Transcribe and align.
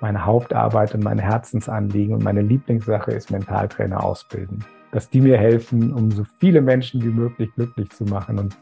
meine 0.00 0.24
Hauptarbeit 0.24 0.94
und 0.94 1.02
mein 1.02 1.18
Herzensanliegen 1.18 2.14
und 2.14 2.22
meine 2.22 2.42
Lieblingssache 2.42 3.12
ist 3.12 3.30
Mentaltrainer 3.30 4.02
ausbilden. 4.02 4.64
Dass 4.92 5.10
die 5.10 5.20
mir 5.20 5.38
helfen, 5.38 5.92
um 5.92 6.10
so 6.10 6.24
viele 6.38 6.60
Menschen 6.60 7.02
wie 7.02 7.08
möglich 7.08 7.50
glücklich 7.54 7.90
zu 7.90 8.04
machen. 8.04 8.38
Und 8.38 8.56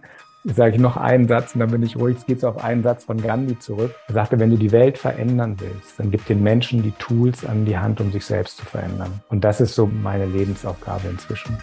Jetzt 0.46 0.56
sage 0.56 0.74
ich 0.74 0.80
noch 0.80 0.98
einen 0.98 1.26
Satz 1.26 1.54
und 1.54 1.60
dann 1.60 1.70
bin 1.70 1.82
ich 1.82 1.96
ruhig. 1.96 2.18
Es 2.18 2.26
geht 2.26 2.40
so 2.40 2.48
auf 2.48 2.62
einen 2.62 2.82
Satz 2.82 3.04
von 3.04 3.16
Gandhi 3.16 3.58
zurück. 3.58 3.94
Er 4.08 4.14
sagte, 4.14 4.38
wenn 4.38 4.50
du 4.50 4.58
die 4.58 4.72
Welt 4.72 4.98
verändern 4.98 5.56
willst, 5.58 5.98
dann 5.98 6.10
gib 6.10 6.26
den 6.26 6.42
Menschen 6.42 6.82
die 6.82 6.90
Tools 6.98 7.46
an 7.46 7.64
die 7.64 7.78
Hand, 7.78 7.98
um 8.02 8.12
sich 8.12 8.26
selbst 8.26 8.58
zu 8.58 8.66
verändern. 8.66 9.22
Und 9.30 9.42
das 9.42 9.62
ist 9.62 9.74
so 9.74 9.86
meine 9.86 10.26
Lebensaufgabe 10.26 11.08
inzwischen. 11.08 11.56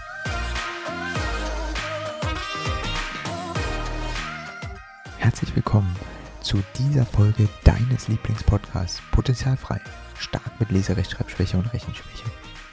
Herzlich 5.19 5.55
willkommen 5.55 5.95
zu 6.41 6.61
dieser 6.77 7.05
Folge 7.05 7.47
deines 7.63 8.07
Lieblingspodcasts 8.07 9.01
Potenzialfrei. 9.11 9.79
Stark 10.17 10.59
mit 10.59 10.71
Leserechtschreibschwäche 10.71 11.57
und 11.57 11.73
Rechenschwäche. 11.73 12.25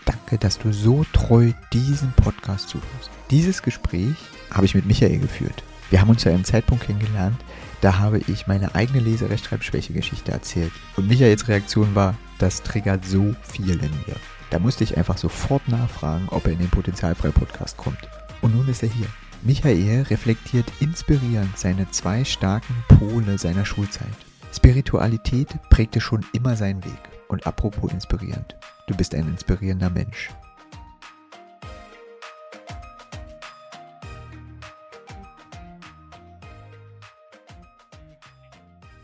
Danke, 0.04 0.38
dass 0.38 0.58
du 0.58 0.72
so 0.72 1.04
treu 1.12 1.52
diesen 1.72 2.12
Podcast 2.12 2.68
zuhörst. 2.68 3.10
Dieses 3.30 3.62
Gespräch 3.62 4.16
habe 4.50 4.66
ich 4.66 4.74
mit 4.74 4.86
Michael 4.86 5.18
geführt. 5.18 5.62
Wir 5.90 6.00
haben 6.00 6.10
uns 6.10 6.22
zu 6.22 6.28
einem 6.28 6.44
Zeitpunkt 6.44 6.84
kennengelernt, 6.84 7.38
da 7.80 7.98
habe 7.98 8.18
ich 8.18 8.46
meine 8.46 8.74
eigene 8.74 9.00
Leserechtschreibschwäche-Geschichte 9.00 10.32
erzählt. 10.32 10.72
Und 10.96 11.08
Michaels 11.08 11.48
Reaktion 11.48 11.94
war, 11.94 12.14
das 12.38 12.62
triggert 12.62 13.04
so 13.04 13.34
viel 13.42 13.70
in 13.70 13.90
mir. 14.06 14.16
Da 14.50 14.58
musste 14.58 14.84
ich 14.84 14.96
einfach 14.96 15.16
sofort 15.16 15.66
nachfragen, 15.68 16.26
ob 16.30 16.46
er 16.46 16.52
in 16.52 16.58
den 16.58 16.70
Potenzialfrei-Podcast 16.70 17.76
kommt. 17.76 17.98
Und 18.40 18.54
nun 18.54 18.68
ist 18.68 18.82
er 18.82 18.88
hier. 18.88 19.06
Michael 19.42 20.02
reflektiert 20.02 20.66
inspirierend 20.80 21.56
seine 21.56 21.88
zwei 21.92 22.24
starken 22.24 22.74
Pole 22.88 23.38
seiner 23.38 23.64
Schulzeit. 23.64 24.08
Spiritualität 24.52 25.48
prägte 25.70 26.00
schon 26.00 26.26
immer 26.32 26.56
seinen 26.56 26.84
Weg. 26.84 26.98
Und 27.28 27.46
apropos 27.46 27.92
inspirierend, 27.92 28.56
du 28.88 28.96
bist 28.96 29.14
ein 29.14 29.28
inspirierender 29.28 29.90
Mensch. 29.90 30.30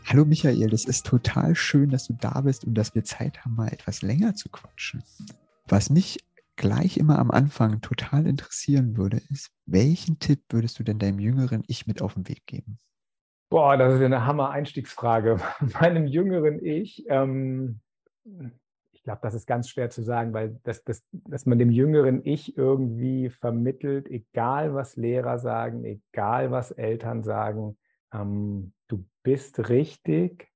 Hallo 0.05 0.25
Michael, 0.25 0.73
es 0.73 0.83
ist 0.83 1.05
total 1.05 1.55
schön, 1.55 1.91
dass 1.91 2.07
du 2.07 2.13
da 2.13 2.41
bist 2.41 2.65
und 2.65 2.73
dass 2.75 2.93
wir 2.93 3.05
Zeit 3.05 3.43
haben, 3.45 3.55
mal 3.55 3.69
etwas 3.69 4.01
länger 4.01 4.35
zu 4.35 4.49
quatschen. 4.49 5.01
Was 5.67 5.89
mich 5.89 6.19
gleich 6.55 6.97
immer 6.97 7.19
am 7.19 7.31
Anfang 7.31 7.81
total 7.81 8.27
interessieren 8.27 8.97
würde, 8.97 9.21
ist, 9.29 9.51
welchen 9.65 10.19
Tipp 10.19 10.41
würdest 10.49 10.79
du 10.79 10.83
denn 10.83 10.99
deinem 10.99 11.19
jüngeren 11.19 11.63
Ich 11.67 11.87
mit 11.87 12.01
auf 12.01 12.13
den 12.13 12.27
Weg 12.27 12.45
geben? 12.45 12.77
Boah, 13.49 13.77
das 13.77 13.95
ist 13.95 14.01
eine 14.01 14.25
Hammer-Einstiegsfrage. 14.25 15.39
Meinem 15.79 16.07
jüngeren 16.07 16.63
Ich, 16.63 17.05
ähm, 17.09 17.79
ich 18.91 19.03
glaube, 19.03 19.19
das 19.21 19.33
ist 19.33 19.45
ganz 19.45 19.69
schwer 19.69 19.89
zu 19.89 20.01
sagen, 20.01 20.33
weil 20.33 20.59
das, 20.63 20.83
das, 20.83 21.03
dass 21.11 21.45
man 21.45 21.59
dem 21.59 21.71
jüngeren 21.71 22.25
Ich 22.25 22.57
irgendwie 22.57 23.29
vermittelt, 23.29 24.07
egal 24.09 24.73
was 24.73 24.95
Lehrer 24.95 25.37
sagen, 25.37 25.83
egal 25.83 26.51
was 26.51 26.71
Eltern 26.71 27.23
sagen, 27.23 27.77
ähm, 28.13 28.73
du 28.87 29.05
bist 29.23 29.69
richtig, 29.69 30.49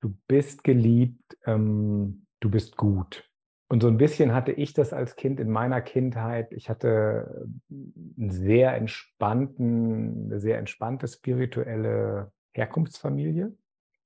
du 0.00 0.14
bist 0.28 0.62
geliebt, 0.64 1.38
ähm, 1.46 2.26
du 2.40 2.50
bist 2.50 2.76
gut. 2.76 3.29
Und 3.70 3.82
so 3.82 3.86
ein 3.86 3.98
bisschen 3.98 4.34
hatte 4.34 4.50
ich 4.50 4.72
das 4.72 4.92
als 4.92 5.14
Kind 5.14 5.38
in 5.38 5.48
meiner 5.48 5.80
Kindheit. 5.80 6.52
Ich 6.52 6.68
hatte 6.68 7.46
einen 7.70 8.30
sehr 8.30 8.74
entspannten, 8.74 10.24
eine 10.24 10.40
sehr 10.40 10.58
entspannte 10.58 11.06
spirituelle 11.06 12.32
Herkunftsfamilie, 12.52 13.56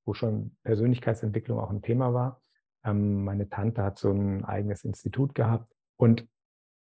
wo 0.05 0.13
schon 0.13 0.55
Persönlichkeitsentwicklung 0.65 1.59
auch 1.59 1.71
ein 1.71 1.81
Thema 1.81 2.13
war. 2.13 2.43
Ähm, 2.85 3.25
meine 3.25 3.49
Tante 3.49 3.83
hat 3.83 3.99
so 3.99 4.11
ein 4.11 4.45
eigenes 4.45 4.85
Institut 4.85 5.35
gehabt. 5.35 5.73
Und 5.97 6.29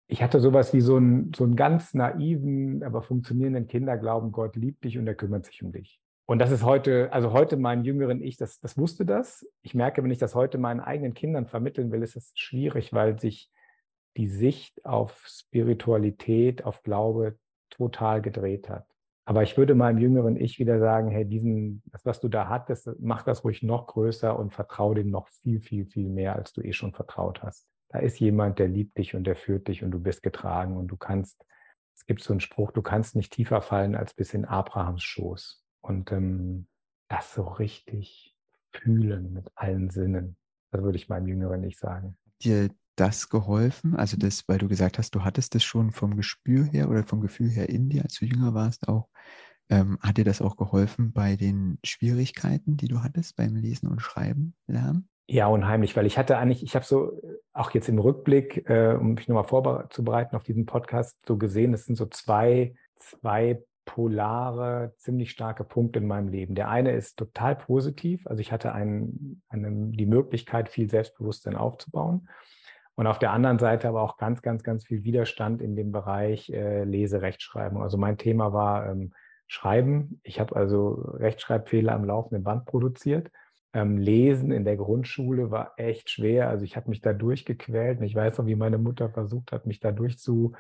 ich 0.08 0.22
hatte 0.22 0.42
sowas 0.42 0.74
wie 0.74 0.82
so 0.82 0.98
einen, 0.98 1.32
so 1.34 1.46
einen 1.46 1.56
ganz 1.56 1.94
naiven, 1.94 2.84
aber 2.84 3.02
funktionierenden 3.02 3.68
Kinderglauben, 3.68 4.34
Gott 4.34 4.58
liebt 4.58 4.84
dich 4.84 4.98
und 4.98 5.08
er 5.08 5.16
kümmert 5.16 5.46
sich 5.46 5.64
um 5.64 5.72
dich. 5.72 6.02
Und 6.30 6.40
das 6.40 6.52
ist 6.52 6.64
heute, 6.64 7.12
also 7.14 7.32
heute 7.32 7.56
meinem 7.56 7.86
jüngeren 7.86 8.22
Ich, 8.22 8.36
das, 8.36 8.60
das 8.60 8.78
wusste 8.78 9.06
das. 9.06 9.48
Ich 9.62 9.74
merke, 9.74 10.04
wenn 10.04 10.12
ich 10.12 10.18
das 10.18 10.36
heute 10.36 10.58
meinen 10.58 10.82
eigenen 10.82 11.14
Kindern 11.14 11.48
vermitteln 11.48 11.90
will, 11.90 12.04
ist 12.04 12.18
es 12.18 12.34
schwierig, 12.36 12.92
weil 12.92 13.18
sich 13.18 13.50
die 14.18 14.28
Sicht 14.28 14.86
auf 14.86 15.24
Spiritualität, 15.26 16.66
auf 16.66 16.84
Glaube 16.84 17.40
total 17.70 18.22
gedreht 18.22 18.68
hat. 18.68 18.86
Aber 19.24 19.42
ich 19.42 19.58
würde 19.58 19.74
meinem 19.74 20.00
jüngeren 20.00 20.36
Ich 20.36 20.60
wieder 20.60 20.80
sagen, 20.80 21.10
hey, 21.10 21.24
diesen, 21.24 21.82
das, 21.86 22.06
was 22.06 22.20
du 22.20 22.28
da 22.28 22.50
hattest, 22.50 22.90
mach 23.00 23.24
das 23.24 23.46
ruhig 23.46 23.64
noch 23.64 23.88
größer 23.88 24.38
und 24.38 24.54
vertraue 24.54 24.96
dem 24.96 25.10
noch 25.10 25.30
viel, 25.30 25.62
viel, 25.62 25.86
viel 25.86 26.10
mehr, 26.10 26.36
als 26.36 26.52
du 26.52 26.62
eh 26.62 26.74
schon 26.74 26.92
vertraut 26.92 27.42
hast. 27.42 27.70
Da 27.88 28.00
ist 28.00 28.20
jemand, 28.20 28.60
der 28.60 28.68
liebt 28.68 28.98
dich 28.98 29.16
und 29.16 29.24
der 29.24 29.38
führt 29.38 29.70
dich 29.70 29.82
und 29.82 29.92
du 29.92 30.00
bist 30.00 30.24
getragen 30.24 30.76
und 30.76 30.88
du 30.88 30.98
kannst, 30.98 31.46
es 31.96 32.06
gibt 32.06 32.22
so 32.22 32.34
einen 32.34 32.42
Spruch, 32.42 32.72
du 32.72 32.82
kannst 32.82 33.16
nicht 33.16 33.32
tiefer 33.32 33.62
fallen 33.62 33.96
als 33.96 34.14
bis 34.14 34.34
in 34.34 34.44
Abrahams 34.44 35.04
Schoß 35.04 35.64
und 35.88 36.12
ähm, 36.12 36.68
das 37.08 37.34
so 37.34 37.44
richtig 37.44 38.36
fühlen 38.72 39.34
mit 39.34 39.50
allen 39.56 39.90
Sinnen. 39.90 40.36
Das 40.72 40.84
würde 40.84 40.98
ich 40.98 41.10
meinem 41.10 41.28
Jüngeren 41.28 41.62
nicht 41.62 41.80
sagen. 41.80 42.18
Dir 42.42 42.70
das 42.96 43.30
geholfen? 43.30 43.96
Also 43.96 44.18
das, 44.18 44.44
weil 44.48 44.58
du 44.58 44.68
gesagt 44.68 44.98
hast, 44.98 45.16
du 45.16 45.24
hattest 45.24 45.56
das 45.56 45.64
schon 45.64 45.92
vom 45.92 46.16
Gespür 46.16 46.66
her 46.66 46.90
oder 46.90 47.04
vom 47.04 47.22
Gefühl 47.22 47.50
her 47.50 47.70
in 47.70 47.90
dir, 47.90 48.04
als 48.04 48.16
du 48.20 48.26
jünger 48.26 48.54
warst, 48.54 48.88
auch. 48.88 49.08
Ähm, 49.70 49.98
hat 50.02 50.18
dir 50.18 50.24
das 50.24 50.42
auch 50.42 50.56
geholfen 50.56 51.12
bei 51.12 51.36
den 51.36 51.78
Schwierigkeiten, 51.84 52.78
die 52.78 52.88
du 52.88 53.04
hattest 53.04 53.36
beim 53.36 53.56
Lesen 53.56 53.90
und 53.90 54.02
Schreiben 54.02 54.56
lernen? 54.66 55.10
Ja, 55.30 55.48
unheimlich, 55.48 55.96
weil 55.98 56.06
ich 56.06 56.18
hatte 56.18 56.38
eigentlich, 56.38 56.64
ich 56.64 56.74
habe 56.74 56.86
so 56.86 57.22
auch 57.52 57.72
jetzt 57.72 57.90
im 57.90 58.00
Rückblick, 58.00 58.70
äh, 58.70 58.96
um 58.98 59.16
mich 59.16 59.28
nochmal 59.28 59.44
vorzubereiten 59.44 60.38
auf 60.38 60.44
diesen 60.44 60.66
Podcast, 60.66 61.18
so 61.28 61.38
gesehen, 61.38 61.74
es 61.74 61.86
sind 61.86 61.98
so 61.98 62.06
zwei, 62.06 62.76
zwei 62.96 63.62
polare, 63.88 64.94
ziemlich 64.98 65.32
starke 65.32 65.64
Punkte 65.64 66.00
in 66.00 66.08
meinem 66.08 66.28
Leben. 66.28 66.54
Der 66.54 66.70
eine 66.70 66.92
ist 66.92 67.18
total 67.18 67.56
positiv, 67.56 68.28
also 68.28 68.42
ich 68.42 68.52
hatte 68.52 68.74
einen, 68.74 69.42
einen, 69.50 69.94
die 69.94 70.06
Möglichkeit, 70.06 70.70
viel 70.70 70.90
Selbstbewusstsein 70.90 71.56
aufzubauen. 71.56 72.30
Und 72.96 73.08
auf 73.08 73.18
der 73.18 73.32
anderen 73.32 73.60
Seite 73.60 73.88
aber 73.88 74.02
auch 74.02 74.18
ganz, 74.18 74.42
ganz, 74.42 74.64
ganz 74.64 74.86
viel 74.86 75.04
Widerstand 75.04 75.62
in 75.62 75.76
dem 75.76 75.92
Bereich 75.92 76.50
äh, 76.50 76.84
Leserechtschreibung. 76.84 77.82
Also 77.82 77.98
mein 77.98 78.18
Thema 78.18 78.54
war 78.54 78.90
ähm, 78.90 79.14
Schreiben. 79.48 80.20
Ich 80.24 80.40
habe 80.40 80.56
also 80.56 80.92
Rechtschreibfehler 81.14 81.94
am 81.94 82.06
laufenden 82.06 82.44
Band 82.44 82.66
produziert. 82.66 83.32
Ähm, 83.74 83.98
Lesen 83.98 84.52
in 84.52 84.66
der 84.66 84.78
Grundschule 84.78 85.52
war 85.52 85.74
echt 85.78 86.10
schwer. 86.10 86.50
Also 86.50 86.66
ich 86.66 86.76
habe 86.76 86.90
mich 86.90 87.02
da 87.02 87.14
durchgequält. 87.14 88.00
Und 88.00 88.06
ich 88.06 88.16
weiß 88.16 88.40
noch, 88.40 88.48
wie 88.48 88.56
meine 88.56 88.80
Mutter 88.80 89.10
versucht 89.10 89.52
hat, 89.52 89.66
mich 89.66 89.80
da 89.80 89.92
durchzu 89.92 90.54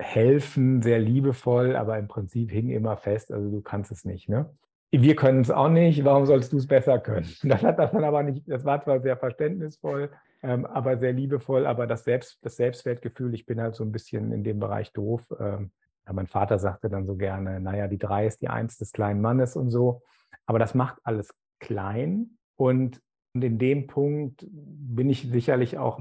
helfen, 0.00 0.82
sehr 0.82 0.98
liebevoll, 0.98 1.76
aber 1.76 1.98
im 1.98 2.08
Prinzip 2.08 2.50
hing 2.50 2.70
immer 2.70 2.96
fest, 2.96 3.32
also 3.32 3.50
du 3.50 3.60
kannst 3.60 3.92
es 3.92 4.04
nicht. 4.04 4.28
Ne? 4.28 4.50
Wir 4.90 5.14
können 5.14 5.42
es 5.42 5.50
auch 5.50 5.68
nicht, 5.68 6.04
warum 6.04 6.26
sollst 6.26 6.52
du 6.52 6.56
es 6.56 6.66
besser 6.66 6.98
können? 6.98 7.28
Das 7.42 7.62
hat 7.62 7.78
das 7.78 7.92
dann 7.92 8.04
aber 8.04 8.22
nicht, 8.22 8.48
das 8.48 8.64
war 8.64 8.82
zwar 8.82 9.00
sehr 9.00 9.16
verständnisvoll, 9.16 10.10
ähm, 10.42 10.66
aber 10.66 10.98
sehr 10.98 11.12
liebevoll, 11.12 11.66
aber 11.66 11.86
das, 11.86 12.04
Selbst, 12.04 12.38
das 12.42 12.56
Selbstwertgefühl, 12.56 13.34
ich 13.34 13.46
bin 13.46 13.60
halt 13.60 13.74
so 13.74 13.84
ein 13.84 13.92
bisschen 13.92 14.32
in 14.32 14.42
dem 14.42 14.58
Bereich 14.58 14.92
doof. 14.92 15.26
Ähm, 15.38 15.70
ja, 16.06 16.12
mein 16.12 16.26
Vater 16.26 16.58
sagte 16.58 16.88
dann 16.88 17.06
so 17.06 17.14
gerne, 17.16 17.60
naja, 17.60 17.86
die 17.86 17.98
drei 17.98 18.26
ist 18.26 18.40
die 18.40 18.48
Eins 18.48 18.78
des 18.78 18.92
kleinen 18.92 19.20
Mannes 19.20 19.54
und 19.54 19.70
so. 19.70 20.02
Aber 20.46 20.58
das 20.58 20.74
macht 20.74 20.98
alles 21.04 21.34
klein 21.60 22.38
und, 22.56 23.00
und 23.34 23.44
in 23.44 23.58
dem 23.58 23.86
Punkt 23.86 24.46
bin 24.50 25.10
ich 25.10 25.30
sicherlich 25.30 25.78
auch 25.78 26.00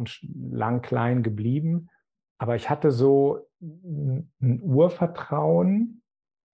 lang 0.51 0.81
klein 0.81 1.21
geblieben. 1.21 1.89
Aber 2.37 2.55
ich 2.55 2.69
hatte 2.69 2.91
so 2.91 3.48
ein 3.61 4.61
Urvertrauen 4.61 6.01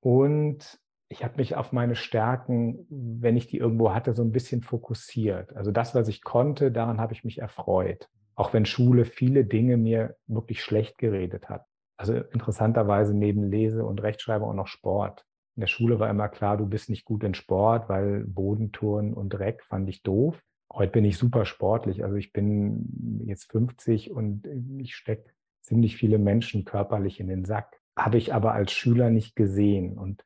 und 0.02 0.80
ich 1.08 1.24
habe 1.24 1.38
mich 1.38 1.56
auf 1.56 1.72
meine 1.72 1.96
Stärken, 1.96 2.86
wenn 2.90 3.38
ich 3.38 3.48
die 3.48 3.58
irgendwo 3.58 3.94
hatte, 3.94 4.14
so 4.14 4.24
ein 4.24 4.32
bisschen 4.32 4.62
fokussiert. 4.62 5.56
Also 5.56 5.72
das, 5.72 5.94
was 5.94 6.08
ich 6.08 6.24
konnte, 6.24 6.72
daran 6.72 7.00
habe 7.00 7.14
ich 7.14 7.24
mich 7.24 7.40
erfreut. 7.40 8.10
Auch 8.36 8.54
wenn 8.54 8.66
Schule 8.66 9.06
viele 9.06 9.46
Dinge 9.46 9.78
mir 9.78 10.18
wirklich 10.28 10.62
schlecht 10.62 10.98
geredet 10.98 11.48
hat. 11.48 11.66
Also 11.98 12.16
interessanterweise 12.16 13.16
neben 13.16 13.44
Lese 13.44 13.86
und 13.86 14.02
Rechtschreibung 14.02 14.50
auch 14.50 14.56
noch 14.56 14.68
Sport. 14.68 15.26
In 15.56 15.62
der 15.62 15.68
Schule 15.68 16.00
war 16.00 16.10
immer 16.10 16.28
klar, 16.28 16.58
du 16.58 16.66
bist 16.66 16.90
nicht 16.90 17.06
gut 17.06 17.24
in 17.24 17.34
Sport, 17.34 17.88
weil 17.88 18.26
Bodentouren 18.26 19.14
und 19.14 19.30
Dreck 19.30 19.64
fand 19.64 19.88
ich 19.88 20.04
doof. 20.04 20.42
Heute 20.74 20.92
bin 20.92 21.06
ich 21.06 21.18
super 21.18 21.46
sportlich. 21.46 22.04
Also 22.04 22.18
ich 22.18 22.34
bin 22.34 23.24
jetzt 23.26 23.50
50 23.52 24.12
und 24.12 24.46
ich 24.80 24.96
stecke 24.96 25.32
ziemlich 25.66 25.98
viele 25.98 26.18
Menschen 26.18 26.66
körperlich 26.66 27.20
in 27.20 27.28
den 27.28 27.46
Sack. 27.46 27.80
Habe 27.98 28.18
ich 28.18 28.34
aber 28.34 28.54
als 28.54 28.72
Schüler 28.72 29.10
nicht 29.10 29.36
gesehen. 29.36 29.98
Und 29.98 30.24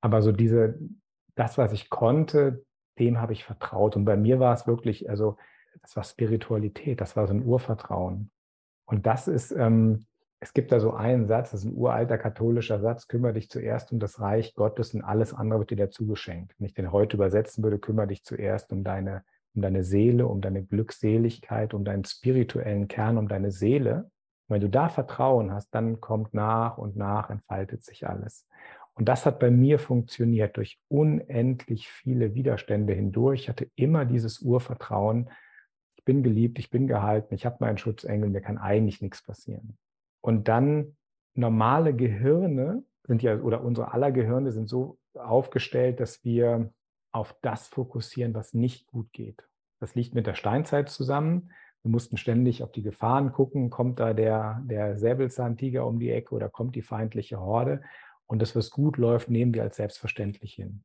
aber 0.00 0.22
so 0.22 0.32
diese, 0.32 0.78
das, 1.34 1.58
was 1.58 1.72
ich 1.72 1.90
konnte, 1.90 2.64
dem 2.98 3.20
habe 3.20 3.32
ich 3.32 3.44
vertraut. 3.44 3.96
Und 3.96 4.04
bei 4.04 4.16
mir 4.16 4.40
war 4.40 4.54
es 4.54 4.66
wirklich, 4.66 5.08
also 5.08 5.36
das 5.82 5.96
war 5.96 6.04
Spiritualität, 6.04 7.00
das 7.00 7.16
war 7.16 7.26
so 7.26 7.34
ein 7.34 7.44
Urvertrauen. 7.44 8.30
Und 8.86 9.06
das 9.06 9.28
ist, 9.28 9.52
ähm, 9.52 10.06
es 10.40 10.52
gibt 10.54 10.72
da 10.72 10.80
so 10.80 10.94
einen 10.94 11.26
Satz, 11.26 11.50
das 11.50 11.60
ist 11.60 11.70
ein 11.70 11.76
uralter 11.76 12.18
katholischer 12.18 12.80
Satz, 12.80 13.06
kümmere 13.06 13.34
dich 13.34 13.50
zuerst 13.50 13.92
um 13.92 14.00
das 14.00 14.20
Reich 14.20 14.54
Gottes 14.54 14.94
und 14.94 15.02
alles 15.02 15.34
andere 15.34 15.60
wird 15.60 15.70
dir 15.70 15.76
dazu 15.76 16.06
geschenkt. 16.06 16.54
Wenn 16.58 16.66
ich 16.66 16.74
den 16.74 16.92
heute 16.92 17.16
übersetzen 17.16 17.62
würde, 17.62 17.78
kümmere 17.78 18.08
dich 18.08 18.24
zuerst 18.24 18.72
um 18.72 18.82
deine 18.82 19.22
um 19.54 19.62
deine 19.62 19.84
Seele, 19.84 20.26
um 20.26 20.40
deine 20.40 20.64
Glückseligkeit, 20.64 21.74
um 21.74 21.84
deinen 21.84 22.04
spirituellen 22.04 22.88
Kern, 22.88 23.18
um 23.18 23.28
deine 23.28 23.50
Seele. 23.50 24.10
Und 24.50 24.54
wenn 24.54 24.62
du 24.62 24.68
da 24.68 24.88
Vertrauen 24.88 25.52
hast, 25.52 25.72
dann 25.76 26.00
kommt 26.00 26.34
nach 26.34 26.76
und 26.76 26.96
nach, 26.96 27.30
entfaltet 27.30 27.84
sich 27.84 28.08
alles. 28.08 28.48
Und 28.94 29.08
das 29.08 29.24
hat 29.24 29.38
bei 29.38 29.48
mir 29.48 29.78
funktioniert 29.78 30.56
durch 30.56 30.80
unendlich 30.88 31.88
viele 31.88 32.34
Widerstände 32.34 32.92
hindurch. 32.92 33.42
Ich 33.42 33.48
hatte 33.48 33.70
immer 33.76 34.04
dieses 34.04 34.40
Urvertrauen, 34.40 35.30
ich 35.94 36.04
bin 36.04 36.24
geliebt, 36.24 36.58
ich 36.58 36.68
bin 36.68 36.88
gehalten, 36.88 37.32
ich 37.32 37.46
habe 37.46 37.58
meinen 37.60 37.78
Schutzengel, 37.78 38.28
mir 38.28 38.40
kann 38.40 38.58
eigentlich 38.58 39.00
nichts 39.00 39.22
passieren. 39.22 39.78
Und 40.20 40.48
dann 40.48 40.96
normale 41.34 41.94
Gehirne 41.94 42.82
sind 43.04 43.22
ja, 43.22 43.38
oder 43.38 43.62
unsere 43.62 43.92
aller 43.92 44.10
Gehirne 44.10 44.50
sind 44.50 44.68
so 44.68 44.98
aufgestellt, 45.14 46.00
dass 46.00 46.24
wir 46.24 46.72
auf 47.12 47.36
das 47.40 47.68
fokussieren, 47.68 48.34
was 48.34 48.52
nicht 48.52 48.88
gut 48.88 49.12
geht. 49.12 49.48
Das 49.78 49.94
liegt 49.94 50.12
mit 50.12 50.26
der 50.26 50.34
Steinzeit 50.34 50.88
zusammen. 50.88 51.52
Wir 51.82 51.90
mussten 51.90 52.16
ständig 52.16 52.62
auf 52.62 52.72
die 52.72 52.82
Gefahren 52.82 53.32
gucken, 53.32 53.70
kommt 53.70 54.00
da 54.00 54.12
der, 54.12 54.62
der 54.64 54.98
Säbelzahntiger 54.98 55.86
um 55.86 55.98
die 55.98 56.10
Ecke 56.10 56.34
oder 56.34 56.48
kommt 56.48 56.76
die 56.76 56.82
feindliche 56.82 57.40
Horde. 57.40 57.82
Und 58.26 58.40
das, 58.42 58.54
was 58.54 58.70
gut 58.70 58.96
läuft, 58.96 59.30
nehmen 59.30 59.54
wir 59.54 59.62
als 59.62 59.76
selbstverständlich 59.76 60.54
hin. 60.54 60.84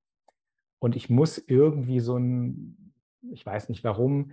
Und 0.79 0.95
ich 0.95 1.09
muss 1.09 1.37
irgendwie 1.37 1.99
so 1.99 2.17
ein, 2.17 2.93
ich 3.31 3.45
weiß 3.45 3.69
nicht 3.69 3.83
warum, 3.83 4.31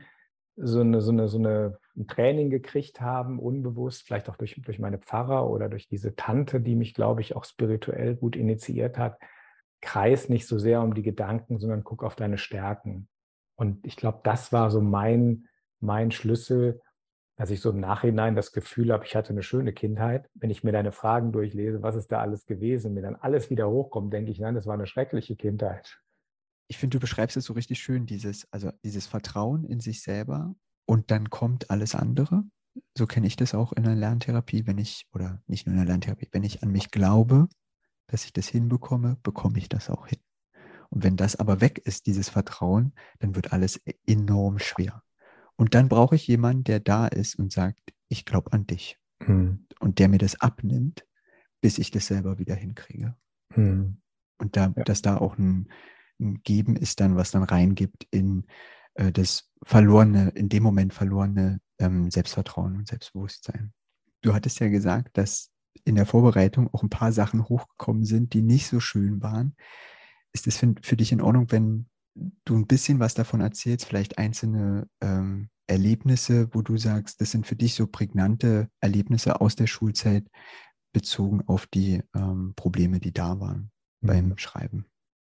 so 0.56 0.80
eine, 0.80 1.00
so 1.00 1.10
eine, 1.10 1.28
so 1.28 1.38
eine 1.38 1.78
ein 1.96 2.06
Training 2.06 2.50
gekriegt 2.50 3.00
haben, 3.00 3.38
unbewusst, 3.38 4.02
vielleicht 4.02 4.28
auch 4.30 4.36
durch, 4.36 4.60
durch 4.64 4.78
meine 4.78 4.98
Pfarrer 4.98 5.48
oder 5.48 5.68
durch 5.68 5.88
diese 5.88 6.14
Tante, 6.14 6.60
die 6.60 6.74
mich, 6.74 6.94
glaube 6.94 7.20
ich, 7.20 7.36
auch 7.36 7.44
spirituell 7.44 8.16
gut 8.16 8.36
initiiert 8.36 8.98
hat. 8.98 9.18
Kreis 9.80 10.28
nicht 10.28 10.46
so 10.46 10.58
sehr 10.58 10.80
um 10.80 10.94
die 10.94 11.02
Gedanken, 11.02 11.58
sondern 11.58 11.84
guck 11.84 12.02
auf 12.02 12.16
deine 12.16 12.38
Stärken. 12.38 13.08
Und 13.56 13.86
ich 13.86 13.96
glaube, 13.96 14.20
das 14.22 14.52
war 14.52 14.70
so 14.70 14.80
mein, 14.80 15.48
mein 15.82 16.10
Schlüssel, 16.10 16.80
dass 17.36 17.50
ich 17.50 17.60
so 17.60 17.70
im 17.70 17.80
Nachhinein 17.80 18.36
das 18.36 18.52
Gefühl 18.52 18.92
habe, 18.92 19.04
ich 19.04 19.16
hatte 19.16 19.30
eine 19.30 19.42
schöne 19.42 19.72
Kindheit. 19.72 20.28
Wenn 20.34 20.50
ich 20.50 20.64
mir 20.64 20.72
deine 20.72 20.92
Fragen 20.92 21.32
durchlese, 21.32 21.82
was 21.82 21.96
ist 21.96 22.12
da 22.12 22.20
alles 22.20 22.46
gewesen, 22.46 22.94
mir 22.94 23.02
dann 23.02 23.16
alles 23.16 23.50
wieder 23.50 23.68
hochkommt, 23.68 24.12
denke 24.12 24.30
ich, 24.30 24.38
nein, 24.38 24.54
das 24.54 24.66
war 24.66 24.74
eine 24.74 24.86
schreckliche 24.86 25.36
Kindheit 25.36 26.02
ich 26.72 26.78
finde, 26.78 26.96
du 26.96 27.00
beschreibst 27.00 27.36
es 27.36 27.44
so 27.44 27.52
richtig 27.52 27.82
schön, 27.82 28.06
dieses, 28.06 28.50
also 28.50 28.72
dieses 28.82 29.06
Vertrauen 29.06 29.64
in 29.64 29.80
sich 29.80 30.00
selber 30.00 30.54
und 30.86 31.10
dann 31.10 31.28
kommt 31.28 31.70
alles 31.70 31.94
andere. 31.94 32.44
So 32.96 33.06
kenne 33.06 33.26
ich 33.26 33.36
das 33.36 33.54
auch 33.54 33.74
in 33.74 33.82
der 33.82 33.94
Lerntherapie, 33.94 34.66
wenn 34.66 34.78
ich, 34.78 35.06
oder 35.12 35.42
nicht 35.46 35.66
nur 35.66 35.74
in 35.74 35.80
der 35.80 35.86
Lerntherapie, 35.86 36.28
wenn 36.32 36.44
ich 36.44 36.62
an 36.62 36.72
mich 36.72 36.90
glaube, 36.90 37.48
dass 38.06 38.24
ich 38.24 38.32
das 38.32 38.48
hinbekomme, 38.48 39.18
bekomme 39.22 39.58
ich 39.58 39.68
das 39.68 39.90
auch 39.90 40.06
hin. 40.06 40.20
Und 40.88 41.04
wenn 41.04 41.18
das 41.18 41.36
aber 41.36 41.60
weg 41.60 41.78
ist, 41.84 42.06
dieses 42.06 42.30
Vertrauen, 42.30 42.94
dann 43.18 43.34
wird 43.34 43.52
alles 43.52 43.82
enorm 44.06 44.58
schwer. 44.58 45.02
Und 45.62 45.74
dann 45.74 45.88
brauche 45.88 46.16
ich 46.16 46.26
jemanden, 46.26 46.64
der 46.64 46.80
da 46.80 47.06
ist 47.06 47.36
und 47.36 47.52
sagt, 47.52 47.92
ich 48.08 48.24
glaube 48.24 48.52
an 48.52 48.66
dich. 48.66 48.98
Mhm. 49.24 49.68
Und 49.78 50.00
der 50.00 50.08
mir 50.08 50.18
das 50.18 50.40
abnimmt, 50.40 51.06
bis 51.60 51.78
ich 51.78 51.92
das 51.92 52.08
selber 52.08 52.40
wieder 52.40 52.56
hinkriege. 52.56 53.14
Mhm. 53.54 53.98
Und 54.38 54.56
da, 54.56 54.72
ja. 54.74 54.82
dass 54.82 55.02
da 55.02 55.18
auch 55.18 55.38
ein, 55.38 55.68
Geben 56.18 56.74
ist 56.74 56.98
dann, 56.98 57.14
was 57.14 57.30
dann 57.30 57.44
reingibt 57.44 58.08
in 58.10 58.44
äh, 58.94 59.12
das 59.12 59.52
verlorene, 59.62 60.30
in 60.30 60.48
dem 60.48 60.64
Moment 60.64 60.92
verlorene 60.94 61.60
ähm, 61.78 62.10
Selbstvertrauen 62.10 62.74
und 62.74 62.88
Selbstbewusstsein. 62.88 63.72
Du 64.20 64.34
hattest 64.34 64.58
ja 64.58 64.68
gesagt, 64.68 65.16
dass 65.16 65.52
in 65.84 65.94
der 65.94 66.06
Vorbereitung 66.06 66.74
auch 66.74 66.82
ein 66.82 66.90
paar 66.90 67.12
Sachen 67.12 67.48
hochgekommen 67.48 68.04
sind, 68.04 68.34
die 68.34 68.42
nicht 68.42 68.66
so 68.66 68.80
schön 68.80 69.22
waren. 69.22 69.54
Ist 70.32 70.48
es 70.48 70.56
für, 70.56 70.74
für 70.82 70.96
dich 70.96 71.12
in 71.12 71.20
Ordnung, 71.20 71.52
wenn 71.52 71.86
du 72.14 72.56
ein 72.56 72.66
bisschen 72.66 72.98
was 72.98 73.14
davon 73.14 73.40
erzählst, 73.40 73.86
vielleicht 73.86 74.18
einzelne 74.18 74.88
ähm, 75.00 75.48
Erlebnisse, 75.66 76.48
wo 76.52 76.62
du 76.62 76.76
sagst, 76.76 77.20
das 77.20 77.30
sind 77.30 77.46
für 77.46 77.56
dich 77.56 77.74
so 77.74 77.86
prägnante 77.86 78.68
Erlebnisse 78.80 79.40
aus 79.40 79.56
der 79.56 79.66
Schulzeit 79.66 80.26
bezogen 80.92 81.42
auf 81.46 81.66
die 81.66 82.02
ähm, 82.14 82.52
Probleme, 82.56 83.00
die 83.00 83.12
da 83.12 83.40
waren 83.40 83.70
mhm. 84.00 84.06
beim 84.06 84.38
Schreiben? 84.38 84.86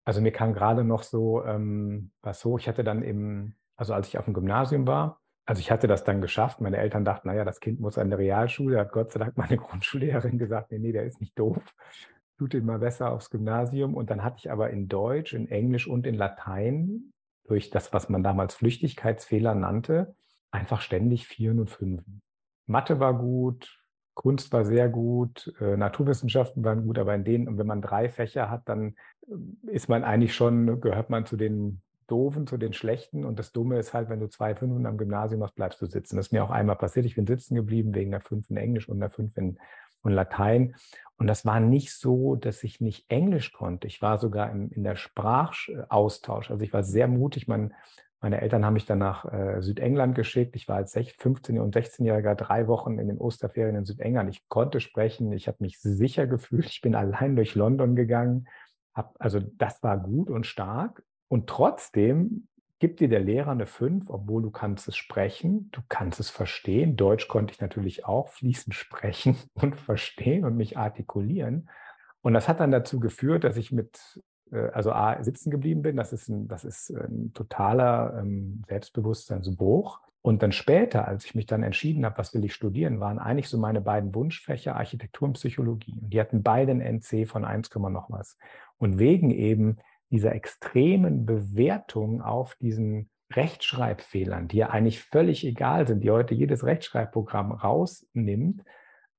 Also 0.05 0.21
mir 0.21 0.33
kam 0.33 0.55
gerade 0.55 0.85
noch 0.85 1.03
so 1.03 1.45
ähm, 1.45 2.13
was 2.23 2.45
hoch. 2.45 2.59
Ich 2.59 2.69
hatte 2.69 2.85
dann 2.85 3.03
im, 3.03 3.55
also 3.77 3.93
als 3.93 4.09
ich 4.09 4.19
auf 4.19 4.25
dem 4.25 4.35
Gymnasium 4.35 4.87
war, 4.87 5.21
also 5.45 5.61
ich 5.61 5.71
hatte 5.71 5.87
das 5.87 6.05
dann 6.05 6.21
geschafft. 6.21 6.61
Meine 6.61 6.77
Eltern 6.77 7.05
dachten, 7.05 7.29
naja, 7.29 7.45
das 7.45 7.61
Kind 7.61 7.81
muss 7.81 7.97
an 7.97 8.11
der 8.11 8.19
Realschule. 8.19 8.77
Da 8.77 8.81
hat 8.83 8.93
Gott 8.93 9.13
sei 9.13 9.19
Dank 9.19 9.37
meine 9.37 9.57
Grundschullehrerin 9.57 10.39
gesagt, 10.39 10.71
nee, 10.71 10.79
nee, 10.79 10.93
der 10.93 11.05
ist 11.05 11.21
nicht 11.21 11.39
doof. 11.39 11.63
Tut 12.39 12.55
ihn 12.55 12.67
mal 12.67 12.79
besser 12.79 13.11
aufs 13.11 13.31
Gymnasium. 13.31 13.95
Und 13.95 14.11
dann 14.11 14.23
hatte 14.23 14.37
ich 14.39 14.51
aber 14.51 14.71
in 14.71 14.89
Deutsch, 14.89 15.33
in 15.33 15.49
Englisch 15.49 15.89
und 15.89 16.07
in 16.07 16.15
Latein 16.15 17.13
durch 17.49 17.71
das, 17.71 17.93
was 17.93 18.09
man 18.09 18.23
damals 18.23 18.55
Flüchtigkeitsfehler 18.55 19.55
nannte, 19.55 20.15
einfach 20.50 20.81
ständig 20.81 21.27
Vieren 21.27 21.61
und 21.61 21.71
Fünfen. 21.71 22.23
Mathe 22.67 23.00
war 23.00 23.19
gut, 23.19 23.79
Kunst 24.15 24.53
war 24.53 24.65
sehr 24.65 24.89
gut, 24.89 25.53
äh, 25.61 25.77
Naturwissenschaften 25.77 26.65
waren 26.65 26.85
gut, 26.85 26.99
aber 26.99 27.15
in 27.15 27.25
denen, 27.25 27.49
und 27.49 27.59
wenn 27.59 27.67
man 27.67 27.83
drei 27.83 28.09
Fächer 28.09 28.50
hat, 28.50 28.69
dann 28.69 28.97
äh, 29.27 29.35
ist 29.71 29.89
man 29.89 30.05
eigentlich 30.05 30.35
schon, 30.35 30.81
gehört 30.81 31.09
man 31.11 31.25
zu 31.25 31.37
den 31.37 31.83
Doofen, 32.09 32.47
zu 32.47 32.56
den 32.56 32.73
Schlechten. 32.73 33.25
Und 33.25 33.39
das 33.39 33.53
Dumme 33.53 33.79
ist 33.79 33.95
halt, 33.95 34.09
wenn 34.09 34.19
du 34.19 34.29
zwei 34.29 34.55
Fünfen 34.55 34.87
am 34.87 34.99
Gymnasium 34.99 35.43
hast, 35.43 35.55
bleibst 35.55 35.81
du 35.81 35.87
sitzen. 35.87 36.17
Das 36.17 36.27
ist 36.27 36.33
mir 36.33 36.43
auch 36.43 36.50
einmal 36.50 36.77
passiert. 36.77 37.06
Ich 37.06 37.15
bin 37.15 37.27
sitzen 37.27 37.55
geblieben 37.55 37.95
wegen 37.95 38.11
der 38.11 38.21
Fünf 38.21 38.50
in 38.50 38.56
Englisch 38.56 38.89
und 38.89 38.99
der 38.99 39.11
Fünf 39.11 39.37
in, 39.37 39.59
in 40.05 40.12
Latein. 40.12 40.75
Und 41.17 41.27
das 41.27 41.45
war 41.45 41.61
nicht 41.61 41.93
so, 41.93 42.37
dass 42.37 42.62
ich 42.62 42.81
nicht 42.81 43.11
Englisch 43.11 43.53
konnte. 43.53 43.87
Ich 43.87 44.00
war 44.00 44.19
sogar 44.19 44.50
in, 44.50 44.71
in 44.71 44.85
der 44.85 44.97
Sprachaustausch. 44.97 46.50
Also 46.50 46.65
ich 46.65 46.73
war 46.73 46.85
sehr 46.85 47.09
mutig. 47.09 47.49
Man 47.49 47.75
meine 48.21 48.41
Eltern 48.41 48.65
haben 48.65 48.75
mich 48.75 48.87
dann 48.87 48.99
nach 48.99 49.25
äh, 49.33 49.62
Südengland 49.62 50.17
geschickt. 50.17 50.56
Ich 50.56 50.67
war 50.67 50.77
als 50.77 50.97
15- 50.97 51.61
und 51.61 51.77
16-Jähriger 51.77 52.35
drei 52.35 52.67
Wochen 52.67 52.99
in 52.99 53.06
den 53.06 53.19
Osterferien 53.19 53.77
in 53.77 53.85
Südengland. 53.85 54.29
Ich 54.31 54.49
konnte 54.49 54.81
sprechen, 54.81 55.33
ich 55.33 55.47
habe 55.47 55.59
mich 55.61 55.79
sicher 55.79 56.27
gefühlt. 56.27 56.67
Ich 56.67 56.81
bin 56.81 56.97
allein 56.97 57.37
durch 57.37 57.55
London 57.55 57.95
gegangen. 57.95 58.49
Hab, 58.93 59.15
also 59.21 59.39
das 59.41 59.83
war 59.85 59.99
gut 59.99 60.31
und 60.31 60.47
stark. 60.47 61.05
Und 61.29 61.49
trotzdem 61.49 62.49
gibt 62.79 63.01
dir 63.01 63.09
der 63.09 63.21
Lehrer 63.21 63.51
eine 63.51 63.67
5, 63.67 64.09
obwohl 64.09 64.43
du 64.43 64.51
kannst 64.51 64.89
es 64.89 64.97
sprechen, 64.97 65.71
du 65.73 65.81
kannst 65.89 66.21
es 66.21 66.31
verstehen. 66.31 66.97
Deutsch 66.97 67.29
konnte 67.29 67.53
ich 67.53 67.61
natürlich 67.61 68.05
auch 68.05 68.29
fließend 68.29 68.75
sprechen 68.75 69.37
und 69.55 69.77
verstehen 69.77 70.45
und 70.45 70.57
mich 70.57 70.77
artikulieren. 70.77 71.69
Und 72.21 72.35
das 72.35 72.49
hat 72.49 72.61
dann 72.61 72.71
dazu 72.71 73.01
geführt, 73.01 73.45
dass 73.45 73.57
ich 73.57 73.73
mit 73.73 74.21
äh, 74.53 74.69
also 74.73 74.93
A, 74.93 75.23
sitzen 75.23 75.51
geblieben 75.51 75.83
bin. 75.83 75.97
Das 75.97 76.13
ist 76.13 76.29
ein, 76.29 76.49
das 76.49 76.65
ist 76.65 76.91
ein 76.91 77.33
totaler 77.33 78.19
ähm, 78.21 78.63
Selbstbewusstseinsbruch. 78.69 80.01
Und 80.21 80.43
dann 80.43 80.53
später, 80.53 81.07
als 81.07 81.25
ich 81.25 81.35
mich 81.35 81.47
dann 81.47 81.63
entschieden 81.63 82.05
habe, 82.05 82.19
was 82.19 82.35
will 82.35 82.45
ich 82.45 82.52
studieren, 82.52 83.00
waren 83.00 83.19
eigentlich 83.19 83.49
so 83.49 83.57
meine 83.57 83.81
beiden 83.81 84.14
Wunschfächer 84.14 84.76
Architektur 84.76 85.29
und 85.29 85.35
Psychologie. 85.35 85.97
Und 86.00 86.12
die 86.12 86.21
hatten 86.21 86.43
beide 86.43 86.73
ein 86.73 86.81
NC 86.81 87.26
von 87.26 87.45
1, 87.45 87.75
noch 87.75 88.11
was. 88.11 88.37
Und 88.79 88.99
wegen 88.99 89.31
eben 89.31 89.79
dieser 90.11 90.35
extremen 90.35 91.27
Bewertung 91.27 92.23
auf 92.23 92.55
diesen 92.57 93.11
Rechtschreibfehlern, 93.33 94.49
die 94.49 94.59
ja 94.59 94.71
eigentlich 94.71 95.00
völlig 95.00 95.45
egal 95.45 95.87
sind, 95.87 96.03
die 96.03 96.11
heute 96.11 96.35
jedes 96.35 96.65
Rechtschreibprogramm 96.65 97.53
rausnimmt, 97.53 98.65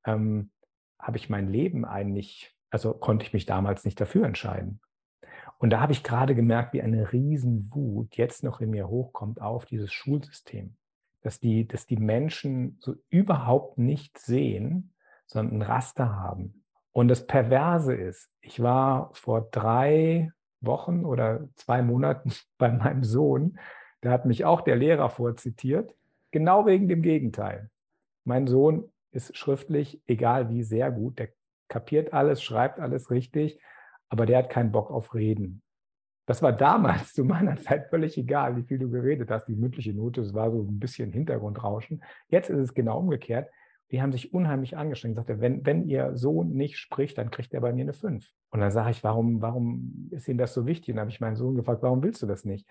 ähm, 0.05 0.51
habe 0.99 1.17
ich 1.17 1.29
mein 1.29 1.47
Leben 1.47 1.85
eigentlich, 1.85 2.55
also 2.69 2.93
konnte 2.93 3.25
ich 3.25 3.33
mich 3.33 3.45
damals 3.45 3.85
nicht 3.85 4.01
dafür 4.01 4.25
entscheiden. 4.25 4.81
Und 5.59 5.71
da 5.71 5.81
habe 5.81 5.91
ich 5.91 6.03
gerade 6.03 6.35
gemerkt, 6.35 6.73
wie 6.73 6.81
eine 6.81 7.11
Riesenwut 7.11 8.15
jetzt 8.15 8.43
noch 8.43 8.61
in 8.61 8.69
mir 8.69 8.87
hochkommt 8.87 9.41
auf 9.41 9.65
dieses 9.65 9.91
Schulsystem. 9.91 10.75
Dass 11.21 11.39
die, 11.41 11.67
dass 11.67 11.85
die 11.85 11.97
Menschen 11.97 12.77
so 12.79 12.95
überhaupt 13.09 13.77
nicht 13.77 14.17
sehen, 14.17 14.93
sondern 15.25 15.57
ein 15.57 15.61
Raster 15.61 16.15
haben. 16.15 16.63
Und 16.93 17.09
das 17.09 17.27
Perverse 17.27 17.93
ist, 17.93 18.31
ich 18.39 18.61
war 18.61 19.13
vor 19.13 19.49
drei 19.51 20.31
Wochen 20.61 21.05
oder 21.05 21.47
zwei 21.55 21.81
Monaten 21.81 22.31
bei 22.57 22.71
meinem 22.71 23.03
Sohn, 23.03 23.59
da 24.01 24.11
hat 24.11 24.25
mich 24.25 24.45
auch 24.45 24.61
der 24.61 24.75
Lehrer 24.75 25.09
vorzitiert, 25.09 25.93
genau 26.31 26.65
wegen 26.65 26.87
dem 26.87 27.01
Gegenteil. 27.01 27.69
Mein 28.23 28.47
Sohn 28.47 28.91
ist 29.11 29.35
schriftlich, 29.35 30.01
egal 30.07 30.49
wie, 30.49 30.63
sehr 30.63 30.91
gut. 30.91 31.19
Der 31.19 31.29
kapiert 31.67 32.13
alles, 32.13 32.41
schreibt 32.43 32.79
alles 32.79 33.11
richtig 33.11 33.59
aber 34.09 34.25
der 34.25 34.39
hat 34.39 34.49
keinen 34.49 34.71
Bock 34.71 34.91
auf 34.91 35.13
Reden. 35.13 35.61
Das 36.25 36.41
war 36.41 36.51
damals 36.51 37.13
zu 37.13 37.23
meiner 37.23 37.55
Zeit 37.57 37.89
völlig 37.89 38.17
egal, 38.17 38.57
wie 38.57 38.63
viel 38.63 38.79
du 38.79 38.89
geredet 38.89 39.31
hast. 39.31 39.45
Die 39.45 39.55
mündliche 39.55 39.93
Note, 39.93 40.21
das 40.21 40.33
war 40.33 40.51
so 40.51 40.61
ein 40.61 40.79
bisschen 40.79 41.13
Hintergrundrauschen. 41.13 42.03
Jetzt 42.27 42.49
ist 42.49 42.59
es 42.59 42.73
genau 42.73 42.99
umgekehrt. 42.99 43.49
Die 43.91 44.01
haben 44.01 44.11
sich 44.11 44.33
unheimlich 44.33 44.77
angestrengt. 44.77 45.15
Sagte, 45.15 45.41
wenn, 45.41 45.65
wenn 45.65 45.87
ihr 45.87 46.15
Sohn 46.15 46.51
nicht 46.51 46.77
spricht, 46.77 47.17
dann 47.17 47.31
kriegt 47.31 47.53
er 47.53 47.61
bei 47.61 47.73
mir 47.73 47.81
eine 47.81 47.93
5. 47.93 48.27
Und 48.51 48.59
dann 48.59 48.71
sage 48.71 48.91
ich, 48.91 49.03
warum, 49.03 49.41
warum 49.41 50.09
ist 50.11 50.27
Ihnen 50.27 50.37
das 50.37 50.53
so 50.53 50.65
wichtig? 50.65 50.89
Und 50.89 50.97
dann 50.97 51.01
habe 51.01 51.11
ich 51.11 51.21
meinen 51.21 51.35
Sohn 51.35 51.55
gefragt, 51.55 51.81
warum 51.81 52.03
willst 52.03 52.21
du 52.21 52.27
das 52.27 52.45
nicht? 52.45 52.67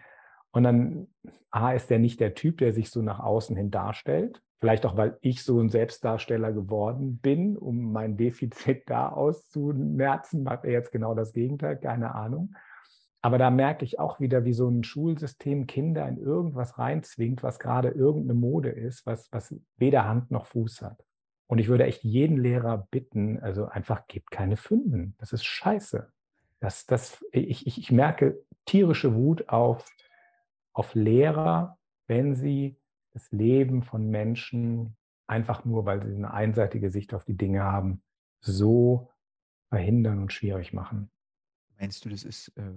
Und 0.51 0.63
dann, 0.63 1.09
A, 1.51 1.73
ist 1.73 1.91
der 1.91 1.99
nicht 1.99 2.21
der 2.21 2.35
Typ, 2.35 2.59
der 2.59 2.73
sich 2.73 2.91
so 2.91 3.03
nach 3.03 3.21
außen 3.21 3.57
hin 3.57 3.71
darstellt. 3.71 4.41
Vielleicht 4.61 4.87
auch, 4.87 4.97
weil 4.97 5.19
ich 5.21 5.45
so 5.45 5.61
ein 5.61 5.69
Selbstdarsteller 5.69 6.53
geworden 6.53 7.19
bin, 7.19 7.57
um 7.57 7.93
mein 7.93 8.17
Defizit 8.17 8.83
da 8.87 9.09
auszumerzen, 9.09 10.43
macht 10.43 10.65
er 10.65 10.73
jetzt 10.73 10.91
genau 10.91 11.15
das 11.15 11.33
Gegenteil, 11.33 11.77
keine 11.77 12.15
Ahnung. 12.15 12.55
Aber 13.21 13.39
da 13.39 13.51
merke 13.51 13.85
ich 13.85 13.99
auch 13.99 14.21
wieder, 14.21 14.45
wie 14.45 14.53
so 14.53 14.69
ein 14.69 14.85
Schulsystem 14.85 15.67
Kinder 15.67 16.09
in 16.09 16.19
irgendwas 16.19 16.79
reinzwingt, 16.79 17.43
was 17.43 17.59
gerade 17.59 17.89
irgendeine 17.89 18.35
Mode 18.39 18.71
ist, 18.71 19.07
was, 19.07 19.29
was 19.33 19.55
weder 19.77 20.09
Hand 20.09 20.31
noch 20.31 20.47
Fuß 20.47 20.83
hat. 20.83 21.05
Und 21.49 21.59
ich 21.59 21.69
würde 21.69 21.85
echt 21.85 22.05
jeden 22.05 22.37
Lehrer 22.37 22.87
bitten, 22.90 23.40
also 23.40 23.67
einfach 23.67 24.07
gebt 24.07 24.31
keine 24.31 24.57
Fünfen. 24.57 25.14
Das 25.19 25.33
ist 25.33 25.45
scheiße. 25.45 26.12
Das, 26.61 26.87
das, 26.87 27.25
ich, 27.33 27.67
ich, 27.67 27.78
ich 27.78 27.90
merke 27.90 28.45
tierische 28.67 29.14
Wut 29.14 29.49
auf, 29.49 29.88
auf 30.75 30.95
Lehrer, 30.95 31.78
wenn 32.07 32.35
sie 32.35 32.76
das 33.12 33.33
Leben 33.33 33.83
von 33.83 34.11
Menschen 34.11 34.97
einfach 35.26 35.64
nur, 35.64 35.87
weil 35.87 36.05
sie 36.07 36.14
eine 36.14 36.33
einseitige 36.33 36.90
Sicht 36.90 37.14
auf 37.14 37.25
die 37.25 37.37
Dinge 37.37 37.64
haben, 37.64 38.02
so 38.40 39.11
verhindern 39.71 40.21
und 40.21 40.33
schwierig 40.33 40.75
machen. 40.75 41.11
Meinst 41.78 42.05
du, 42.05 42.11
das 42.11 42.25
ist 42.25 42.49
äh, 42.59 42.73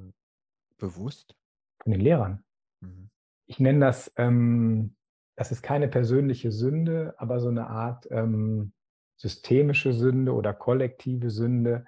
bewusst? 0.78 1.36
Von 1.84 1.92
den 1.92 2.02
Lehrern. 2.02 2.44
Mhm. 2.80 3.10
Ich 3.48 3.60
nenne 3.60 3.80
das, 3.80 4.14
ähm, 4.16 4.96
das 5.36 5.52
ist 5.52 5.62
keine 5.62 5.88
persönliche 5.88 6.52
Sünde, 6.52 7.16
aber 7.18 7.40
so 7.40 7.50
eine 7.50 7.68
Art 7.68 8.08
ähm, 8.12 8.74
systemische 9.16 9.94
Sünde 9.94 10.34
oder 10.34 10.54
kollektive 10.54 11.30
Sünde. 11.30 11.86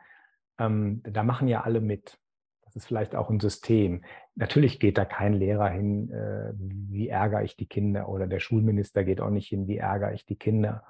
Ähm, 0.59 1.01
da 1.03 1.23
machen 1.23 1.47
ja 1.47 1.61
alle 1.61 1.81
mit. 1.81 2.17
Das 2.63 2.75
ist 2.75 2.85
vielleicht 2.85 3.15
auch 3.15 3.29
ein 3.29 3.39
System. 3.39 4.03
Natürlich 4.35 4.79
geht 4.79 4.97
da 4.97 5.05
kein 5.05 5.33
Lehrer 5.33 5.69
hin, 5.69 6.11
äh, 6.11 6.53
wie 6.55 7.09
ärgere 7.09 7.43
ich 7.43 7.55
die 7.55 7.67
Kinder 7.67 8.09
oder 8.09 8.27
der 8.27 8.39
Schulminister 8.39 9.03
geht 9.03 9.21
auch 9.21 9.29
nicht 9.29 9.49
hin, 9.49 9.67
wie 9.67 9.77
ärgere 9.77 10.13
ich 10.13 10.25
die 10.25 10.37
Kinder. 10.37 10.83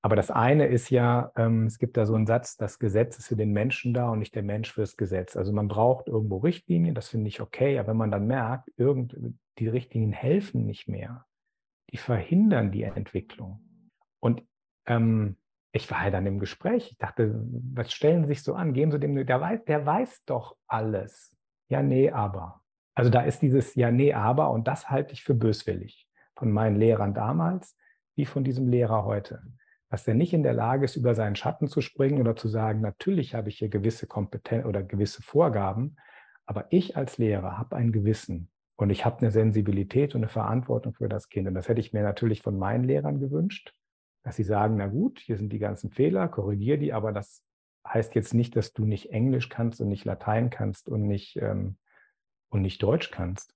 Aber 0.00 0.16
das 0.16 0.30
eine 0.30 0.66
ist 0.66 0.90
ja, 0.90 1.32
ähm, 1.36 1.66
es 1.66 1.78
gibt 1.78 1.96
da 1.96 2.06
so 2.06 2.14
einen 2.14 2.26
Satz, 2.26 2.56
das 2.56 2.78
Gesetz 2.78 3.18
ist 3.18 3.28
für 3.28 3.36
den 3.36 3.52
Menschen 3.52 3.94
da 3.94 4.10
und 4.10 4.20
nicht 4.20 4.34
der 4.34 4.42
Mensch 4.42 4.72
fürs 4.72 4.96
Gesetz. 4.96 5.36
Also 5.36 5.52
man 5.52 5.68
braucht 5.68 6.08
irgendwo 6.08 6.38
Richtlinien, 6.38 6.94
das 6.94 7.08
finde 7.08 7.28
ich 7.28 7.40
okay, 7.40 7.78
aber 7.78 7.88
wenn 7.88 7.96
man 7.96 8.10
dann 8.10 8.26
merkt, 8.26 8.70
irgend, 8.76 9.16
die 9.58 9.68
Richtlinien 9.68 10.12
helfen 10.12 10.66
nicht 10.66 10.88
mehr, 10.88 11.26
die 11.90 11.96
verhindern 11.96 12.70
die 12.70 12.82
Entwicklung. 12.82 13.60
Und 14.20 14.42
ähm, 14.86 15.36
ich 15.72 15.90
war 15.90 16.04
ja 16.04 16.10
dann 16.10 16.26
im 16.26 16.38
Gespräch, 16.38 16.92
ich 16.92 16.98
dachte, 16.98 17.40
was 17.74 17.92
stellen 17.92 18.22
Sie 18.22 18.28
sich 18.28 18.42
so 18.42 18.54
an? 18.54 18.72
Geben 18.72 18.90
Sie 18.90 18.98
dem, 18.98 19.14
der 19.14 19.40
weiß, 19.40 19.64
der 19.64 19.84
weiß 19.84 20.24
doch 20.24 20.56
alles. 20.66 21.36
Ja, 21.68 21.82
nee, 21.82 22.10
aber. 22.10 22.62
Also 22.94 23.10
da 23.10 23.22
ist 23.22 23.42
dieses 23.42 23.74
Ja, 23.74 23.90
nee, 23.90 24.12
aber 24.12 24.50
und 24.50 24.66
das 24.66 24.90
halte 24.90 25.12
ich 25.12 25.22
für 25.22 25.34
böswillig. 25.34 26.08
Von 26.36 26.50
meinen 26.50 26.76
Lehrern 26.76 27.14
damals 27.14 27.76
wie 28.16 28.26
von 28.26 28.42
diesem 28.42 28.68
Lehrer 28.68 29.04
heute 29.04 29.42
dass 29.90 30.06
er 30.06 30.14
nicht 30.14 30.32
in 30.32 30.42
der 30.42 30.52
Lage 30.52 30.84
ist, 30.84 30.96
über 30.96 31.14
seinen 31.14 31.36
Schatten 31.36 31.66
zu 31.66 31.80
springen 31.80 32.20
oder 32.20 32.36
zu 32.36 32.48
sagen, 32.48 32.80
natürlich 32.80 33.34
habe 33.34 33.48
ich 33.48 33.58
hier 33.58 33.68
gewisse 33.68 34.06
Kompetenz 34.06 34.66
oder 34.66 34.82
gewisse 34.82 35.22
Vorgaben, 35.22 35.96
aber 36.46 36.66
ich 36.70 36.96
als 36.96 37.18
Lehrer 37.18 37.58
habe 37.58 37.76
ein 37.76 37.92
Gewissen 37.92 38.50
und 38.78 38.90
ich 38.90 39.04
habe 39.04 39.18
eine 39.18 39.32
Sensibilität 39.32 40.14
und 40.14 40.20
eine 40.20 40.28
Verantwortung 40.28 40.94
für 40.94 41.08
das 41.08 41.28
Kind. 41.28 41.48
Und 41.48 41.54
das 41.54 41.68
hätte 41.68 41.80
ich 41.80 41.92
mir 41.92 42.04
natürlich 42.04 42.42
von 42.42 42.56
meinen 42.56 42.84
Lehrern 42.84 43.18
gewünscht, 43.18 43.74
dass 44.22 44.36
sie 44.36 44.44
sagen, 44.44 44.76
na 44.76 44.86
gut, 44.86 45.18
hier 45.18 45.36
sind 45.36 45.52
die 45.52 45.58
ganzen 45.58 45.90
Fehler, 45.90 46.28
korrigiere 46.28 46.78
die, 46.78 46.92
aber 46.92 47.12
das 47.12 47.42
heißt 47.86 48.14
jetzt 48.14 48.34
nicht, 48.34 48.54
dass 48.54 48.72
du 48.72 48.84
nicht 48.84 49.10
Englisch 49.10 49.48
kannst 49.48 49.80
und 49.80 49.88
nicht 49.88 50.04
Latein 50.04 50.50
kannst 50.50 50.88
und 50.88 51.08
nicht, 51.08 51.36
ähm, 51.38 51.76
und 52.50 52.62
nicht 52.62 52.80
Deutsch 52.80 53.10
kannst. 53.10 53.52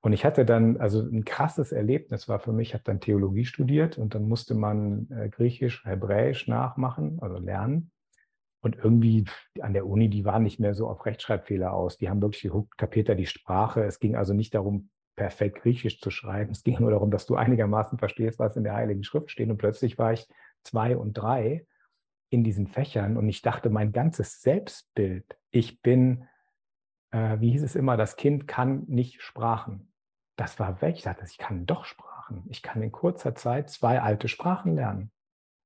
Und 0.00 0.14
ich 0.14 0.24
hatte 0.24 0.46
dann, 0.46 0.78
also 0.78 1.02
ein 1.02 1.26
krasses 1.26 1.70
Erlebnis 1.70 2.26
war 2.26 2.38
für 2.38 2.52
mich, 2.52 2.68
ich 2.68 2.74
habe 2.74 2.84
dann 2.84 3.00
Theologie 3.00 3.44
studiert 3.44 3.98
und 3.98 4.14
dann 4.14 4.28
musste 4.28 4.54
man 4.54 5.10
äh, 5.10 5.28
Griechisch, 5.28 5.84
Hebräisch 5.84 6.48
nachmachen, 6.48 7.18
also 7.20 7.36
lernen. 7.36 7.90
Und 8.60 8.76
irgendwie 8.76 9.24
an 9.60 9.72
der 9.72 9.86
Uni, 9.86 10.08
die 10.08 10.24
waren 10.24 10.42
nicht 10.42 10.58
mehr 10.58 10.74
so 10.74 10.88
auf 10.88 11.06
Rechtschreibfehler 11.06 11.72
aus. 11.72 11.96
Die 11.96 12.08
haben 12.08 12.20
wirklich 12.20 12.42
geguckt, 12.42 12.76
kapiert 12.76 13.08
er 13.08 13.14
die 13.14 13.26
Sprache. 13.26 13.84
Es 13.84 14.00
ging 14.00 14.16
also 14.16 14.34
nicht 14.34 14.54
darum, 14.54 14.90
perfekt 15.16 15.62
Griechisch 15.62 16.00
zu 16.00 16.10
schreiben. 16.10 16.52
Es 16.52 16.64
ging 16.64 16.80
nur 16.80 16.90
darum, 16.90 17.10
dass 17.10 17.26
du 17.26 17.36
einigermaßen 17.36 17.98
verstehst, 17.98 18.38
was 18.38 18.56
in 18.56 18.64
der 18.64 18.74
Heiligen 18.74 19.04
Schrift 19.04 19.30
steht. 19.30 19.48
Und 19.48 19.58
plötzlich 19.58 19.98
war 19.98 20.12
ich 20.12 20.26
zwei 20.62 20.96
und 20.96 21.14
drei 21.14 21.66
in 22.30 22.44
diesen 22.44 22.66
Fächern 22.66 23.16
und 23.16 23.28
ich 23.28 23.42
dachte, 23.42 23.70
mein 23.70 23.92
ganzes 23.92 24.42
Selbstbild, 24.42 25.24
ich 25.50 25.80
bin 25.80 26.28
äh, 27.10 27.40
wie 27.40 27.50
hieß 27.50 27.62
es 27.62 27.74
immer, 27.74 27.96
das 27.96 28.16
Kind 28.16 28.46
kann 28.46 28.84
nicht 28.86 29.22
Sprachen. 29.22 29.92
Das 30.36 30.58
war 30.58 30.80
weg. 30.82 30.96
Ich 30.96 31.02
dachte, 31.02 31.24
ich 31.28 31.38
kann 31.38 31.66
doch 31.66 31.84
Sprachen. 31.84 32.44
Ich 32.48 32.62
kann 32.62 32.82
in 32.82 32.92
kurzer 32.92 33.34
Zeit 33.34 33.70
zwei 33.70 34.00
alte 34.00 34.28
Sprachen 34.28 34.74
lernen. 34.74 35.10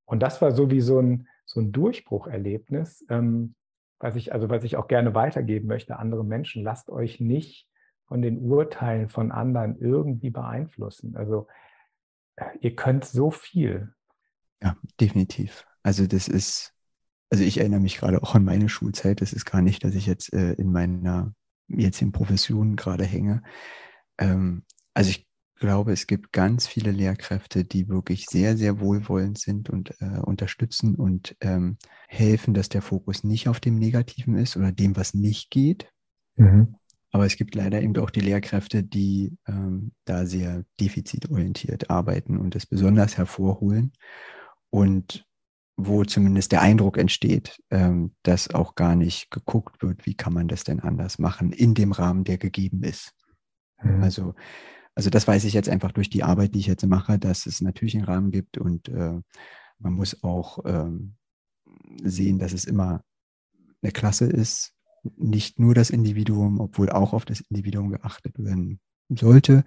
Und 0.04 0.20
das 0.20 0.40
war 0.40 0.52
so 0.52 0.70
wie 0.70 0.80
so 0.80 1.00
ein, 1.00 1.28
so 1.44 1.60
ein 1.60 1.72
Durchbrucherlebnis, 1.72 3.04
ähm, 3.08 3.54
was 3.98 4.16
ich, 4.16 4.32
also 4.32 4.48
was 4.50 4.64
ich 4.64 4.76
auch 4.76 4.88
gerne 4.88 5.14
weitergeben 5.14 5.68
möchte, 5.68 5.98
andere 5.98 6.24
Menschen. 6.24 6.62
Lasst 6.62 6.90
euch 6.90 7.20
nicht 7.20 7.68
von 8.06 8.22
den 8.22 8.38
Urteilen 8.38 9.08
von 9.08 9.32
anderen 9.32 9.78
irgendwie 9.78 10.30
beeinflussen. 10.30 11.16
Also 11.16 11.46
äh, 12.36 12.46
ihr 12.60 12.74
könnt 12.74 13.04
so 13.04 13.30
viel. 13.30 13.94
Ja, 14.62 14.76
definitiv. 15.00 15.66
Also 15.82 16.06
das 16.06 16.28
ist, 16.28 16.74
also 17.30 17.44
ich 17.44 17.58
erinnere 17.58 17.80
mich 17.80 17.96
gerade 17.96 18.22
auch 18.22 18.34
an 18.34 18.44
meine 18.44 18.68
Schulzeit. 18.68 19.20
Das 19.20 19.32
ist 19.32 19.44
gar 19.44 19.62
nicht, 19.62 19.84
dass 19.84 19.94
ich 19.94 20.06
jetzt 20.06 20.32
äh, 20.32 20.52
in 20.52 20.72
meiner 20.72 21.34
jetzt 21.68 22.02
in 22.02 22.12
Profession 22.12 22.76
gerade 22.76 23.04
hänge. 23.04 23.42
Ähm, 24.18 24.64
also 24.94 25.10
ich 25.10 25.26
glaube, 25.62 25.92
es 25.92 26.08
gibt 26.08 26.32
ganz 26.32 26.66
viele 26.66 26.90
Lehrkräfte, 26.90 27.64
die 27.64 27.88
wirklich 27.88 28.26
sehr, 28.26 28.56
sehr 28.56 28.80
wohlwollend 28.80 29.38
sind 29.38 29.70
und 29.70 29.94
äh, 30.00 30.18
unterstützen 30.18 30.96
und 30.96 31.36
ähm, 31.40 31.78
helfen, 32.08 32.52
dass 32.52 32.68
der 32.68 32.82
Fokus 32.82 33.22
nicht 33.22 33.48
auf 33.48 33.60
dem 33.60 33.76
Negativen 33.76 34.36
ist 34.36 34.56
oder 34.56 34.72
dem, 34.72 34.96
was 34.96 35.14
nicht 35.14 35.50
geht. 35.50 35.88
Mhm. 36.34 36.74
Aber 37.12 37.26
es 37.26 37.36
gibt 37.36 37.54
leider 37.54 37.80
eben 37.80 37.96
auch 37.98 38.10
die 38.10 38.20
Lehrkräfte, 38.20 38.82
die 38.82 39.36
ähm, 39.46 39.92
da 40.04 40.26
sehr 40.26 40.64
defizitorientiert 40.80 41.90
arbeiten 41.90 42.38
und 42.38 42.56
es 42.56 42.66
besonders 42.66 43.16
hervorholen. 43.16 43.92
Und 44.70 45.24
wo 45.76 46.04
zumindest 46.04 46.50
der 46.50 46.62
Eindruck 46.62 46.98
entsteht, 46.98 47.62
ähm, 47.70 48.16
dass 48.24 48.52
auch 48.52 48.74
gar 48.74 48.96
nicht 48.96 49.30
geguckt 49.30 49.80
wird, 49.80 50.06
wie 50.06 50.14
kann 50.14 50.32
man 50.32 50.48
das 50.48 50.64
denn 50.64 50.80
anders 50.80 51.20
machen 51.20 51.52
in 51.52 51.74
dem 51.74 51.92
Rahmen, 51.92 52.24
der 52.24 52.38
gegeben 52.38 52.82
ist. 52.82 53.12
Mhm. 53.80 54.02
Also, 54.02 54.34
also 54.94 55.10
das 55.10 55.26
weiß 55.26 55.44
ich 55.44 55.54
jetzt 55.54 55.68
einfach 55.68 55.92
durch 55.92 56.10
die 56.10 56.22
Arbeit, 56.22 56.54
die 56.54 56.60
ich 56.60 56.66
jetzt 56.66 56.86
mache, 56.86 57.18
dass 57.18 57.46
es 57.46 57.60
natürlich 57.60 57.96
einen 57.96 58.04
Rahmen 58.04 58.30
gibt 58.30 58.58
und 58.58 58.88
äh, 58.88 59.20
man 59.78 59.92
muss 59.92 60.22
auch 60.22 60.60
ähm, 60.64 61.14
sehen, 62.02 62.38
dass 62.38 62.52
es 62.52 62.64
immer 62.64 63.02
eine 63.82 63.92
Klasse 63.92 64.26
ist, 64.26 64.74
nicht 65.16 65.58
nur 65.58 65.74
das 65.74 65.90
Individuum, 65.90 66.60
obwohl 66.60 66.90
auch 66.90 67.12
auf 67.12 67.24
das 67.24 67.40
Individuum 67.40 67.90
geachtet 67.90 68.38
werden 68.38 68.80
sollte 69.08 69.64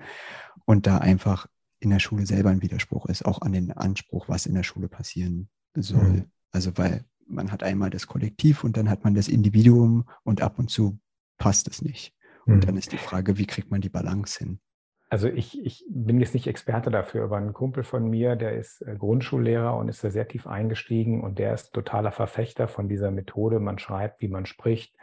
und 0.66 0.88
da 0.88 1.00
einfach 1.00 1.48
in 1.80 1.90
der 1.90 2.00
Schule 2.00 2.26
selber 2.26 2.50
ein 2.50 2.62
Widerspruch 2.62 3.08
ist, 3.08 3.26
auch 3.26 3.42
an 3.42 3.52
den 3.52 3.72
Anspruch, 3.72 4.30
was 4.30 4.46
in 4.46 4.56
der 4.56 4.64
Schule 4.64 4.88
passieren 4.88 5.50
soll. 5.76 6.10
Mhm. 6.10 6.26
Also 6.52 6.78
weil 6.78 7.06
man 7.28 7.52
hat 7.52 7.64
einmal 7.64 7.90
das 7.90 8.08
Kollektiv 8.08 8.64
und 8.64 8.78
dann 8.78 8.90
hat 8.90 9.04
man 9.04 9.14
das 9.14 9.28
Individuum 9.28 10.06
und 10.24 10.42
ab 10.42 10.58
und 10.58 10.70
zu 10.70 11.00
passt 11.38 11.68
es 11.68 11.82
nicht. 11.82 12.14
Und 12.46 12.58
mhm. 12.58 12.62
dann 12.62 12.78
ist 12.78 12.92
die 12.92 12.98
Frage, 12.98 13.38
wie 13.38 13.48
kriegt 13.48 13.72
man 13.72 13.82
die 13.82 13.90
Balance 13.90 14.40
hin? 14.40 14.60
Also 15.10 15.28
ich, 15.28 15.64
ich 15.64 15.86
bin 15.88 16.20
jetzt 16.20 16.34
nicht 16.34 16.48
Experte 16.48 16.90
dafür, 16.90 17.26
aber 17.26 17.38
ein 17.38 17.54
Kumpel 17.54 17.84
von 17.84 18.10
mir, 18.10 18.36
der 18.36 18.58
ist 18.58 18.82
äh, 18.82 18.96
Grundschullehrer 18.96 19.78
und 19.78 19.88
ist 19.88 20.04
da 20.04 20.10
sehr 20.10 20.28
tief 20.28 20.48
eingestiegen 20.48 21.24
und 21.24 21.38
der 21.38 21.54
ist 21.54 21.74
totaler 21.74 22.12
Verfechter 22.12 22.68
von 22.68 22.90
dieser 22.90 23.12
Methode, 23.12 23.60
man 23.60 23.78
schreibt, 23.78 24.22
wie 24.22 24.28
man 24.28 24.46
spricht, 24.46 24.96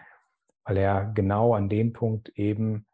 weil 0.64 0.76
er 0.76 1.12
genau 1.14 1.54
an 1.54 1.68
dem 1.68 1.92
Punkt 1.92 2.30
eben 2.30 2.86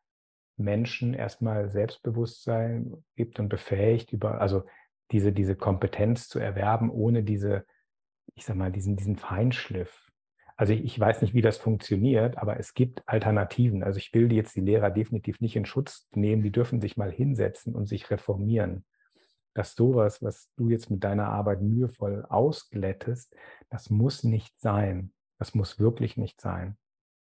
Menschen 0.59 1.15
erstmal 1.15 1.71
Selbstbewusstsein 1.71 3.03
gibt 3.17 3.39
und 3.39 3.49
befähigt, 3.49 4.13
über, 4.13 4.41
also 4.41 4.65
diese, 5.11 5.33
diese 5.33 5.57
Kompetenz 5.57 6.29
zu 6.29 6.39
erwerben, 6.39 6.91
ohne 6.91 7.23
diese, 7.23 7.65
ich 8.35 8.45
sag 8.45 8.57
mal, 8.57 8.71
diesen, 8.71 8.97
diesen 8.97 9.17
Feinschliff. 9.17 10.08
Also 10.59 10.73
ich, 10.73 10.99
weiß 10.99 11.23
nicht, 11.23 11.35
wie 11.35 11.41
das 11.41 11.57
funktioniert, 11.57 12.37
aber 12.37 12.59
es 12.59 12.75
gibt 12.75 13.05
Alternativen. 13.07 13.85
Also 13.85 13.99
ich 13.99 14.13
will 14.13 14.33
jetzt 14.33 14.57
die 14.57 14.61
Lehrer 14.61 14.91
definitiv 14.91 15.41
nicht 15.41 15.55
in 15.55 15.65
Schutz 15.65 16.09
nehmen. 16.15 16.43
Die 16.43 16.51
dürfen 16.51 16.81
sich 16.81 16.97
mal 16.97 17.13
hinsetzen 17.13 17.77
und 17.77 17.87
sich 17.87 18.11
reformieren. 18.11 18.85
Dass 19.55 19.77
sowas, 19.77 20.21
was 20.21 20.51
du 20.57 20.69
jetzt 20.69 20.91
mit 20.91 21.05
deiner 21.05 21.29
Arbeit 21.29 21.63
mühevoll 21.63 22.27
ausglättest, 22.29 23.37
das 23.71 23.89
muss 23.89 24.25
nicht 24.25 24.61
sein. 24.61 25.13
Das 25.39 25.55
muss 25.55 25.79
wirklich 25.79 26.17
nicht 26.17 26.41
sein, 26.41 26.77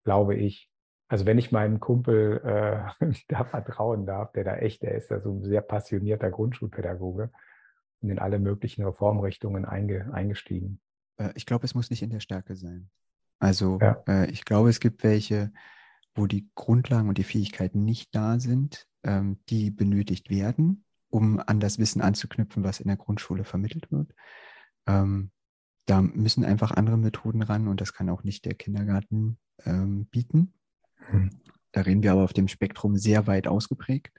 glaube 0.03 0.35
ich. 0.35 0.69
Also 1.07 1.25
wenn 1.25 1.39
ich 1.39 1.51
meinem 1.51 1.79
Kumpel 1.79 2.41
äh, 3.01 3.15
da 3.27 3.43
vertrauen 3.43 4.05
darf, 4.05 4.33
der 4.33 4.43
da 4.43 4.57
echt, 4.57 4.83
der 4.83 4.93
ist 4.93 5.09
ja 5.09 5.19
so 5.19 5.31
ein 5.31 5.41
sehr 5.41 5.61
passionierter 5.61 6.29
Grundschulpädagoge, 6.29 7.31
und 8.01 8.11
in 8.11 8.19
alle 8.19 8.37
möglichen 8.37 8.85
Reformrichtungen 8.85 9.65
einge, 9.65 10.13
eingestiegen. 10.13 10.79
Äh, 11.17 11.31
ich 11.33 11.47
glaube, 11.47 11.65
es 11.65 11.73
muss 11.73 11.89
nicht 11.89 12.03
in 12.03 12.11
der 12.11 12.19
Stärke 12.19 12.55
sein. 12.55 12.91
Also 13.39 13.79
ja. 13.81 14.03
äh, 14.07 14.29
ich 14.31 14.45
glaube, 14.45 14.69
es 14.69 14.79
gibt 14.79 15.03
welche, 15.03 15.51
wo 16.13 16.27
die 16.27 16.49
Grundlagen 16.55 17.09
und 17.09 17.17
die 17.17 17.23
Fähigkeiten 17.23 17.83
nicht 17.83 18.15
da 18.15 18.39
sind, 18.39 18.87
ähm, 19.03 19.39
die 19.49 19.71
benötigt 19.71 20.29
werden, 20.29 20.85
um 21.09 21.39
an 21.39 21.59
das 21.59 21.79
Wissen 21.79 22.01
anzuknüpfen, 22.01 22.63
was 22.63 22.79
in 22.79 22.87
der 22.87 22.97
Grundschule 22.97 23.43
vermittelt 23.43 23.91
wird. 23.91 24.13
Ähm, 24.87 25.31
da 25.85 26.01
müssen 26.01 26.43
einfach 26.43 26.71
andere 26.71 26.97
Methoden 26.97 27.41
ran 27.41 27.67
und 27.67 27.81
das 27.81 27.93
kann 27.93 28.09
auch 28.09 28.23
nicht 28.23 28.45
der 28.45 28.55
Kindergarten 28.55 29.37
ähm, 29.65 30.07
bieten. 30.07 30.53
Hm. 31.09 31.29
Da 31.71 31.81
reden 31.81 32.03
wir 32.03 32.13
aber 32.13 32.23
auf 32.23 32.33
dem 32.33 32.47
Spektrum 32.47 32.97
sehr 32.97 33.27
weit 33.27 33.47
ausgeprägt. 33.47 34.17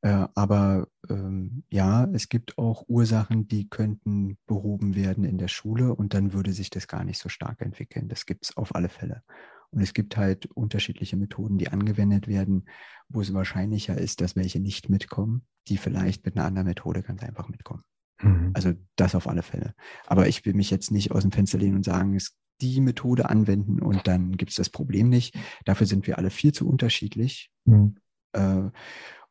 Äh, 0.00 0.26
aber 0.34 0.88
ähm, 1.08 1.64
ja, 1.70 2.04
es 2.12 2.28
gibt 2.28 2.56
auch 2.58 2.84
Ursachen, 2.88 3.48
die 3.48 3.68
könnten 3.68 4.38
behoben 4.46 4.94
werden 4.94 5.24
in 5.24 5.38
der 5.38 5.48
Schule 5.48 5.94
und 5.94 6.14
dann 6.14 6.32
würde 6.32 6.52
sich 6.52 6.70
das 6.70 6.86
gar 6.86 7.04
nicht 7.04 7.18
so 7.18 7.28
stark 7.28 7.60
entwickeln. 7.60 8.08
Das 8.08 8.26
gibt 8.26 8.44
es 8.44 8.56
auf 8.56 8.74
alle 8.74 8.88
Fälle. 8.88 9.22
Und 9.70 9.82
es 9.82 9.92
gibt 9.92 10.16
halt 10.16 10.46
unterschiedliche 10.46 11.16
Methoden, 11.16 11.58
die 11.58 11.68
angewendet 11.68 12.26
werden, 12.28 12.66
wo 13.08 13.20
es 13.20 13.34
wahrscheinlicher 13.34 13.98
ist, 13.98 14.20
dass 14.20 14.36
welche 14.36 14.60
nicht 14.60 14.88
mitkommen, 14.88 15.46
die 15.66 15.76
vielleicht 15.76 16.24
mit 16.24 16.36
einer 16.36 16.46
anderen 16.46 16.68
Methode 16.68 17.02
ganz 17.02 17.22
einfach 17.22 17.48
mitkommen. 17.48 17.82
Mhm. 18.22 18.52
Also 18.54 18.72
das 18.96 19.14
auf 19.14 19.28
alle 19.28 19.42
Fälle. 19.42 19.74
Aber 20.06 20.28
ich 20.28 20.46
will 20.46 20.54
mich 20.54 20.70
jetzt 20.70 20.90
nicht 20.90 21.10
aus 21.10 21.22
dem 21.22 21.32
Fenster 21.32 21.58
lehnen 21.58 21.76
und 21.76 21.84
sagen, 21.84 22.14
es 22.14 22.34
die 22.60 22.80
Methode 22.80 23.28
anwenden 23.30 23.80
und 23.80 24.06
dann 24.06 24.36
gibt 24.36 24.50
es 24.50 24.56
das 24.56 24.70
Problem 24.70 25.08
nicht. 25.08 25.36
Dafür 25.64 25.86
sind 25.86 26.06
wir 26.06 26.18
alle 26.18 26.30
viel 26.30 26.52
zu 26.52 26.68
unterschiedlich. 26.68 27.50
Mhm. 27.64 27.96
Äh, 28.32 28.70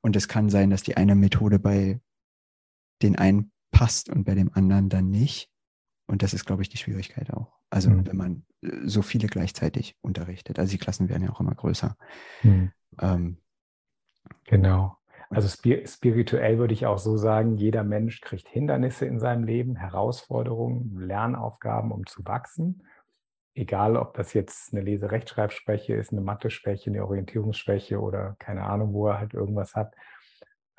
und 0.01 0.15
es 0.15 0.27
kann 0.27 0.49
sein, 0.49 0.69
dass 0.69 0.83
die 0.83 0.97
eine 0.97 1.15
Methode 1.15 1.59
bei 1.59 1.99
den 3.01 3.17
einen 3.17 3.51
passt 3.71 4.09
und 4.09 4.23
bei 4.23 4.35
dem 4.35 4.51
anderen 4.53 4.89
dann 4.89 5.09
nicht. 5.09 5.49
Und 6.07 6.23
das 6.23 6.33
ist, 6.33 6.45
glaube 6.45 6.61
ich, 6.61 6.69
die 6.69 6.77
Schwierigkeit 6.77 7.31
auch. 7.33 7.57
Also 7.69 7.89
mhm. 7.89 8.07
wenn 8.07 8.17
man 8.17 8.45
äh, 8.61 8.87
so 8.87 9.01
viele 9.01 9.27
gleichzeitig 9.27 9.95
unterrichtet. 10.01 10.59
Also 10.59 10.71
die 10.71 10.77
Klassen 10.77 11.09
werden 11.09 11.23
ja 11.23 11.31
auch 11.31 11.39
immer 11.39 11.55
größer. 11.55 11.97
Mhm. 12.43 12.71
Ähm, 12.99 13.37
genau. 14.45 14.97
Also 15.29 15.49
spirituell 15.49 16.57
würde 16.57 16.73
ich 16.73 16.85
auch 16.85 16.99
so 16.99 17.17
sagen, 17.17 17.57
jeder 17.57 17.83
Mensch 17.83 18.21
kriegt 18.21 18.47
Hindernisse 18.47 19.05
in 19.05 19.19
seinem 19.19 19.43
Leben, 19.43 19.75
Herausforderungen, 19.75 20.97
Lernaufgaben, 20.99 21.91
um 21.91 22.05
zu 22.05 22.25
wachsen. 22.25 22.83
Egal, 23.57 23.97
ob 23.97 24.13
das 24.13 24.33
jetzt 24.33 24.71
eine 24.71 24.83
Lese-Rechtschreibschwäche 24.83 25.95
ist, 25.95 26.11
eine 26.11 26.21
Mathe-Schwäche, 26.21 26.91
eine 26.91 27.03
Orientierungsschwäche 27.03 27.99
oder 27.99 28.35
keine 28.37 28.63
Ahnung, 28.63 28.93
wo 28.93 29.07
er 29.07 29.17
halt 29.17 29.33
irgendwas 29.33 29.73
hat. 29.73 29.95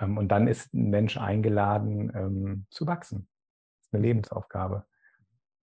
Ähm, 0.00 0.16
und 0.16 0.28
dann 0.28 0.46
ist 0.46 0.72
ein 0.72 0.88
Mensch 0.88 1.16
eingeladen, 1.16 2.12
ähm, 2.14 2.66
zu 2.70 2.86
wachsen. 2.86 3.26
Das 3.78 3.88
ist 3.88 3.94
eine 3.94 4.02
Lebensaufgabe. 4.02 4.86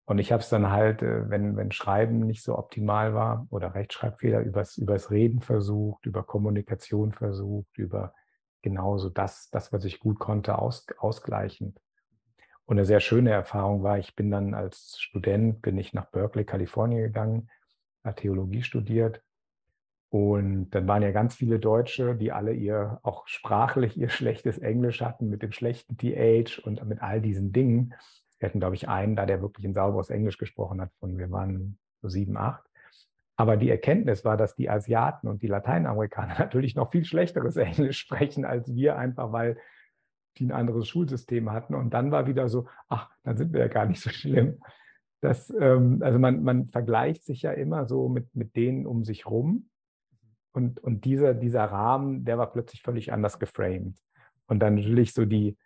Und 0.06 0.20
ich 0.20 0.32
habe 0.32 0.42
es 0.42 0.48
dann 0.48 0.70
halt, 0.70 1.02
äh, 1.02 1.28
wenn, 1.28 1.54
wenn 1.54 1.70
Schreiben 1.70 2.20
nicht 2.20 2.42
so 2.42 2.56
optimal 2.56 3.12
war 3.12 3.46
oder 3.50 3.74
Rechtschreibfehler, 3.74 4.40
übers, 4.40 4.78
übers 4.78 5.10
Reden 5.10 5.42
versucht, 5.42 6.06
über 6.06 6.22
Kommunikation 6.22 7.12
versucht, 7.12 7.76
über 7.76 8.14
genauso 8.62 9.10
das, 9.10 9.50
das, 9.50 9.70
was 9.70 9.84
ich 9.84 10.00
gut 10.00 10.18
konnte, 10.18 10.58
aus, 10.58 10.86
ausgleichend. 10.96 11.78
Und 12.66 12.78
eine 12.78 12.84
sehr 12.84 13.00
schöne 13.00 13.30
Erfahrung 13.30 13.82
war, 13.82 13.98
ich 13.98 14.14
bin 14.14 14.30
dann 14.30 14.54
als 14.54 14.96
Student, 14.98 15.62
bin 15.62 15.76
ich 15.78 15.92
nach 15.92 16.06
Berkeley, 16.06 16.44
Kalifornien 16.44 17.02
gegangen, 17.02 17.48
habe 18.04 18.16
Theologie 18.16 18.62
studiert. 18.62 19.22
Und 20.10 20.70
dann 20.70 20.86
waren 20.86 21.02
ja 21.02 21.10
ganz 21.10 21.34
viele 21.34 21.58
Deutsche, 21.58 22.14
die 22.14 22.32
alle 22.32 22.52
ihr, 22.52 23.00
auch 23.02 23.26
sprachlich 23.26 23.96
ihr 23.96 24.08
schlechtes 24.10 24.58
Englisch 24.58 25.00
hatten, 25.00 25.28
mit 25.28 25.42
dem 25.42 25.52
schlechten 25.52 25.96
TH 25.96 26.58
und 26.64 26.84
mit 26.86 27.02
all 27.02 27.20
diesen 27.20 27.52
Dingen. 27.52 27.94
Wir 28.38 28.48
hatten, 28.48 28.60
glaube 28.60 28.74
ich, 28.74 28.88
einen 28.88 29.16
da, 29.16 29.24
der 29.24 29.40
wirklich 29.40 29.66
ein 29.66 29.74
sauberes 29.74 30.10
Englisch 30.10 30.36
gesprochen 30.36 30.80
hat, 30.80 30.90
von 30.98 31.16
wir 31.16 31.30
waren 31.30 31.78
so 32.02 32.08
sieben, 32.08 32.36
acht. 32.36 32.62
Aber 33.36 33.56
die 33.56 33.70
Erkenntnis 33.70 34.24
war, 34.24 34.36
dass 34.36 34.54
die 34.54 34.68
Asiaten 34.68 35.28
und 35.28 35.42
die 35.42 35.46
Lateinamerikaner 35.46 36.34
natürlich 36.38 36.74
noch 36.74 36.90
viel 36.90 37.04
schlechteres 37.04 37.56
Englisch 37.56 37.98
sprechen 37.98 38.44
als 38.44 38.74
wir, 38.74 38.96
einfach 38.98 39.32
weil 39.32 39.56
die 40.38 40.46
ein 40.46 40.52
anderes 40.52 40.88
Schulsystem 40.88 41.50
hatten. 41.52 41.74
Und 41.74 41.94
dann 41.94 42.10
war 42.10 42.26
wieder 42.26 42.48
so, 42.48 42.66
ach, 42.88 43.10
dann 43.22 43.36
sind 43.36 43.52
wir 43.52 43.60
ja 43.60 43.68
gar 43.68 43.86
nicht 43.86 44.00
so 44.00 44.10
schlimm. 44.10 44.60
Das, 45.20 45.50
ähm, 45.50 45.98
also 46.02 46.18
man, 46.18 46.42
man 46.42 46.68
vergleicht 46.68 47.24
sich 47.24 47.42
ja 47.42 47.52
immer 47.52 47.86
so 47.86 48.08
mit, 48.08 48.34
mit 48.34 48.56
denen 48.56 48.86
um 48.86 49.04
sich 49.04 49.26
rum. 49.26 49.68
Und, 50.52 50.80
und 50.80 51.04
dieser, 51.04 51.32
dieser 51.32 51.64
Rahmen, 51.64 52.24
der 52.24 52.38
war 52.38 52.52
plötzlich 52.52 52.82
völlig 52.82 53.12
anders 53.12 53.38
geframed. 53.38 53.96
Und 54.46 54.58
dann 54.60 54.74
natürlich 54.74 55.14
so 55.14 55.24
die, 55.24 55.56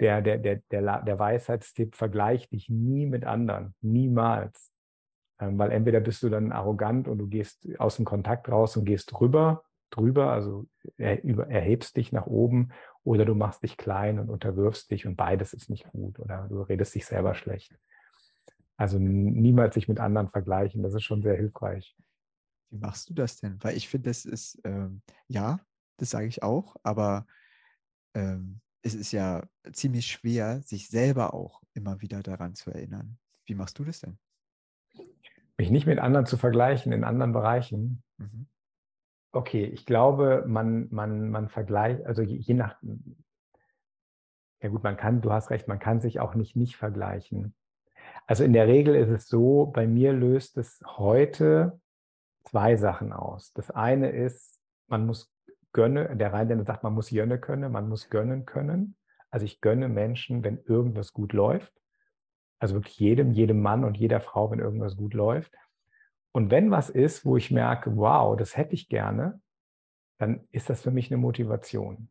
der, 0.00 0.20
der, 0.20 0.38
der, 0.38 0.60
der, 0.70 1.02
der 1.02 1.18
Weisheitstipp, 1.18 1.94
vergleich 1.94 2.48
dich 2.48 2.68
nie 2.68 3.06
mit 3.06 3.24
anderen. 3.24 3.74
Niemals. 3.80 4.70
Ähm, 5.40 5.58
weil 5.58 5.70
entweder 5.70 6.00
bist 6.00 6.22
du 6.22 6.28
dann 6.28 6.52
arrogant 6.52 7.08
und 7.08 7.18
du 7.18 7.26
gehst 7.26 7.68
aus 7.78 7.96
dem 7.96 8.04
Kontakt 8.04 8.48
raus 8.48 8.76
und 8.76 8.84
gehst 8.84 9.12
drüber, 9.12 9.64
drüber, 9.90 10.30
also 10.30 10.66
er, 10.96 11.22
über, 11.24 11.48
erhebst 11.48 11.96
dich 11.96 12.12
nach 12.12 12.26
oben 12.26 12.70
oder 13.04 13.24
du 13.24 13.34
machst 13.34 13.62
dich 13.62 13.76
klein 13.76 14.18
und 14.18 14.30
unterwirfst 14.30 14.90
dich 14.90 15.06
und 15.06 15.16
beides 15.16 15.52
ist 15.52 15.70
nicht 15.70 15.86
gut 15.90 16.18
oder 16.18 16.48
du 16.48 16.62
redest 16.62 16.94
dich 16.94 17.06
selber 17.06 17.34
schlecht. 17.34 17.78
Also 18.76 18.98
niemals 18.98 19.74
sich 19.74 19.88
mit 19.88 20.00
anderen 20.00 20.30
vergleichen, 20.30 20.82
das 20.82 20.94
ist 20.94 21.04
schon 21.04 21.22
sehr 21.22 21.36
hilfreich. 21.36 21.96
Wie 22.70 22.78
machst 22.78 23.08
du 23.08 23.14
das 23.14 23.38
denn? 23.38 23.62
Weil 23.62 23.76
ich 23.76 23.88
finde, 23.88 24.10
das 24.10 24.24
ist, 24.24 24.60
ähm, 24.64 25.02
ja, 25.28 25.60
das 25.98 26.10
sage 26.10 26.26
ich 26.26 26.42
auch, 26.42 26.76
aber 26.82 27.26
ähm, 28.14 28.60
es 28.82 28.94
ist 28.94 29.12
ja 29.12 29.46
ziemlich 29.72 30.06
schwer, 30.06 30.60
sich 30.62 30.88
selber 30.88 31.34
auch 31.34 31.62
immer 31.74 32.00
wieder 32.00 32.22
daran 32.22 32.54
zu 32.54 32.70
erinnern. 32.70 33.18
Wie 33.46 33.54
machst 33.54 33.78
du 33.78 33.84
das 33.84 34.00
denn? 34.00 34.18
Mich 35.56 35.70
nicht 35.70 35.86
mit 35.86 35.98
anderen 35.98 36.26
zu 36.26 36.36
vergleichen 36.36 36.92
in 36.92 37.04
anderen 37.04 37.32
Bereichen. 37.32 38.02
Mhm. 38.18 38.48
Okay, 39.34 39.64
ich 39.64 39.84
glaube, 39.84 40.44
man, 40.46 40.86
man, 40.92 41.28
man 41.30 41.48
vergleicht, 41.48 42.06
also 42.06 42.22
je, 42.22 42.54
nach, 42.54 42.76
ja 44.62 44.68
gut, 44.68 44.84
man 44.84 44.96
kann, 44.96 45.20
du 45.20 45.32
hast 45.32 45.50
recht, 45.50 45.66
man 45.66 45.80
kann 45.80 46.00
sich 46.00 46.20
auch 46.20 46.36
nicht 46.36 46.54
nicht 46.54 46.76
vergleichen. 46.76 47.52
Also 48.28 48.44
in 48.44 48.52
der 48.52 48.68
Regel 48.68 48.94
ist 48.94 49.10
es 49.10 49.26
so, 49.26 49.66
bei 49.66 49.88
mir 49.88 50.12
löst 50.12 50.56
es 50.56 50.80
heute 50.86 51.80
zwei 52.44 52.76
Sachen 52.76 53.12
aus. 53.12 53.52
Das 53.54 53.72
eine 53.72 54.10
ist, 54.10 54.60
man 54.86 55.04
muss 55.04 55.34
gönnen, 55.72 56.16
der 56.16 56.32
Rheinländer 56.32 56.64
sagt, 56.64 56.84
man 56.84 56.94
muss 56.94 57.10
jönne 57.10 57.40
können, 57.40 57.72
man 57.72 57.88
muss 57.88 58.10
gönnen 58.10 58.46
können. 58.46 58.94
Also 59.30 59.46
ich 59.46 59.60
gönne 59.60 59.88
Menschen, 59.88 60.44
wenn 60.44 60.58
irgendwas 60.58 61.12
gut 61.12 61.32
läuft. 61.32 61.72
Also 62.60 62.76
wirklich 62.76 63.00
jedem, 63.00 63.32
jedem 63.32 63.60
Mann 63.60 63.82
und 63.82 63.96
jeder 63.96 64.20
Frau, 64.20 64.52
wenn 64.52 64.60
irgendwas 64.60 64.96
gut 64.96 65.12
läuft. 65.12 65.52
Und 66.34 66.50
wenn 66.50 66.72
was 66.72 66.90
ist, 66.90 67.24
wo 67.24 67.36
ich 67.36 67.52
merke, 67.52 67.96
wow, 67.96 68.36
das 68.36 68.56
hätte 68.56 68.74
ich 68.74 68.88
gerne, 68.88 69.40
dann 70.18 70.48
ist 70.50 70.68
das 70.68 70.82
für 70.82 70.90
mich 70.90 71.10
eine 71.10 71.16
Motivation. 71.16 72.10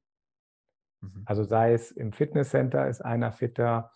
Mhm. 1.02 1.24
Also 1.26 1.44
sei 1.44 1.74
es 1.74 1.92
im 1.92 2.14
Fitnesscenter 2.14 2.88
ist 2.88 3.02
einer 3.02 3.34
fitter, 3.34 3.92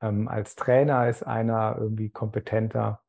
ähm, 0.00 0.28
als 0.28 0.54
Trainer 0.54 1.08
ist 1.08 1.22
einer 1.22 1.76
irgendwie 1.78 2.08
kompetenter. 2.08 3.02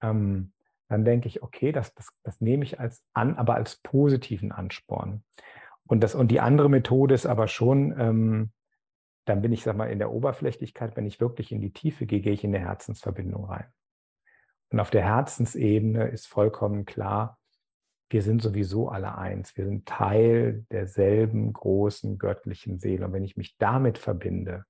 Ähm, 0.00 0.52
dann 0.88 1.04
denke 1.04 1.28
ich, 1.28 1.42
okay, 1.42 1.70
das, 1.70 1.94
das, 1.94 2.08
das 2.22 2.40
nehme 2.40 2.64
ich 2.64 2.80
als 2.80 3.04
an, 3.12 3.36
aber 3.36 3.56
als 3.56 3.76
positiven 3.82 4.52
Ansporn. 4.52 5.22
Und, 5.84 6.00
das, 6.00 6.14
und 6.14 6.28
die 6.28 6.40
andere 6.40 6.70
Methode 6.70 7.14
ist 7.14 7.26
aber 7.26 7.46
schon, 7.46 7.94
ähm, 7.98 8.52
dann 9.26 9.42
bin 9.42 9.52
ich, 9.52 9.62
sag 9.62 9.76
mal, 9.76 9.90
in 9.90 9.98
der 9.98 10.12
Oberflächlichkeit, 10.12 10.96
wenn 10.96 11.06
ich 11.06 11.20
wirklich 11.20 11.52
in 11.52 11.60
die 11.60 11.72
Tiefe 11.72 12.06
gehe, 12.06 12.20
gehe 12.20 12.32
ich 12.32 12.44
in 12.44 12.54
eine 12.54 12.64
Herzensverbindung 12.64 13.44
rein. 13.44 13.66
Und 14.70 14.80
auf 14.80 14.90
der 14.90 15.04
Herzensebene 15.04 16.08
ist 16.08 16.26
vollkommen 16.26 16.84
klar, 16.84 17.38
wir 18.08 18.22
sind 18.22 18.40
sowieso 18.40 18.88
alle 18.88 19.18
eins. 19.18 19.56
Wir 19.56 19.64
sind 19.64 19.86
Teil 19.86 20.64
derselben 20.70 21.52
großen 21.52 22.18
göttlichen 22.18 22.78
Seele. 22.78 23.06
Und 23.06 23.12
wenn 23.12 23.24
ich 23.24 23.36
mich 23.36 23.56
damit 23.58 23.98
verbinde, 23.98 24.64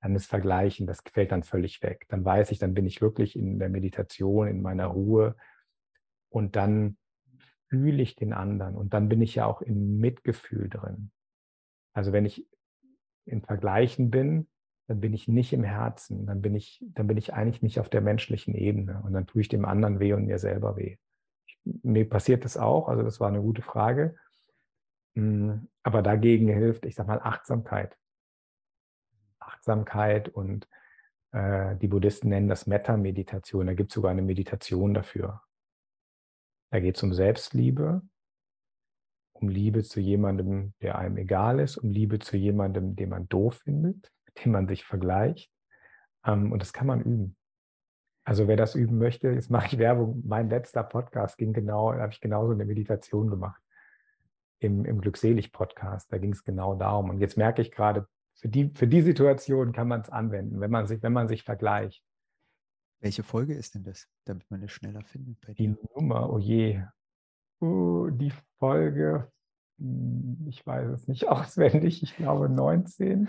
dann 0.00 0.16
ist 0.16 0.26
Vergleichen, 0.26 0.86
das 0.86 1.02
fällt 1.12 1.30
dann 1.30 1.42
völlig 1.42 1.82
weg. 1.82 2.06
Dann 2.08 2.24
weiß 2.24 2.50
ich, 2.50 2.58
dann 2.58 2.74
bin 2.74 2.86
ich 2.86 3.00
wirklich 3.00 3.36
in 3.36 3.58
der 3.58 3.68
Meditation, 3.68 4.48
in 4.48 4.62
meiner 4.62 4.86
Ruhe. 4.86 5.36
Und 6.30 6.56
dann 6.56 6.96
fühle 7.68 8.02
ich 8.02 8.16
den 8.16 8.32
anderen. 8.32 8.76
Und 8.76 8.92
dann 8.92 9.08
bin 9.08 9.20
ich 9.22 9.36
ja 9.36 9.46
auch 9.46 9.62
im 9.62 9.98
Mitgefühl 9.98 10.68
drin. 10.68 11.12
Also 11.92 12.12
wenn 12.12 12.24
ich 12.24 12.46
im 13.26 13.42
Vergleichen 13.42 14.10
bin, 14.10 14.48
dann 14.90 14.98
bin 14.98 15.14
ich 15.14 15.28
nicht 15.28 15.52
im 15.52 15.62
Herzen, 15.62 16.26
dann 16.26 16.42
bin 16.42 16.56
ich, 16.56 16.84
dann 16.94 17.06
bin 17.06 17.16
ich 17.16 17.32
eigentlich 17.32 17.62
nicht 17.62 17.78
auf 17.78 17.88
der 17.88 18.00
menschlichen 18.00 18.56
Ebene 18.56 19.00
und 19.04 19.12
dann 19.12 19.24
tue 19.24 19.40
ich 19.40 19.48
dem 19.48 19.64
anderen 19.64 20.00
weh 20.00 20.14
und 20.14 20.26
mir 20.26 20.40
selber 20.40 20.76
weh. 20.76 20.96
mir 21.62 22.08
passiert 22.08 22.44
das 22.44 22.56
auch, 22.56 22.88
also 22.88 23.04
das 23.04 23.20
war 23.20 23.28
eine 23.28 23.40
gute 23.40 23.62
Frage. 23.62 24.16
Hm, 25.14 25.68
aber 25.84 26.02
dagegen 26.02 26.48
hilft, 26.48 26.86
ich 26.86 26.96
sag 26.96 27.06
mal, 27.06 27.20
Achtsamkeit. 27.20 27.96
Achtsamkeit 29.38 30.28
und 30.28 30.68
äh, 31.30 31.76
die 31.76 31.86
Buddhisten 31.86 32.28
nennen 32.28 32.48
das 32.48 32.66
Metta-Meditation. 32.66 33.68
Da 33.68 33.74
gibt 33.74 33.92
es 33.92 33.94
sogar 33.94 34.10
eine 34.10 34.22
Meditation 34.22 34.92
dafür. 34.92 35.40
Da 36.72 36.80
geht 36.80 36.96
es 36.96 37.02
um 37.04 37.14
Selbstliebe, 37.14 38.02
um 39.34 39.48
Liebe 39.48 39.84
zu 39.84 40.00
jemandem, 40.00 40.74
der 40.82 40.98
einem 40.98 41.16
egal 41.16 41.60
ist, 41.60 41.76
um 41.76 41.90
Liebe 41.90 42.18
zu 42.18 42.36
jemandem, 42.36 42.96
den 42.96 43.10
man 43.10 43.28
doof 43.28 43.60
findet, 43.62 44.10
dem 44.44 44.52
man 44.52 44.66
sich 44.66 44.84
vergleicht. 44.84 45.52
Ähm, 46.24 46.52
und 46.52 46.60
das 46.60 46.72
kann 46.72 46.86
man 46.86 47.00
üben. 47.00 47.36
Also 48.24 48.48
wer 48.48 48.56
das 48.56 48.74
üben 48.74 48.98
möchte, 48.98 49.28
jetzt 49.30 49.50
mache 49.50 49.66
ich 49.66 49.78
Werbung. 49.78 50.22
Mein 50.26 50.50
letzter 50.50 50.82
Podcast 50.82 51.38
ging 51.38 51.52
genau, 51.52 51.92
da 51.92 52.00
habe 52.00 52.12
ich 52.12 52.20
genauso 52.20 52.52
eine 52.52 52.64
Meditation 52.64 53.30
gemacht. 53.30 53.60
Im, 54.58 54.84
im 54.84 55.00
Glückselig-Podcast. 55.00 56.12
Da 56.12 56.18
ging 56.18 56.32
es 56.32 56.44
genau 56.44 56.74
darum. 56.74 57.08
Und 57.08 57.18
jetzt 57.18 57.38
merke 57.38 57.62
ich 57.62 57.72
gerade, 57.72 58.06
für 58.34 58.48
die, 58.48 58.70
für 58.74 58.86
die 58.86 59.00
Situation 59.00 59.72
kann 59.72 59.88
man 59.88 60.02
es 60.02 60.10
anwenden, 60.10 60.60
wenn 60.60 60.70
man 60.70 60.86
sich, 60.86 61.02
wenn 61.02 61.14
man 61.14 61.28
sich 61.28 61.44
vergleicht. 61.44 62.04
Welche 63.00 63.22
Folge 63.22 63.54
ist 63.54 63.74
denn 63.74 63.84
das, 63.84 64.06
damit 64.26 64.50
man 64.50 64.62
es 64.62 64.72
schneller 64.72 65.02
findet? 65.04 65.38
die 65.58 65.74
Nummer, 65.94 66.30
oh 66.30 66.38
je. 66.38 66.82
Uh, 67.62 68.10
die 68.10 68.32
Folge 68.58 69.30
hm, 69.80 70.46
ich 70.48 70.64
weiß 70.64 70.90
es 70.90 71.08
nicht 71.08 71.28
auswendig, 71.28 72.02
ich 72.02 72.16
glaube 72.16 72.48
19. 72.48 73.28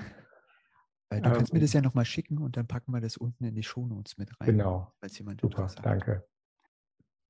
Äh, 1.11 1.21
du 1.21 1.29
ähm, 1.29 1.35
kannst 1.35 1.53
mir 1.53 1.59
das 1.59 1.73
ja 1.73 1.81
nochmal 1.81 2.05
schicken 2.05 2.39
und 2.39 2.57
dann 2.57 2.67
packen 2.67 2.91
wir 2.91 3.01
das 3.01 3.17
unten 3.17 3.43
in 3.43 3.53
die 3.53 3.63
Shownotes 3.63 4.17
mit 4.17 4.29
rein. 4.39 4.47
Genau. 4.47 4.91
Falls 4.99 5.17
jemand 5.17 5.41
Super, 5.41 5.67
danke. 5.83 6.25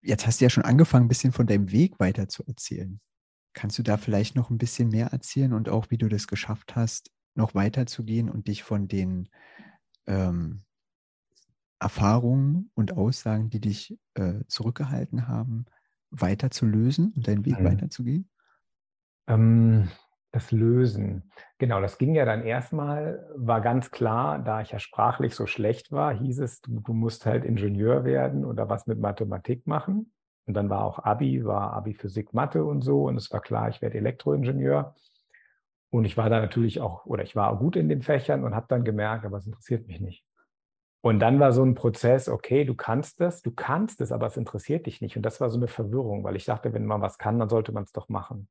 Jetzt 0.01 0.25
hast 0.25 0.39
du 0.39 0.45
ja 0.45 0.49
schon 0.49 0.63
angefangen, 0.63 1.05
ein 1.05 1.09
bisschen 1.09 1.31
von 1.31 1.47
deinem 1.47 1.71
Weg 1.71 1.99
weiter 1.99 2.27
zu 2.27 2.43
erzählen. 2.45 3.01
Kannst 3.53 3.77
du 3.77 3.83
da 3.83 3.97
vielleicht 3.97 4.35
noch 4.35 4.49
ein 4.49 4.57
bisschen 4.57 4.89
mehr 4.89 5.07
erzählen 5.07 5.53
und 5.53 5.67
auch, 5.67 5.89
wie 5.89 5.97
du 5.97 6.07
das 6.07 6.27
geschafft 6.27 6.75
hast, 6.75 7.11
noch 7.35 7.53
weiter 7.53 7.85
zu 7.85 8.03
gehen 8.03 8.29
und 8.29 8.47
dich 8.47 8.63
von 8.63 8.87
den 8.87 9.29
ähm, 10.07 10.63
Erfahrungen 11.79 12.71
und 12.75 12.93
Aussagen, 12.93 13.49
die 13.49 13.59
dich 13.59 13.97
äh, 14.13 14.39
zurückgehalten 14.47 15.27
haben, 15.27 15.65
weiter 16.11 16.51
zu 16.51 16.65
lösen 16.65 17.13
und 17.15 17.27
deinen 17.27 17.45
Weg 17.45 17.59
mhm. 17.59 17.65
weiterzugehen? 17.65 18.29
Ähm, 19.27 19.89
das 20.31 20.51
Lösen. 20.51 21.31
Genau, 21.57 21.81
das 21.81 21.97
ging 21.97 22.15
ja 22.15 22.25
dann 22.25 22.43
erstmal, 22.43 23.27
war 23.35 23.61
ganz 23.61 23.91
klar, 23.91 24.39
da 24.39 24.61
ich 24.61 24.71
ja 24.71 24.79
sprachlich 24.79 25.35
so 25.35 25.45
schlecht 25.45 25.91
war, 25.91 26.13
hieß 26.13 26.39
es, 26.39 26.61
du, 26.61 26.79
du 26.79 26.93
musst 26.93 27.25
halt 27.25 27.43
Ingenieur 27.43 28.05
werden 28.05 28.45
oder 28.45 28.69
was 28.69 28.87
mit 28.87 28.99
Mathematik 28.99 29.67
machen. 29.67 30.13
Und 30.45 30.53
dann 30.55 30.69
war 30.69 30.83
auch 30.83 30.99
Abi, 30.99 31.45
war 31.45 31.73
Abi 31.73 31.93
Physik, 31.93 32.33
Mathe 32.33 32.63
und 32.63 32.81
so. 32.81 33.03
Und 33.03 33.17
es 33.17 33.31
war 33.31 33.41
klar, 33.41 33.69
ich 33.69 33.81
werde 33.81 33.97
Elektroingenieur. 33.97 34.95
Und 35.89 36.05
ich 36.05 36.15
war 36.15 36.29
da 36.29 36.39
natürlich 36.39 36.79
auch, 36.79 37.05
oder 37.05 37.23
ich 37.23 37.35
war 37.35 37.51
auch 37.51 37.59
gut 37.59 37.75
in 37.75 37.89
den 37.89 38.01
Fächern 38.01 38.45
und 38.45 38.55
habe 38.55 38.65
dann 38.69 38.85
gemerkt, 38.85 39.25
aber 39.25 39.37
es 39.37 39.45
interessiert 39.45 39.87
mich 39.87 39.99
nicht. 39.99 40.25
Und 41.01 41.19
dann 41.19 41.39
war 41.39 41.51
so 41.51 41.63
ein 41.63 41.75
Prozess, 41.75 42.29
okay, 42.29 42.63
du 42.63 42.75
kannst 42.75 43.19
das, 43.19 43.41
du 43.41 43.51
kannst 43.51 44.01
es, 44.01 44.11
aber 44.11 44.27
es 44.27 44.37
interessiert 44.37 44.85
dich 44.85 45.01
nicht. 45.01 45.17
Und 45.17 45.23
das 45.23 45.41
war 45.41 45.49
so 45.49 45.57
eine 45.57 45.67
Verwirrung, 45.67 46.23
weil 46.23 46.35
ich 46.35 46.45
dachte, 46.45 46.73
wenn 46.73 46.85
man 46.85 47.01
was 47.01 47.17
kann, 47.17 47.39
dann 47.39 47.49
sollte 47.49 47.71
man 47.71 47.83
es 47.83 47.91
doch 47.91 48.07
machen. 48.07 48.47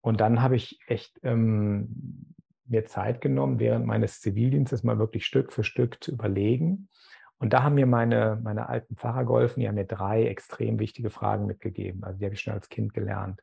Und 0.00 0.20
dann 0.20 0.42
habe 0.42 0.56
ich 0.56 0.78
echt 0.86 1.18
ähm, 1.22 2.34
mir 2.66 2.84
Zeit 2.84 3.20
genommen, 3.20 3.58
während 3.58 3.86
meines 3.86 4.20
Zivildienstes 4.20 4.82
mal 4.82 4.98
wirklich 4.98 5.26
Stück 5.26 5.52
für 5.52 5.64
Stück 5.64 6.02
zu 6.02 6.12
überlegen. 6.12 6.88
Und 7.38 7.52
da 7.52 7.62
haben 7.62 7.76
mir 7.76 7.86
meine, 7.86 8.40
meine 8.42 8.68
alten 8.68 8.96
Pfarrer 8.96 9.24
geholfen, 9.24 9.60
die 9.60 9.68
haben 9.68 9.76
mir 9.76 9.84
drei 9.84 10.26
extrem 10.26 10.78
wichtige 10.78 11.10
Fragen 11.10 11.46
mitgegeben. 11.46 12.04
Also 12.04 12.18
die 12.18 12.24
habe 12.24 12.34
ich 12.34 12.40
schon 12.40 12.54
als 12.54 12.68
Kind 12.68 12.94
gelernt. 12.94 13.42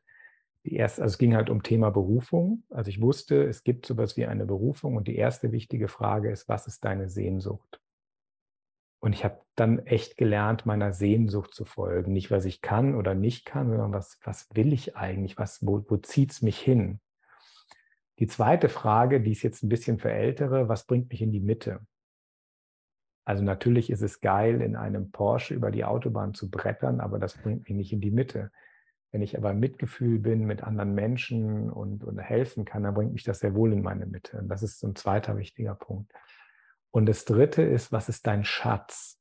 Die 0.64 0.74
erste, 0.74 1.02
also 1.02 1.14
es 1.14 1.18
ging 1.18 1.34
halt 1.34 1.48
um 1.48 1.62
Thema 1.62 1.90
Berufung. 1.90 2.64
Also 2.70 2.90
ich 2.90 3.00
wusste, 3.00 3.44
es 3.44 3.62
gibt 3.62 3.86
sowas 3.86 4.16
wie 4.16 4.26
eine 4.26 4.44
Berufung. 4.44 4.96
Und 4.96 5.08
die 5.08 5.16
erste 5.16 5.52
wichtige 5.52 5.88
Frage 5.88 6.30
ist, 6.30 6.48
was 6.48 6.66
ist 6.66 6.84
deine 6.84 7.08
Sehnsucht? 7.08 7.80
Und 9.00 9.12
ich 9.12 9.24
habe 9.24 9.40
dann 9.54 9.78
echt 9.86 10.16
gelernt, 10.16 10.66
meiner 10.66 10.92
Sehnsucht 10.92 11.54
zu 11.54 11.64
folgen. 11.64 12.12
Nicht, 12.12 12.30
was 12.30 12.44
ich 12.44 12.60
kann 12.60 12.94
oder 12.94 13.14
nicht 13.14 13.44
kann, 13.44 13.68
sondern 13.68 13.92
was, 13.92 14.18
was 14.24 14.48
will 14.54 14.72
ich 14.72 14.96
eigentlich? 14.96 15.38
Was, 15.38 15.64
wo 15.66 15.84
wo 15.88 15.96
zieht 15.96 16.32
es 16.32 16.42
mich 16.42 16.58
hin? 16.58 17.00
Die 18.18 18.26
zweite 18.26 18.68
Frage, 18.68 19.20
die 19.20 19.32
ist 19.32 19.42
jetzt 19.42 19.62
ein 19.62 19.68
bisschen 19.68 19.98
für 19.98 20.10
Ältere, 20.10 20.68
was 20.68 20.86
bringt 20.86 21.10
mich 21.10 21.20
in 21.20 21.32
die 21.32 21.40
Mitte? 21.40 21.80
Also 23.26 23.42
natürlich 23.42 23.90
ist 23.90 24.02
es 24.02 24.20
geil, 24.20 24.62
in 24.62 24.76
einem 24.76 25.10
Porsche 25.10 25.52
über 25.54 25.70
die 25.70 25.84
Autobahn 25.84 26.32
zu 26.32 26.48
brettern, 26.48 27.00
aber 27.00 27.18
das 27.18 27.36
bringt 27.36 27.68
mich 27.68 27.76
nicht 27.76 27.92
in 27.92 28.00
die 28.00 28.12
Mitte. 28.12 28.50
Wenn 29.10 29.20
ich 29.20 29.36
aber 29.36 29.52
Mitgefühl 29.52 30.18
bin 30.18 30.46
mit 30.46 30.62
anderen 30.62 30.94
Menschen 30.94 31.70
und, 31.70 32.04
und 32.04 32.18
helfen 32.18 32.64
kann, 32.64 32.84
dann 32.84 32.94
bringt 32.94 33.12
mich 33.12 33.24
das 33.24 33.40
sehr 33.40 33.54
wohl 33.54 33.72
in 33.72 33.82
meine 33.82 34.06
Mitte. 34.06 34.38
Und 34.38 34.48
das 34.48 34.62
ist 34.62 34.78
so 34.78 34.86
ein 34.86 34.94
zweiter 34.94 35.36
wichtiger 35.36 35.74
Punkt. 35.74 36.12
Und 36.90 37.06
das 37.06 37.24
dritte 37.24 37.62
ist, 37.62 37.92
was 37.92 38.08
ist 38.08 38.26
dein 38.26 38.44
Schatz? 38.44 39.20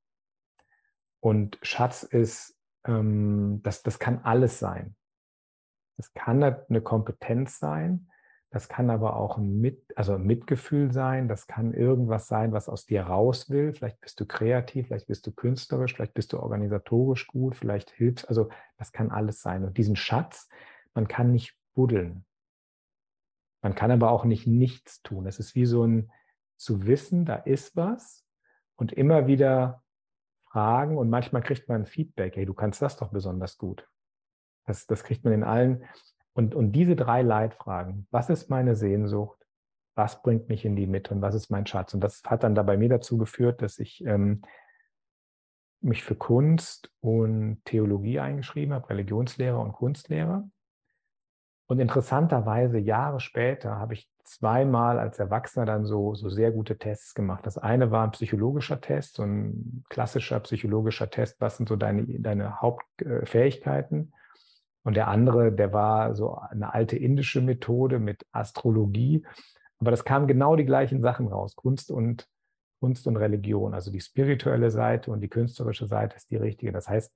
Und 1.19 1.57
Schatz 1.61 2.03
ist, 2.03 2.57
ähm, 2.85 3.61
das, 3.63 3.83
das 3.83 3.99
kann 3.99 4.19
alles 4.23 4.59
sein. 4.59 4.95
Das 5.97 6.13
kann 6.13 6.43
eine 6.43 6.81
Kompetenz 6.81 7.57
sein, 7.59 8.09
das 8.55 8.69
kann 8.69 8.89
aber 8.89 9.17
auch 9.17 9.37
ein, 9.37 9.59
Mit, 9.59 9.83
also 9.97 10.17
Mitgefühl 10.17 10.91
sein, 10.91 11.27
das 11.27 11.47
kann 11.47 11.73
irgendwas 11.73 12.27
sein, 12.27 12.53
was 12.53 12.69
aus 12.69 12.85
dir 12.85 13.03
raus 13.03 13.49
will. 13.49 13.73
Vielleicht 13.73 13.99
bist 13.99 14.19
du 14.19 14.25
kreativ, 14.25 14.87
vielleicht 14.87 15.07
bist 15.07 15.27
du 15.27 15.33
künstlerisch, 15.33 15.93
vielleicht 15.93 16.13
bist 16.13 16.31
du 16.31 16.39
organisatorisch 16.39 17.27
gut, 17.27 17.55
vielleicht 17.55 17.91
hilfst, 17.91 18.29
also 18.29 18.49
das 18.77 18.91
kann 18.91 19.11
alles 19.11 19.41
sein. 19.41 19.65
Und 19.65 19.77
diesen 19.77 19.95
Schatz, 19.95 20.47
man 20.93 21.07
kann 21.07 21.31
nicht 21.31 21.57
buddeln. 21.73 22.25
Man 23.61 23.75
kann 23.75 23.91
aber 23.91 24.11
auch 24.11 24.25
nicht 24.25 24.47
nichts 24.47 25.01
tun. 25.01 25.27
Es 25.27 25.39
ist 25.39 25.55
wie 25.55 25.65
so 25.65 25.85
ein, 25.85 26.11
zu 26.57 26.85
wissen, 26.85 27.25
da 27.25 27.35
ist 27.35 27.75
was 27.75 28.25
und 28.75 28.91
immer 28.91 29.27
wieder 29.27 29.83
fragen 30.49 30.97
und 30.97 31.09
manchmal 31.09 31.41
kriegt 31.41 31.67
man 31.67 31.85
Feedback, 31.85 32.35
hey, 32.35 32.45
du 32.45 32.53
kannst 32.53 32.81
das 32.81 32.97
doch 32.97 33.09
besonders 33.09 33.57
gut. 33.57 33.87
Das, 34.65 34.87
das 34.87 35.03
kriegt 35.03 35.23
man 35.23 35.33
in 35.33 35.43
allen. 35.43 35.83
Und, 36.33 36.55
und 36.55 36.71
diese 36.71 36.95
drei 36.95 37.21
Leitfragen, 37.21 38.07
was 38.11 38.29
ist 38.29 38.49
meine 38.49 38.75
Sehnsucht, 38.75 39.45
was 39.95 40.21
bringt 40.21 40.49
mich 40.49 40.65
in 40.65 40.75
die 40.75 40.87
Mitte 40.87 41.13
und 41.13 41.21
was 41.21 41.35
ist 41.35 41.49
mein 41.49 41.65
Schatz? 41.65 41.93
Und 41.93 42.01
das 42.01 42.21
hat 42.25 42.43
dann 42.43 42.55
da 42.55 42.63
bei 42.63 42.77
mir 42.77 42.89
dazu 42.89 43.17
geführt, 43.17 43.61
dass 43.61 43.79
ich 43.79 44.03
ähm, 44.05 44.41
mich 45.81 46.03
für 46.03 46.15
Kunst 46.15 46.91
und 46.99 47.63
Theologie 47.63 48.19
eingeschrieben 48.19 48.73
habe, 48.73 48.89
Religionslehrer 48.89 49.59
und 49.59 49.73
Kunstlehrer. 49.73 50.49
Und 51.67 51.79
interessanterweise, 51.79 52.77
Jahre 52.77 53.19
später, 53.19 53.77
habe 53.77 53.93
ich 53.93 54.09
zweimal 54.25 54.99
als 54.99 55.19
Erwachsener 55.19 55.65
dann 55.65 55.85
so, 55.85 56.15
so 56.15 56.29
sehr 56.29 56.51
gute 56.51 56.77
Tests 56.77 57.13
gemacht. 57.13 57.45
Das 57.45 57.57
eine 57.57 57.91
war 57.91 58.03
ein 58.03 58.11
psychologischer 58.11 58.81
Test, 58.81 59.15
so 59.15 59.23
ein 59.23 59.83
klassischer 59.89 60.39
psychologischer 60.41 61.09
Test, 61.09 61.39
was 61.39 61.57
sind 61.57 61.69
so 61.69 61.75
deine, 61.75 62.05
deine 62.19 62.61
Hauptfähigkeiten. 62.61 64.13
Und 64.83 64.95
der 64.95 65.07
andere, 65.07 65.51
der 65.51 65.73
war 65.73 66.13
so 66.15 66.35
eine 66.35 66.73
alte 66.73 66.97
indische 66.97 67.41
Methode 67.41 67.99
mit 67.99 68.25
Astrologie. 68.31 69.25
Aber 69.79 69.91
das 69.91 70.05
kamen 70.05 70.27
genau 70.27 70.55
die 70.55 70.65
gleichen 70.65 71.01
Sachen 71.01 71.27
raus, 71.27 71.55
Kunst 71.55 71.91
und, 71.91 72.27
Kunst 72.79 73.07
und 73.07 73.17
Religion. 73.17 73.73
Also 73.73 73.91
die 73.91 74.01
spirituelle 74.01 74.69
Seite 74.69 75.11
und 75.11 75.21
die 75.21 75.29
künstlerische 75.29 75.87
Seite 75.87 76.15
ist 76.15 76.29
die 76.29 76.37
richtige. 76.37 76.71
Das 76.71 76.87
heißt, 76.87 77.13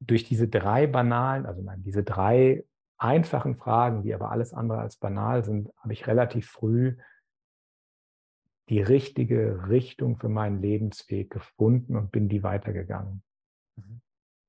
durch 0.00 0.24
diese 0.24 0.48
drei 0.48 0.86
banalen, 0.86 1.46
also 1.46 1.62
nein, 1.62 1.82
diese 1.82 2.02
drei 2.02 2.64
einfachen 2.98 3.56
Fragen, 3.56 4.02
die 4.02 4.14
aber 4.14 4.30
alles 4.30 4.52
andere 4.52 4.78
als 4.78 4.96
banal 4.96 5.44
sind, 5.44 5.70
habe 5.78 5.92
ich 5.92 6.06
relativ 6.06 6.48
früh 6.48 6.96
die 8.68 8.80
richtige 8.80 9.68
Richtung 9.68 10.16
für 10.16 10.28
meinen 10.28 10.60
Lebensweg 10.60 11.30
gefunden 11.30 11.96
und 11.96 12.10
bin 12.12 12.28
die 12.28 12.42
weitergegangen. 12.42 13.22
Mhm. 13.76 14.00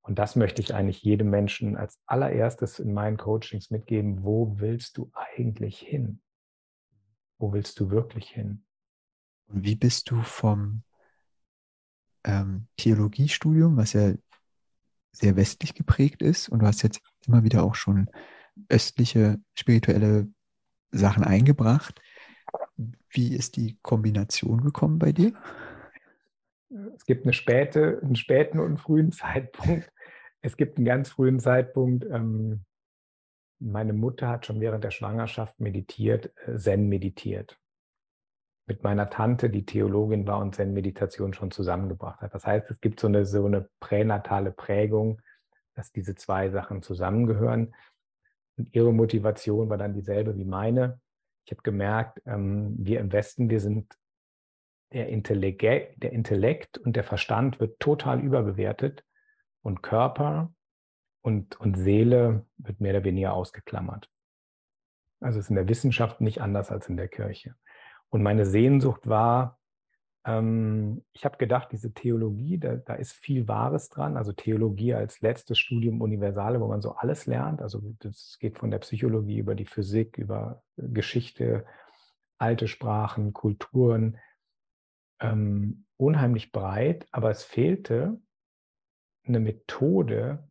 Und 0.02 0.20
das 0.20 0.36
möchte 0.36 0.62
ich 0.62 0.74
eigentlich 0.74 1.02
jedem 1.04 1.30
Menschen 1.30 1.76
als 1.76 2.00
allererstes 2.06 2.80
in 2.80 2.94
meinen 2.94 3.18
Coachings 3.18 3.72
mitgeben. 3.72 4.24
Wo 4.24 4.60
willst 4.60 4.98
du 4.98 5.12
eigentlich 5.14 5.80
hin? 5.80 6.22
Wo 7.40 7.52
willst 7.52 7.80
du 7.80 7.90
wirklich 7.90 8.30
hin? 8.30 8.64
Und 9.48 9.64
wie 9.64 9.76
bist 9.76 10.10
du 10.12 10.22
vom 10.22 10.84
ähm, 12.24 12.68
Theologiestudium, 12.78 13.78
was 13.78 13.94
ja 13.94 14.14
sehr 15.12 15.36
westlich 15.36 15.74
geprägt 15.74 16.22
ist, 16.22 16.50
und 16.50 16.60
du 16.60 16.66
hast 16.66 16.84
jetzt 16.84 17.02
immer 17.28 17.44
wieder 17.44 17.64
auch 17.64 17.76
schon 17.76 18.10
östliche 18.70 19.40
spirituelle 19.54 20.28
Sachen 20.92 21.24
eingebracht. 21.24 22.02
Wie 23.10 23.36
ist 23.36 23.56
die 23.56 23.78
Kombination 23.82 24.62
gekommen 24.62 25.00
bei 25.00 25.12
dir? 25.12 25.34
Es 26.96 27.06
gibt 27.06 27.26
eine 27.26 27.34
späte, 27.34 28.00
einen 28.02 28.16
späten 28.16 28.60
und 28.60 28.68
einen 28.68 28.78
frühen 28.78 29.12
Zeitpunkt. 29.12 29.92
Es 30.42 30.58
gibt 30.58 30.78
einen 30.78 30.86
ganz 30.86 31.10
frühen 31.10 31.40
Zeitpunkt. 31.40 32.06
Ähm, 32.06 32.66
meine 33.60 33.94
Mutter 33.94 34.28
hat 34.28 34.46
schon 34.46 34.60
während 34.60 34.84
der 34.84 34.92
Schwangerschaft 34.92 35.60
meditiert, 35.60 36.34
äh, 36.46 36.58
Zen 36.58 36.88
meditiert. 36.88 37.58
Mit 38.68 38.84
meiner 38.84 39.10
Tante, 39.10 39.50
die 39.50 39.66
Theologin 39.66 40.28
war 40.28 40.40
und 40.40 40.56
Zen-Meditation 40.56 41.34
schon 41.34 41.52
zusammengebracht 41.52 42.22
hat. 42.22 42.34
Das 42.34 42.46
heißt, 42.46 42.70
es 42.72 42.82
gibt 42.82 43.00
so 43.00 43.08
eine, 43.08 43.26
so 43.26 43.46
eine 43.46 43.70
pränatale 43.80 44.52
Prägung, 44.52 45.22
dass 45.76 45.92
diese 45.92 46.16
zwei 46.16 46.50
Sachen 46.50 46.82
zusammengehören. 46.82 47.76
Und 48.58 48.74
ihre 48.74 48.94
Motivation 48.94 49.70
war 49.70 49.78
dann 49.78 49.94
dieselbe 49.94 50.36
wie 50.38 50.46
meine. 50.46 51.00
Ich 51.46 51.52
habe 51.52 51.62
gemerkt, 51.62 52.22
ähm, 52.26 52.76
wir 52.80 53.00
im 53.00 53.12
Westen, 53.12 53.50
wir 53.50 53.60
sind 53.60 53.94
der 54.94 55.10
Intellekt, 55.10 56.02
der 56.02 56.14
Intellekt 56.14 56.78
und 56.78 56.96
der 56.96 57.04
Verstand 57.04 57.60
wird 57.60 57.80
total 57.80 58.22
überbewertet 58.22 59.04
und 59.62 59.84
Körper 59.84 60.54
und, 61.22 61.60
und 61.60 61.76
Seele 61.76 62.46
wird 62.58 62.80
mehr 62.80 62.96
oder 62.96 63.04
weniger 63.04 63.34
ausgeklammert. 63.34 64.10
Also 65.20 65.40
es 65.40 65.46
ist 65.46 65.50
in 65.50 65.56
der 65.56 65.68
Wissenschaft 65.68 66.22
nicht 66.22 66.42
anders 66.42 66.72
als 66.72 66.88
in 66.88 66.98
der 66.98 67.08
Kirche. 67.08 67.56
Und 68.10 68.24
meine 68.24 68.46
Sehnsucht 68.46 69.08
war, 69.08 69.60
ähm, 70.26 71.04
ich 71.14 71.24
habe 71.24 71.38
gedacht, 71.38 71.72
diese 71.72 71.94
Theologie, 71.94 72.58
da, 72.58 72.76
da, 72.76 72.96
ist 72.96 73.14
viel 73.14 73.48
Wahres 73.48 73.90
dran. 73.90 74.18
Also 74.18 74.32
Theologie 74.34 74.96
als 74.96 75.22
letztes 75.22 75.60
Studium 75.60 76.02
Universale, 76.02 76.60
wo 76.60 76.68
man 76.68 76.82
so 76.82 76.94
alles 76.94 77.28
lernt. 77.28 77.62
Also 77.62 77.82
das 78.00 78.38
geht 78.40 78.58
von 78.58 78.72
der 78.72 78.80
Psychologie 78.80 79.38
über 79.38 79.54
die 79.54 79.66
Physik, 79.66 80.18
über 80.18 80.64
Geschichte, 80.78 81.66
alte 82.40 82.68
Sprachen, 82.68 83.34
Kulturen. 83.34 84.18
Ähm, 85.20 85.86
unheimlich 85.98 86.52
breit, 86.52 87.08
aber 87.12 87.30
es 87.30 87.44
fehlte 87.44 88.20
eine 89.26 89.40
Methode, 89.40 90.50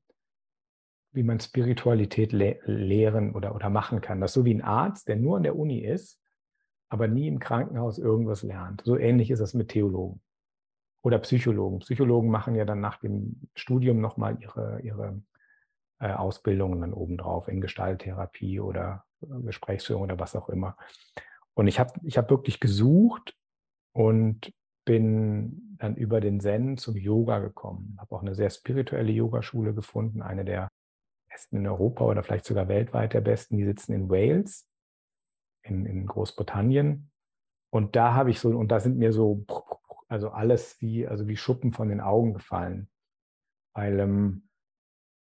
wie 1.13 1.23
man 1.23 1.39
Spiritualität 1.39 2.33
le 2.33 2.59
lehren 2.65 3.35
oder, 3.35 3.55
oder 3.55 3.71
machen 3.71 4.01
kann. 4.01 4.21
Das 4.21 4.31
ist 4.31 4.35
so 4.35 4.45
wie 4.45 4.55
ein 4.55 4.63
Arzt, 4.63 5.09
der 5.09 5.17
nur 5.17 5.37
an 5.37 5.43
der 5.43 5.57
Uni 5.57 5.81
ist, 5.81 6.21
aber 6.88 7.09
nie 7.09 7.29
im 7.29 7.38
Krankenhaus 7.38 7.99
irgendwas 7.99 8.42
lernt. 8.42 8.83
So 8.85 8.97
ähnlich 8.97 9.31
ist 9.31 9.40
es 9.40 9.55
mit 9.55 9.68
Theologen 9.68 10.20
oder 11.03 11.18
Psychologen. 11.18 11.81
Psychologen 11.81 12.31
machen 12.31 12.55
ja 12.55 12.64
dann 12.64 12.81
nach 12.81 12.99
dem 12.99 13.49
Studium 13.55 14.01
nochmal 14.01 14.38
ihre, 14.40 14.81
ihre 14.83 15.23
äh, 16.01 16.12
Ausbildungen 16.12 16.81
dann 16.81 16.92
obendrauf 16.92 17.49
in 17.49 17.61
Gestalttherapie 17.61 18.61
oder 18.61 19.05
äh, 19.23 19.42
Gesprächsführung 19.42 20.03
oder 20.03 20.18
was 20.18 20.35
auch 20.35 20.49
immer. 20.49 20.77
Und 21.55 21.68
ich 21.68 21.79
habe 21.79 21.92
ich 22.03 22.18
hab 22.18 22.31
wirklich 22.31 22.59
gesucht 22.59 23.37
und 23.92 24.53
bin 24.85 25.77
dann 25.79 25.97
über 25.97 26.20
den 26.20 26.40
Zen 26.40 26.77
zum 26.77 26.97
Yoga 26.97 27.38
gekommen. 27.38 27.97
Habe 27.99 28.14
auch 28.14 28.23
eine 28.23 28.35
sehr 28.35 28.51
spirituelle 28.51 29.12
Yogaschule 29.12 29.75
gefunden, 29.75 30.23
eine 30.23 30.44
der 30.44 30.68
besten 31.29 31.59
in 31.59 31.66
Europa 31.66 32.05
oder 32.05 32.23
vielleicht 32.23 32.44
sogar 32.44 32.68
weltweit 32.68 33.12
der 33.12 33.20
besten. 33.20 33.57
Die 33.57 33.64
sitzen 33.64 33.92
in 33.92 34.09
Wales, 34.09 34.68
in, 35.64 35.87
in 35.87 36.07
Großbritannien. 36.07 37.11
Und 37.70 37.96
da 37.96 38.14
habe 38.14 38.31
ich 38.31 38.38
so, 38.38 38.50
und 38.50 38.68
da 38.68 38.79
sind 38.79 38.98
mir 38.98 39.12
so, 39.12 39.44
also 40.09 40.31
alles 40.31 40.81
wie, 40.81 41.07
also 41.07 41.27
wie 41.27 41.37
Schuppen 41.37 41.72
von 41.72 41.88
den 41.88 42.00
Augen 42.00 42.35
gefallen. 42.35 42.88
Weil 43.74 43.98
ähm, 43.98 44.48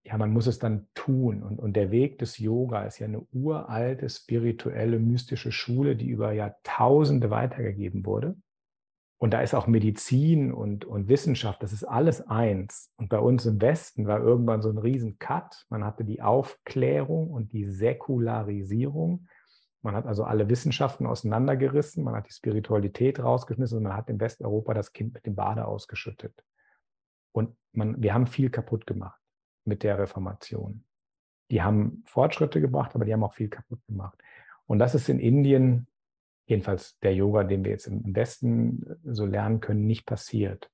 ja, 0.06 0.18
man 0.18 0.32
muss 0.32 0.46
es 0.46 0.60
dann 0.60 0.88
tun. 0.94 1.42
Und, 1.42 1.60
und 1.60 1.74
der 1.74 1.90
Weg 1.90 2.20
des 2.20 2.38
Yoga 2.38 2.84
ist 2.84 3.00
ja 3.00 3.08
eine 3.08 3.22
uralte, 3.32 4.08
spirituelle, 4.08 5.00
mystische 5.00 5.52
Schule, 5.52 5.96
die 5.96 6.10
über 6.10 6.32
Jahrtausende 6.32 7.32
weitergegeben 7.32 8.06
wurde. 8.06 8.36
Und 9.18 9.32
da 9.32 9.42
ist 9.42 9.56
auch 9.56 9.66
Medizin 9.66 10.54
und, 10.54 10.86
und 10.86 11.08
Wissenschaft, 11.08 11.64
das 11.64 11.74
ist 11.74 11.86
alles 11.86 12.28
eins. 12.28 12.94
Und 12.98 13.10
bei 13.10 13.18
uns 13.18 13.46
im 13.46 13.60
Westen 13.62 14.06
war 14.06 14.20
irgendwann 14.20 14.62
so 14.62 14.70
ein 14.70 14.78
riesen 14.78 15.18
Cut. 15.18 15.66
Man 15.70 15.84
hatte 15.84 16.04
die 16.04 16.22
Aufklärung 16.22 17.32
und 17.32 17.54
die 17.54 17.66
Säkularisierung. 17.66 19.28
Man 19.86 19.96
hat 19.96 20.08
also 20.08 20.24
alle 20.24 20.50
Wissenschaften 20.50 21.06
auseinandergerissen, 21.06 22.04
man 22.04 22.16
hat 22.16 22.28
die 22.28 22.34
Spiritualität 22.34 23.20
rausgeschmissen 23.20 23.78
und 23.78 23.84
man 23.84 23.96
hat 23.96 24.10
in 24.10 24.20
Westeuropa 24.20 24.74
das 24.74 24.94
Kind 24.94 25.14
mit 25.14 25.28
dem 25.28 25.36
Bade 25.36 25.68
ausgeschüttet. 25.68 26.34
Und 27.32 27.56
man, 27.72 28.02
wir 28.02 28.16
haben 28.16 28.26
viel 28.26 28.50
kaputt 28.50 28.88
gemacht 28.88 29.22
mit 29.64 29.84
der 29.84 30.00
Reformation. 30.00 30.84
Die 31.52 31.62
haben 31.62 32.02
Fortschritte 32.08 32.62
gebracht, 32.62 32.96
aber 32.96 33.06
die 33.06 33.14
haben 33.14 33.24
auch 33.24 33.36
viel 33.36 33.48
kaputt 33.48 33.80
gemacht. 33.86 34.18
Und 34.66 34.80
das 34.80 34.96
ist 34.96 35.08
in 35.08 35.20
Indien, 35.20 35.86
jedenfalls 36.48 36.98
der 37.02 37.14
Yoga, 37.14 37.44
den 37.44 37.64
wir 37.64 37.70
jetzt 37.70 37.86
im 37.86 38.16
Westen 38.16 38.98
so 39.04 39.28
lernen 39.28 39.60
können, 39.60 39.86
nicht 39.86 40.08
passiert. 40.08 40.72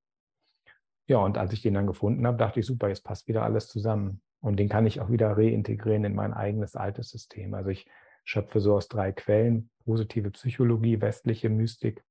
Ja, 1.07 1.17
und 1.17 1.37
als 1.37 1.51
ich 1.51 1.61
den 1.61 1.73
dann 1.73 1.85
gefunden 1.85 2.25
habe, 2.25 2.37
dachte 2.37 2.61
ich, 2.61 2.65
super, 2.65 2.87
jetzt 2.87 3.03
passt 3.03 3.27
wieder 3.27 3.43
alles 3.43 3.67
zusammen. 3.67 4.21
Und 4.39 4.55
den 4.55 4.69
kann 4.69 4.85
ich 4.85 5.01
auch 5.01 5.11
wieder 5.11 5.37
reintegrieren 5.37 6.05
in 6.05 6.15
mein 6.15 6.33
eigenes 6.33 6.77
altes 6.77 7.09
System. 7.09 7.53
Also 7.53 7.71
ich 7.71 7.89
schöpfe 8.23 8.59
so 8.59 8.75
aus 8.75 8.87
drei 8.87 9.11
Quellen, 9.11 9.69
positive 9.85 10.31
Psychologie, 10.31 11.01
westliche 11.01 11.49
Mystik 11.49 12.03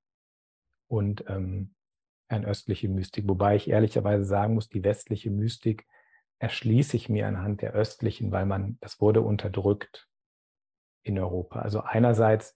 und 0.89 1.25
ähm, 1.29 1.75
eine 2.29 2.47
östliche 2.47 2.89
Mystik. 2.89 3.29
Wobei 3.29 3.57
ich 3.57 3.69
ehrlicherweise 3.69 4.25
sagen 4.25 4.55
muss, 4.55 4.69
die 4.69 4.85
westliche 4.85 5.31
Mystik 5.31 5.87
erschließe 6.39 6.97
ich 6.97 7.09
mir 7.09 7.27
anhand 7.27 7.63
der 7.63 7.73
östlichen, 7.73 8.33
weil 8.33 8.47
man, 8.47 8.79
das 8.81 9.01
wurde 9.01 9.21
unterdrückt 9.21 10.09
in 11.03 11.19
Europa. 11.19 11.61
Also 11.61 11.81
einerseits 11.81 12.55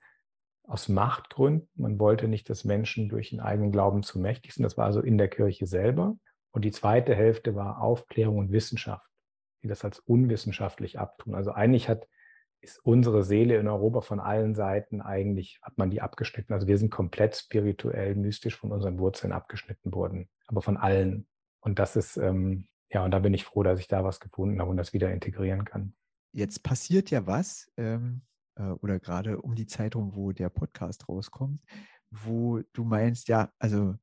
aus 0.67 0.89
Machtgründen, 0.89 1.69
man 1.75 1.99
wollte 1.99 2.29
nicht, 2.29 2.49
dass 2.49 2.65
Menschen 2.65 3.09
durch 3.09 3.31
den 3.31 3.41
eigenen 3.41 3.73
Glauben 3.73 4.03
zu 4.03 4.19
mächtig 4.19 4.55
sind. 4.55 4.63
Das 4.63 4.79
war 4.79 4.87
also 4.87 5.01
in 5.01 5.19
der 5.19 5.29
Kirche 5.29 5.67
selber. 5.67 6.17
Und 6.53 6.65
die 6.65 6.71
zweite 6.71 7.15
Hälfte 7.15 7.55
war 7.55 7.83
Aufklärung 7.83 8.39
und 8.39 8.53
Wissenschaft, 8.53 9.07
die 9.63 9.69
das 9.69 9.85
als 9.85 9.99
unwissenschaftlich 9.99 10.99
abtun. 10.99 11.35
Also 11.35 11.53
eigentlich 11.53 11.89
hat, 11.89 12.09
ist 12.65 12.79
unsere 12.85 13.23
Seele 13.23 13.57
in 13.57 13.69
Europa 13.69 14.01
von 14.01 14.21
allen 14.21 14.55
Seiten 14.55 15.01
eigentlich, 15.01 15.61
hat 15.63 15.79
man 15.79 15.91
die 15.91 16.01
abgeschnitten. 16.01 16.53
Also 16.53 16.67
wir 16.67 16.79
sind 16.79 16.91
komplett 16.91 17.37
spirituell, 17.37 18.15
mystisch 18.15 18.57
von 18.57 18.73
unseren 18.73 18.99
Wurzeln 18.99 19.33
abgeschnitten 19.33 19.93
worden, 19.93 20.29
aber 20.47 20.63
von 20.63 20.77
allen. 20.77 21.27
Und 21.61 21.79
das 21.79 21.97
ist, 21.97 22.17
ähm, 22.17 22.69
ja, 22.91 23.05
und 23.05 23.11
da 23.11 23.19
bin 23.19 23.35
ich 23.35 23.45
froh, 23.45 23.63
dass 23.63 23.81
ich 23.81 23.89
da 23.89 24.05
was 24.05 24.21
gefunden 24.21 24.61
habe 24.61 24.71
und 24.71 24.77
das 24.77 24.93
wieder 24.93 25.13
integrieren 25.13 25.65
kann. 25.65 25.95
Jetzt 26.33 26.63
passiert 26.63 27.11
ja 27.11 27.27
was, 27.27 27.71
ähm, 27.77 28.23
äh, 28.57 28.63
oder 28.63 28.99
gerade 28.99 29.41
um 29.41 29.55
die 29.55 29.67
Zeitung, 29.67 30.17
wo 30.17 30.33
der 30.33 30.49
Podcast 30.49 31.09
rauskommt, 31.09 31.63
wo 32.11 32.61
du 32.73 32.85
meinst, 32.85 33.29
ja, 33.29 33.53
also 33.59 33.95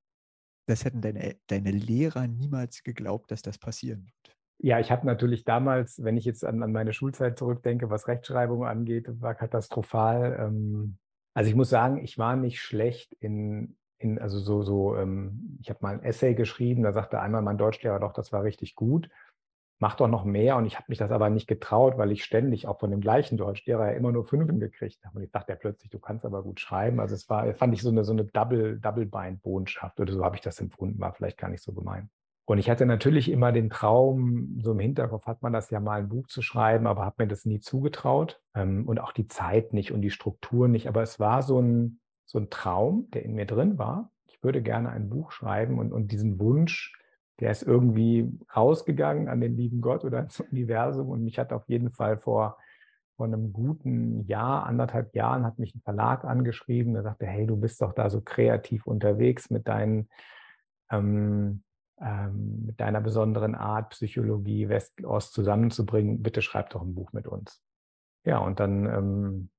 das 0.67 0.85
hätten 0.85 1.01
deine, 1.01 1.35
deine 1.47 1.71
Lehrer 1.71 2.27
niemals 2.27 2.83
geglaubt, 2.83 3.31
dass 3.31 3.41
das 3.41 3.57
passieren 3.57 4.05
wird. 4.05 4.37
Ja, 4.63 4.79
ich 4.79 4.91
habe 4.91 5.07
natürlich 5.07 5.43
damals, 5.43 6.03
wenn 6.03 6.17
ich 6.17 6.25
jetzt 6.25 6.45
an, 6.45 6.61
an, 6.61 6.71
meine 6.71 6.93
Schulzeit 6.93 7.37
zurückdenke, 7.37 7.89
was 7.89 8.07
Rechtschreibung 8.07 8.65
angeht, 8.65 9.07
war 9.21 9.33
katastrophal. 9.33 10.37
Ähm, 10.39 10.97
also 11.33 11.49
ich 11.49 11.55
muss 11.55 11.69
sagen, 11.69 12.03
ich 12.03 12.17
war 12.17 12.35
nicht 12.35 12.61
schlecht 12.61 13.13
in 13.19 13.75
in, 14.01 14.19
also 14.19 14.39
so, 14.39 14.63
so, 14.63 14.97
ähm, 14.97 15.57
ich 15.61 15.69
habe 15.69 15.79
mal 15.81 15.93
ein 15.93 16.03
Essay 16.03 16.33
geschrieben, 16.33 16.83
da 16.83 16.91
sagte 16.91 17.19
einmal 17.19 17.41
mein 17.41 17.57
Deutschlehrer, 17.57 17.99
doch, 17.99 18.13
das 18.13 18.31
war 18.31 18.43
richtig 18.43 18.75
gut, 18.75 19.09
mach 19.79 19.95
doch 19.95 20.07
noch 20.07 20.25
mehr. 20.25 20.57
Und 20.57 20.65
ich 20.65 20.75
habe 20.75 20.85
mich 20.89 20.97
das 20.97 21.11
aber 21.11 21.29
nicht 21.29 21.47
getraut, 21.47 21.97
weil 21.97 22.11
ich 22.11 22.23
ständig 22.23 22.67
auch 22.67 22.79
von 22.79 22.91
dem 22.91 23.01
gleichen 23.01 23.37
Deutschlehrer 23.37 23.91
ja 23.91 23.97
immer 23.97 24.11
nur 24.11 24.25
Fünfen 24.25 24.59
gekriegt 24.59 25.03
habe. 25.05 25.17
Und 25.17 25.23
ich 25.23 25.31
dachte 25.31 25.51
ja 25.51 25.57
plötzlich, 25.57 25.91
du 25.91 25.99
kannst 25.99 26.25
aber 26.25 26.43
gut 26.43 26.59
schreiben. 26.59 26.99
Also 26.99 27.15
es 27.15 27.29
war, 27.29 27.53
fand 27.53 27.73
ich 27.73 27.81
so 27.81 27.89
eine, 27.89 28.03
so 28.03 28.13
eine 28.13 28.25
Double, 28.25 28.79
Double-Bind-Botschaft 28.79 29.99
oder 29.99 30.13
so 30.13 30.25
habe 30.25 30.35
ich 30.35 30.41
das 30.41 30.59
empfunden, 30.59 30.99
war 30.99 31.13
vielleicht 31.13 31.37
gar 31.37 31.49
nicht 31.49 31.63
so 31.63 31.73
gemein. 31.73 32.09
Und 32.45 32.57
ich 32.57 32.69
hatte 32.69 32.85
natürlich 32.85 33.29
immer 33.29 33.51
den 33.51 33.69
Traum, 33.69 34.59
so 34.61 34.71
im 34.71 34.79
Hinterkopf 34.79 35.27
hat 35.27 35.41
man 35.41 35.53
das 35.53 35.69
ja 35.69 35.79
mal 35.79 35.99
ein 35.99 36.09
Buch 36.09 36.27
zu 36.27 36.41
schreiben, 36.41 36.87
aber 36.87 37.05
habe 37.05 37.23
mir 37.23 37.27
das 37.27 37.45
nie 37.45 37.59
zugetraut 37.59 38.41
ähm, 38.55 38.87
und 38.87 38.99
auch 38.99 39.11
die 39.11 39.27
Zeit 39.27 39.73
nicht 39.73 39.91
und 39.91 40.01
die 40.01 40.09
Struktur 40.09 40.67
nicht. 40.67 40.87
Aber 40.87 41.01
es 41.01 41.19
war 41.19 41.43
so 41.43 41.61
ein, 41.61 41.99
so 42.25 42.39
ein 42.39 42.49
Traum, 42.49 43.09
der 43.11 43.23
in 43.23 43.35
mir 43.35 43.45
drin 43.45 43.77
war. 43.77 44.11
Ich 44.25 44.43
würde 44.43 44.61
gerne 44.61 44.89
ein 44.89 45.09
Buch 45.09 45.31
schreiben 45.31 45.77
und, 45.79 45.93
und 45.93 46.11
diesen 46.11 46.39
Wunsch, 46.39 46.93
der 47.39 47.51
ist 47.51 47.63
irgendwie 47.63 48.31
rausgegangen 48.55 49.27
an 49.27 49.39
den 49.39 49.55
lieben 49.55 49.81
Gott 49.81 50.03
oder 50.03 50.19
ins 50.19 50.39
Universum 50.51 51.09
und 51.09 51.23
mich 51.23 51.37
hat 51.37 51.53
auf 51.53 51.69
jeden 51.69 51.91
Fall 51.91 52.17
vor, 52.17 52.57
vor 53.17 53.27
einem 53.27 53.53
guten 53.53 54.25
Jahr, 54.25 54.65
anderthalb 54.65 55.15
Jahren, 55.15 55.45
hat 55.45 55.59
mich 55.59 55.75
ein 55.75 55.81
Verlag 55.81 56.23
angeschrieben, 56.25 56.93
der 56.93 57.03
sagte, 57.03 57.27
hey, 57.27 57.45
du 57.45 57.55
bist 57.55 57.81
doch 57.81 57.93
da 57.93 58.09
so 58.09 58.21
kreativ 58.21 58.87
unterwegs 58.87 59.51
mit 59.51 59.67
deinen 59.67 60.09
ähm, 60.89 61.63
ähm, 62.01 62.65
mit 62.65 62.79
deiner 62.79 63.01
besonderen 63.01 63.55
Art, 63.55 63.91
Psychologie 63.91 64.69
West-Ost 64.69 65.33
zusammenzubringen, 65.33 66.21
bitte 66.21 66.41
schreib 66.41 66.69
doch 66.71 66.81
ein 66.81 66.95
Buch 66.95 67.13
mit 67.13 67.27
uns. 67.27 67.61
Ja, 68.25 68.39
und 68.39 68.59
dann 68.59 68.85
ähm, 68.85 69.49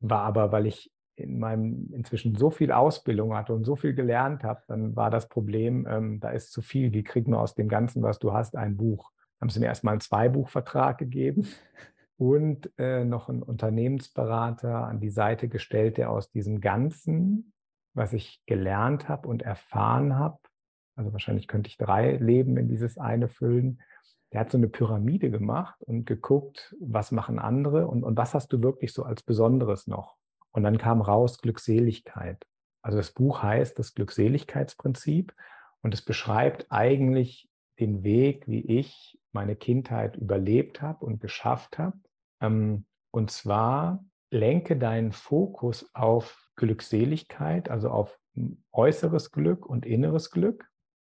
war 0.00 0.22
aber, 0.22 0.52
weil 0.52 0.66
ich 0.66 0.92
in 1.16 1.38
meinem 1.38 1.92
inzwischen 1.92 2.36
so 2.36 2.50
viel 2.50 2.70
Ausbildung 2.70 3.34
hatte 3.34 3.52
und 3.52 3.64
so 3.64 3.76
viel 3.76 3.94
gelernt 3.94 4.44
habe, 4.44 4.62
dann 4.68 4.94
war 4.94 5.10
das 5.10 5.28
Problem, 5.28 5.86
ähm, 5.88 6.20
da 6.20 6.30
ist 6.30 6.52
zu 6.52 6.62
viel. 6.62 6.92
Wie 6.92 7.02
kriegt 7.02 7.26
man 7.28 7.40
aus 7.40 7.54
dem 7.54 7.68
Ganzen, 7.68 8.02
was 8.02 8.18
du 8.18 8.32
hast, 8.32 8.56
ein 8.56 8.76
Buch? 8.76 9.10
Haben 9.40 9.50
sie 9.50 9.60
mir 9.60 9.66
erstmal 9.66 9.92
einen 9.92 10.00
Zweibuchvertrag 10.00 10.98
gegeben 10.98 11.46
und 12.16 12.70
äh, 12.78 13.04
noch 13.04 13.28
einen 13.28 13.42
Unternehmensberater 13.42 14.84
an 14.84 15.00
die 15.00 15.10
Seite 15.10 15.48
gestellt, 15.48 15.96
der 15.96 16.10
aus 16.10 16.30
diesem 16.30 16.60
Ganzen, 16.60 17.52
was 17.94 18.12
ich 18.12 18.40
gelernt 18.46 19.08
habe 19.08 19.26
und 19.26 19.42
erfahren 19.42 20.16
habe, 20.16 20.38
also 20.98 21.12
wahrscheinlich 21.12 21.46
könnte 21.46 21.68
ich 21.68 21.78
drei 21.78 22.16
Leben 22.16 22.56
in 22.56 22.68
dieses 22.68 22.98
eine 22.98 23.28
füllen, 23.28 23.80
der 24.32 24.40
hat 24.40 24.50
so 24.50 24.58
eine 24.58 24.68
Pyramide 24.68 25.30
gemacht 25.30 25.80
und 25.84 26.04
geguckt, 26.04 26.74
was 26.80 27.12
machen 27.12 27.38
andere 27.38 27.86
und, 27.86 28.02
und 28.02 28.16
was 28.16 28.34
hast 28.34 28.52
du 28.52 28.62
wirklich 28.62 28.92
so 28.92 29.04
als 29.04 29.22
Besonderes 29.22 29.86
noch? 29.86 30.16
Und 30.50 30.64
dann 30.64 30.76
kam 30.76 31.00
raus 31.00 31.38
Glückseligkeit. 31.38 32.44
Also 32.82 32.98
das 32.98 33.12
Buch 33.12 33.42
heißt 33.42 33.78
das 33.78 33.94
Glückseligkeitsprinzip 33.94 35.34
und 35.82 35.94
es 35.94 36.02
beschreibt 36.02 36.66
eigentlich 36.70 37.48
den 37.78 38.02
Weg, 38.02 38.48
wie 38.48 38.66
ich 38.66 39.18
meine 39.30 39.54
Kindheit 39.54 40.16
überlebt 40.16 40.82
habe 40.82 41.06
und 41.06 41.20
geschafft 41.20 41.78
habe. 41.78 41.96
Ähm, 42.40 42.86
und 43.12 43.30
zwar 43.30 44.04
lenke 44.30 44.76
deinen 44.76 45.12
Fokus 45.12 45.88
auf 45.94 46.50
Glückseligkeit, 46.56 47.70
also 47.70 47.88
auf 47.88 48.18
äußeres 48.72 49.30
Glück 49.30 49.64
und 49.64 49.86
inneres 49.86 50.30
Glück 50.30 50.68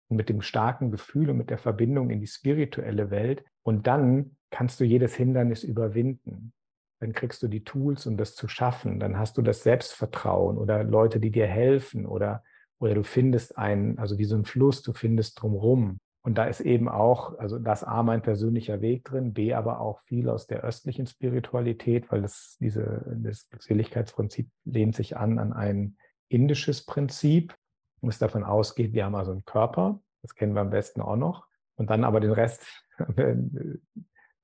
mit 0.08 0.28
dem 0.28 0.40
starken 0.40 0.90
Gefühl 0.90 1.30
und 1.30 1.38
mit 1.38 1.50
der 1.50 1.58
Verbindung 1.58 2.10
in 2.10 2.20
die 2.20 2.26
spirituelle 2.26 3.10
Welt. 3.10 3.44
Und 3.62 3.86
dann 3.86 4.36
kannst 4.50 4.78
du 4.80 4.84
jedes 4.84 5.14
Hindernis 5.14 5.64
überwinden 5.64 6.52
dann 7.00 7.12
kriegst 7.12 7.42
du 7.42 7.48
die 7.48 7.64
Tools, 7.64 8.06
um 8.06 8.16
das 8.16 8.34
zu 8.34 8.48
schaffen. 8.48 8.98
Dann 9.00 9.18
hast 9.18 9.36
du 9.36 9.42
das 9.42 9.62
Selbstvertrauen 9.62 10.56
oder 10.56 10.82
Leute, 10.82 11.20
die 11.20 11.30
dir 11.30 11.46
helfen 11.46 12.06
oder, 12.06 12.42
oder 12.78 12.94
du 12.94 13.02
findest 13.02 13.58
einen, 13.58 13.98
also 13.98 14.18
wie 14.18 14.24
so 14.24 14.36
ein 14.36 14.44
Fluss, 14.44 14.82
du 14.82 14.92
findest 14.92 15.40
drumherum. 15.40 15.98
Und 16.22 16.38
da 16.38 16.46
ist 16.46 16.60
eben 16.60 16.88
auch, 16.88 17.38
also 17.38 17.58
das 17.58 17.84
A, 17.84 18.02
mein 18.02 18.22
persönlicher 18.22 18.80
Weg 18.80 19.04
drin, 19.04 19.32
B, 19.32 19.54
aber 19.54 19.80
auch 19.80 20.00
viel 20.06 20.28
aus 20.28 20.46
der 20.46 20.64
östlichen 20.64 21.06
Spiritualität, 21.06 22.10
weil 22.10 22.22
das, 22.22 22.56
diese, 22.58 23.04
das 23.22 23.48
Glückseligkeitsprinzip 23.50 24.48
lehnt 24.64 24.96
sich 24.96 25.16
an 25.16 25.38
an 25.38 25.52
ein 25.52 25.96
indisches 26.28 26.84
Prinzip, 26.84 27.54
das 28.02 28.18
davon 28.18 28.44
ausgeht, 28.44 28.92
wir 28.92 29.04
haben 29.04 29.14
also 29.14 29.32
einen 29.32 29.44
Körper, 29.44 30.00
das 30.22 30.34
kennen 30.34 30.54
wir 30.54 30.60
am 30.60 30.70
besten 30.70 31.00
auch 31.00 31.16
noch, 31.16 31.46
und 31.76 31.90
dann 31.90 32.04
aber 32.04 32.20
den 32.20 32.32
Rest 32.32 32.66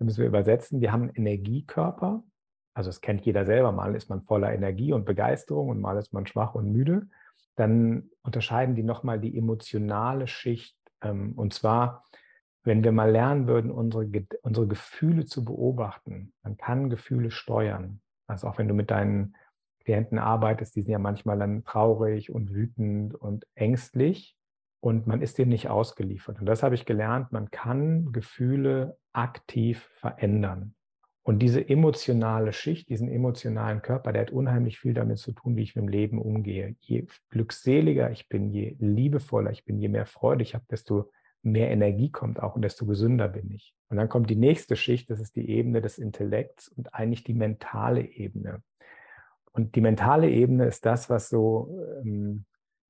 dann 0.02 0.06
müssen 0.06 0.20
wir 0.20 0.28
übersetzen, 0.28 0.80
wir 0.80 0.92
haben 0.92 1.02
einen 1.02 1.14
Energiekörper. 1.14 2.24
Also 2.74 2.88
das 2.88 3.00
kennt 3.00 3.24
jeder 3.24 3.44
selber. 3.44 3.70
Mal 3.70 3.94
ist 3.94 4.08
man 4.08 4.22
voller 4.22 4.52
Energie 4.52 4.92
und 4.92 5.04
Begeisterung 5.04 5.68
und 5.68 5.80
mal 5.80 5.96
ist 5.96 6.12
man 6.12 6.26
schwach 6.26 6.54
und 6.54 6.72
müde. 6.72 7.08
Dann 7.54 8.10
unterscheiden 8.22 8.74
die 8.74 8.82
nochmal 8.82 9.20
die 9.20 9.36
emotionale 9.38 10.26
Schicht. 10.26 10.76
Ähm, 11.02 11.34
und 11.36 11.54
zwar, 11.54 12.04
wenn 12.64 12.82
wir 12.82 12.92
mal 12.92 13.10
lernen 13.10 13.46
würden, 13.46 13.70
unsere, 13.70 14.10
unsere 14.42 14.66
Gefühle 14.66 15.24
zu 15.24 15.44
beobachten, 15.44 16.32
man 16.42 16.56
kann 16.56 16.90
Gefühle 16.90 17.30
steuern. 17.30 18.00
Also 18.26 18.48
auch 18.48 18.58
wenn 18.58 18.68
du 18.68 18.74
mit 18.74 18.90
deinen 18.90 19.36
Klienten 19.84 20.18
arbeitest, 20.18 20.76
die 20.76 20.82
sind 20.82 20.92
ja 20.92 20.98
manchmal 20.98 21.38
dann 21.38 21.64
traurig 21.64 22.32
und 22.32 22.52
wütend 22.52 23.14
und 23.14 23.46
ängstlich 23.54 24.36
und 24.80 25.06
man 25.06 25.22
ist 25.22 25.38
dem 25.38 25.48
nicht 25.48 25.68
ausgeliefert. 25.68 26.40
Und 26.40 26.46
das 26.46 26.62
habe 26.62 26.74
ich 26.74 26.84
gelernt, 26.84 27.30
man 27.30 27.50
kann 27.50 28.12
Gefühle 28.12 28.98
aktiv 29.12 29.88
verändern. 29.94 30.74
Und 31.24 31.38
diese 31.38 31.68
emotionale 31.68 32.52
Schicht, 32.52 32.88
diesen 32.88 33.08
emotionalen 33.08 33.80
Körper, 33.80 34.12
der 34.12 34.22
hat 34.22 34.32
unheimlich 34.32 34.80
viel 34.80 34.92
damit 34.92 35.18
zu 35.18 35.30
tun, 35.30 35.56
wie 35.56 35.62
ich 35.62 35.76
mit 35.76 35.84
dem 35.84 35.88
Leben 35.88 36.20
umgehe. 36.20 36.74
Je 36.80 37.06
glückseliger 37.30 38.10
ich 38.10 38.28
bin, 38.28 38.50
je 38.50 38.74
liebevoller 38.80 39.52
ich 39.52 39.64
bin, 39.64 39.78
je 39.78 39.88
mehr 39.88 40.06
Freude 40.06 40.42
ich 40.42 40.54
habe, 40.54 40.64
desto 40.68 41.12
mehr 41.42 41.70
Energie 41.70 42.10
kommt 42.10 42.42
auch 42.42 42.56
und 42.56 42.62
desto 42.62 42.86
gesünder 42.86 43.28
bin 43.28 43.52
ich. 43.52 43.74
Und 43.88 43.98
dann 43.98 44.08
kommt 44.08 44.30
die 44.30 44.36
nächste 44.36 44.74
Schicht, 44.74 45.10
das 45.10 45.20
ist 45.20 45.36
die 45.36 45.48
Ebene 45.48 45.80
des 45.80 45.98
Intellekts 45.98 46.68
und 46.68 46.92
eigentlich 46.92 47.22
die 47.22 47.34
mentale 47.34 48.02
Ebene. 48.04 48.62
Und 49.52 49.74
die 49.76 49.80
mentale 49.80 50.30
Ebene 50.30 50.66
ist 50.66 50.86
das, 50.86 51.10
was 51.10 51.28
so 51.28 51.78
ähm, 52.02 52.46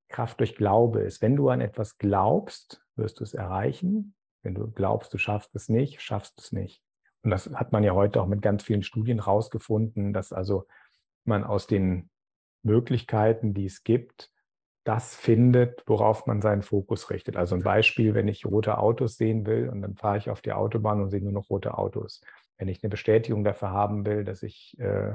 Kraft 0.09 0.41
durch 0.41 0.55
Glaube 0.55 1.01
ist. 1.01 1.21
Wenn 1.23 1.37
du 1.37 1.49
an 1.49 1.61
etwas 1.61 1.99
glaubst, 1.99 2.83
wirst 2.97 3.21
du 3.21 3.25
es 3.25 3.35
erreichen. 3.35 4.15
Wenn 4.43 4.55
du 4.55 4.71
glaubst, 4.71 5.13
du 5.13 5.19
schaffst 5.19 5.55
es 5.55 5.69
nicht, 5.69 6.01
schaffst 6.01 6.39
es 6.41 6.53
nicht. 6.53 6.83
Und 7.23 7.31
das 7.31 7.53
hat 7.55 7.73
man 7.73 7.85
ja 7.85 7.95
heute 7.95 8.21
auch 8.21 8.27
mit 8.27 8.43
ganz 8.43 8.63
vielen 8.63 8.83
Studien 8.83 9.21
rausgefunden, 9.21 10.13
dass 10.13 10.33
also 10.33 10.67
man 11.25 11.45
aus 11.45 11.67
den 11.67 12.11
Möglichkeiten, 12.63 13.55
die 13.55 13.67
es 13.67 13.85
gibt, 13.85 14.31
das 14.85 15.15
findet, 15.15 15.85
worauf 15.87 16.27
man 16.27 16.43
seinen 16.43 16.63
Fokus 16.63 17.11
richtet. 17.11 17.37
Also 17.37 17.55
ein 17.55 17.63
Beispiel, 17.63 18.15
wenn 18.15 18.27
ich 18.27 18.45
rote 18.45 18.79
Autos 18.79 19.17
sehen 19.17 19.47
will 19.47 19.69
und 19.69 19.83
dann 19.83 19.95
fahre 19.95 20.19
ich 20.19 20.29
auf 20.29 20.43
die 20.43 20.53
Autobahn 20.53 21.01
und 21.01 21.11
sehe 21.11 21.23
nur 21.23 21.33
noch 21.33 21.51
rote 21.51 21.79
Autos. 21.79 22.21
Wenn 22.59 22.67
ich 22.69 22.83
eine 22.83 22.91
Bestätigung 22.91 23.45
dafür 23.45 23.71
haben 23.71 24.05
will, 24.05 24.25
dass 24.25 24.43
ich 24.43 24.77
äh, 24.81 25.15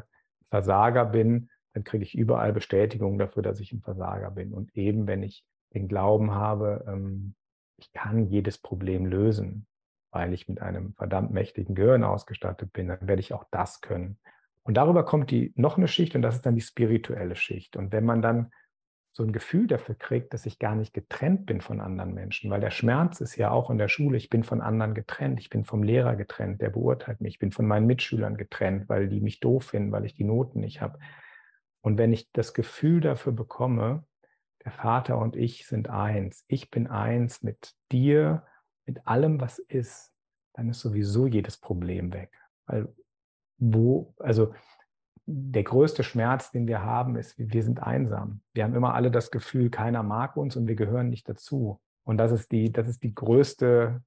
Versager 0.50 1.06
bin, 1.06 1.50
dann 1.74 1.84
kriege 1.84 2.04
ich 2.04 2.18
überall 2.18 2.54
Bestätigung 2.54 3.18
dafür, 3.18 3.44
dass 3.44 3.60
ich 3.60 3.72
ein 3.72 3.82
Versager 3.82 4.32
bin. 4.32 4.54
Und 4.54 4.76
eben, 4.76 5.08
wenn 5.08 5.24
ich 5.24 5.44
den 5.74 5.88
Glauben 5.88 6.32
habe, 6.32 6.86
ähm, 6.88 7.36
ich 7.78 7.92
kann 7.94 8.26
jedes 8.26 8.58
Problem 8.58 9.06
lösen, 9.06 9.68
weil 10.12 10.34
ich 10.34 10.48
mit 10.50 10.62
einem 10.62 10.94
verdammt 10.96 11.32
mächtigen 11.32 11.76
Gehirn 11.76 12.04
ausgestattet 12.04 12.74
bin, 12.74 12.88
dann 12.88 13.08
werde 13.08 13.20
ich 13.20 13.34
auch 13.34 13.46
das 13.52 13.82
können. 13.82 14.18
Und 14.64 14.76
darüber 14.76 15.06
kommt 15.06 15.32
die 15.32 15.54
noch 15.56 15.78
eine 15.78 15.88
Schicht 15.88 16.16
und 16.16 16.22
das 16.22 16.36
ist 16.36 16.46
dann 16.46 16.56
die 16.56 16.62
spirituelle 16.62 17.36
Schicht. 17.36 17.78
Und 17.78 17.92
wenn 17.92 18.04
man 18.04 18.22
dann 18.22 18.52
so 19.18 19.24
ein 19.24 19.32
Gefühl 19.32 19.66
dafür 19.66 19.96
kriegt, 19.96 20.32
dass 20.32 20.46
ich 20.46 20.60
gar 20.60 20.76
nicht 20.76 20.94
getrennt 20.94 21.48
bin 21.48 21.60
von 21.60 21.82
anderen 21.82 22.14
Menschen, 22.14 22.52
weil 22.52 22.62
der 22.62 22.70
Schmerz 22.70 23.20
ist 23.20 23.36
ja 23.36 23.50
auch 23.50 23.72
in 23.72 23.80
der 23.80 23.88
Schule, 23.88 24.16
ich 24.16 24.30
bin 24.30 24.44
von 24.44 24.62
anderen 24.62 24.94
getrennt, 24.94 25.40
ich 25.40 25.50
bin 25.50 25.66
vom 25.66 25.82
Lehrer 25.82 26.16
getrennt, 26.16 26.62
der 26.62 26.70
beurteilt 26.70 27.20
mich, 27.20 27.34
ich 27.34 27.40
bin 27.40 27.52
von 27.52 27.66
meinen 27.66 27.88
Mitschülern 27.88 28.38
getrennt, 28.38 28.88
weil 28.90 29.10
die 29.10 29.20
mich 29.20 29.40
doof 29.40 29.66
finden, 29.66 29.92
weil 29.92 30.06
ich 30.06 30.14
die 30.14 30.24
Noten 30.24 30.60
nicht 30.60 30.82
habe. 30.82 31.00
Und 31.82 31.98
wenn 31.98 32.14
ich 32.14 32.32
das 32.32 32.54
Gefühl 32.54 33.02
dafür 33.02 33.32
bekomme, 33.34 34.06
der 34.64 34.72
Vater 34.72 35.18
und 35.18 35.36
ich 35.36 35.66
sind 35.66 35.90
eins, 35.90 36.46
ich 36.48 36.70
bin 36.70 36.86
eins 36.86 37.42
mit 37.42 37.74
dir, 37.92 38.46
mit 38.86 39.08
allem, 39.08 39.42
was 39.42 39.58
ist, 39.58 40.14
dann 40.54 40.70
ist 40.70 40.80
sowieso 40.80 41.26
jedes 41.26 41.58
Problem 41.58 42.14
weg. 42.14 42.32
Weil 42.68 42.88
wo, 43.58 44.14
also 44.20 44.54
der 45.30 45.64
größte 45.64 46.04
Schmerz, 46.04 46.52
den 46.52 46.68
wir 46.68 46.84
haben, 46.84 47.18
ist, 47.18 47.38
wir 47.38 47.64
sind 47.64 47.84
einsam. 47.84 48.40
Wir 48.54 48.64
haben 48.64 48.76
immer 48.76 48.96
alle 48.96 49.12
das 49.12 49.30
Gefühl, 49.30 49.70
keiner 49.70 50.02
mag 50.02 50.38
uns 50.38 50.56
und 50.56 50.68
wir 50.68 50.76
gehören 50.76 51.10
nicht 51.10 51.28
dazu. 51.28 51.82
Und 52.06 52.18
das 52.18 52.32
ist 52.32 52.52
die, 52.54 52.72
das 52.72 52.88
ist 52.88 53.04
die 53.04 53.14
größte, 53.14 54.02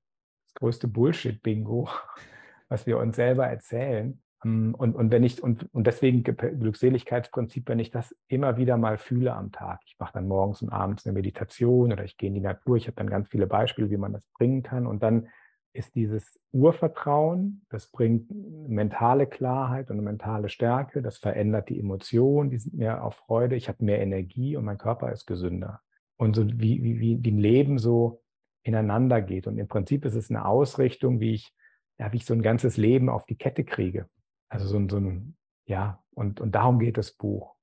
das 0.46 0.54
größte 0.54 0.88
Bullshit-Bingo, 0.88 1.88
was 2.68 2.86
wir 2.86 2.96
uns 2.96 3.16
selber 3.16 3.46
erzählen. 3.46 4.22
Ähm, 4.44 4.74
und, 4.74 4.96
und 4.96 5.10
wenn 5.10 5.22
ich, 5.22 5.42
und, 5.42 5.68
und 5.74 5.86
deswegen 5.86 6.24
Glückseligkeitsprinzip, 6.24 7.68
wenn 7.68 7.80
ich 7.80 7.90
das 7.90 8.16
immer 8.26 8.56
wieder 8.56 8.78
mal 8.78 8.96
fühle 8.96 9.34
am 9.34 9.52
Tag. 9.52 9.80
Ich 9.84 9.98
mache 9.98 10.14
dann 10.14 10.26
morgens 10.26 10.62
und 10.62 10.70
abends 10.70 11.04
eine 11.04 11.12
Meditation 11.12 11.92
oder 11.92 12.04
ich 12.04 12.16
gehe 12.16 12.28
in 12.28 12.34
die 12.34 12.40
Natur. 12.40 12.78
Ich 12.78 12.86
habe 12.86 12.96
dann 12.96 13.10
ganz 13.10 13.28
viele 13.28 13.46
Beispiele, 13.46 13.90
wie 13.90 13.98
man 13.98 14.14
das 14.14 14.26
bringen 14.38 14.62
kann. 14.62 14.86
Und 14.86 15.02
dann 15.02 15.28
ist 15.72 15.94
dieses 15.94 16.40
Urvertrauen, 16.52 17.64
das 17.70 17.86
bringt 17.86 18.30
mentale 18.68 19.26
Klarheit 19.26 19.90
und 19.90 20.02
mentale 20.02 20.48
Stärke, 20.48 21.00
das 21.02 21.18
verändert 21.18 21.68
die 21.68 21.78
Emotionen, 21.78 22.50
die 22.50 22.58
sind 22.58 22.74
mehr 22.74 23.04
auf 23.04 23.14
Freude, 23.14 23.56
ich 23.56 23.68
habe 23.68 23.84
mehr 23.84 24.00
Energie 24.00 24.56
und 24.56 24.64
mein 24.64 24.78
Körper 24.78 25.12
ist 25.12 25.26
gesünder. 25.26 25.80
Und 26.16 26.34
so 26.34 26.46
wie, 26.46 26.82
wie, 26.82 26.98
wie 27.00 27.16
dem 27.16 27.38
Leben 27.38 27.78
so 27.78 28.22
ineinander 28.62 29.22
geht. 29.22 29.46
Und 29.46 29.58
im 29.58 29.68
Prinzip 29.68 30.04
ist 30.04 30.14
es 30.14 30.28
eine 30.28 30.44
Ausrichtung, 30.44 31.20
wie 31.20 31.34
ich, 31.34 31.54
ja, 31.98 32.12
wie 32.12 32.18
ich 32.18 32.26
so 32.26 32.34
ein 32.34 32.42
ganzes 32.42 32.76
Leben 32.76 33.08
auf 33.08 33.24
die 33.26 33.36
Kette 33.36 33.64
kriege. 33.64 34.06
Also 34.48 34.66
so 34.66 34.76
ein, 34.76 34.88
so 34.88 34.98
ein 34.98 35.36
ja, 35.66 36.02
und, 36.10 36.40
und 36.40 36.54
darum 36.54 36.80
geht 36.80 36.98
das 36.98 37.12
Buch. 37.12 37.54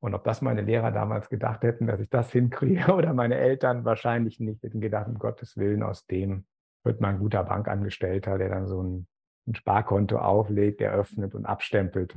Und 0.00 0.14
ob 0.14 0.24
das 0.24 0.42
meine 0.42 0.62
Lehrer 0.62 0.92
damals 0.92 1.28
gedacht 1.28 1.62
hätten, 1.62 1.86
dass 1.86 2.00
ich 2.00 2.10
das 2.10 2.32
hinkriege 2.32 2.92
oder 2.94 3.12
meine 3.12 3.36
Eltern 3.36 3.84
wahrscheinlich 3.84 4.40
nicht, 4.40 4.62
hätten 4.62 4.80
gedacht, 4.80 5.08
um 5.08 5.18
Gottes 5.18 5.56
Willen, 5.56 5.82
aus 5.82 6.06
dem 6.06 6.46
wird 6.84 7.00
mal 7.00 7.08
ein 7.08 7.18
guter 7.18 7.42
Bankangestellter, 7.44 8.38
der 8.38 8.48
dann 8.48 8.66
so 8.66 8.82
ein, 8.82 9.06
ein 9.46 9.54
Sparkonto 9.54 10.18
auflegt, 10.18 10.80
eröffnet 10.80 11.34
und 11.34 11.46
abstempelt. 11.46 12.16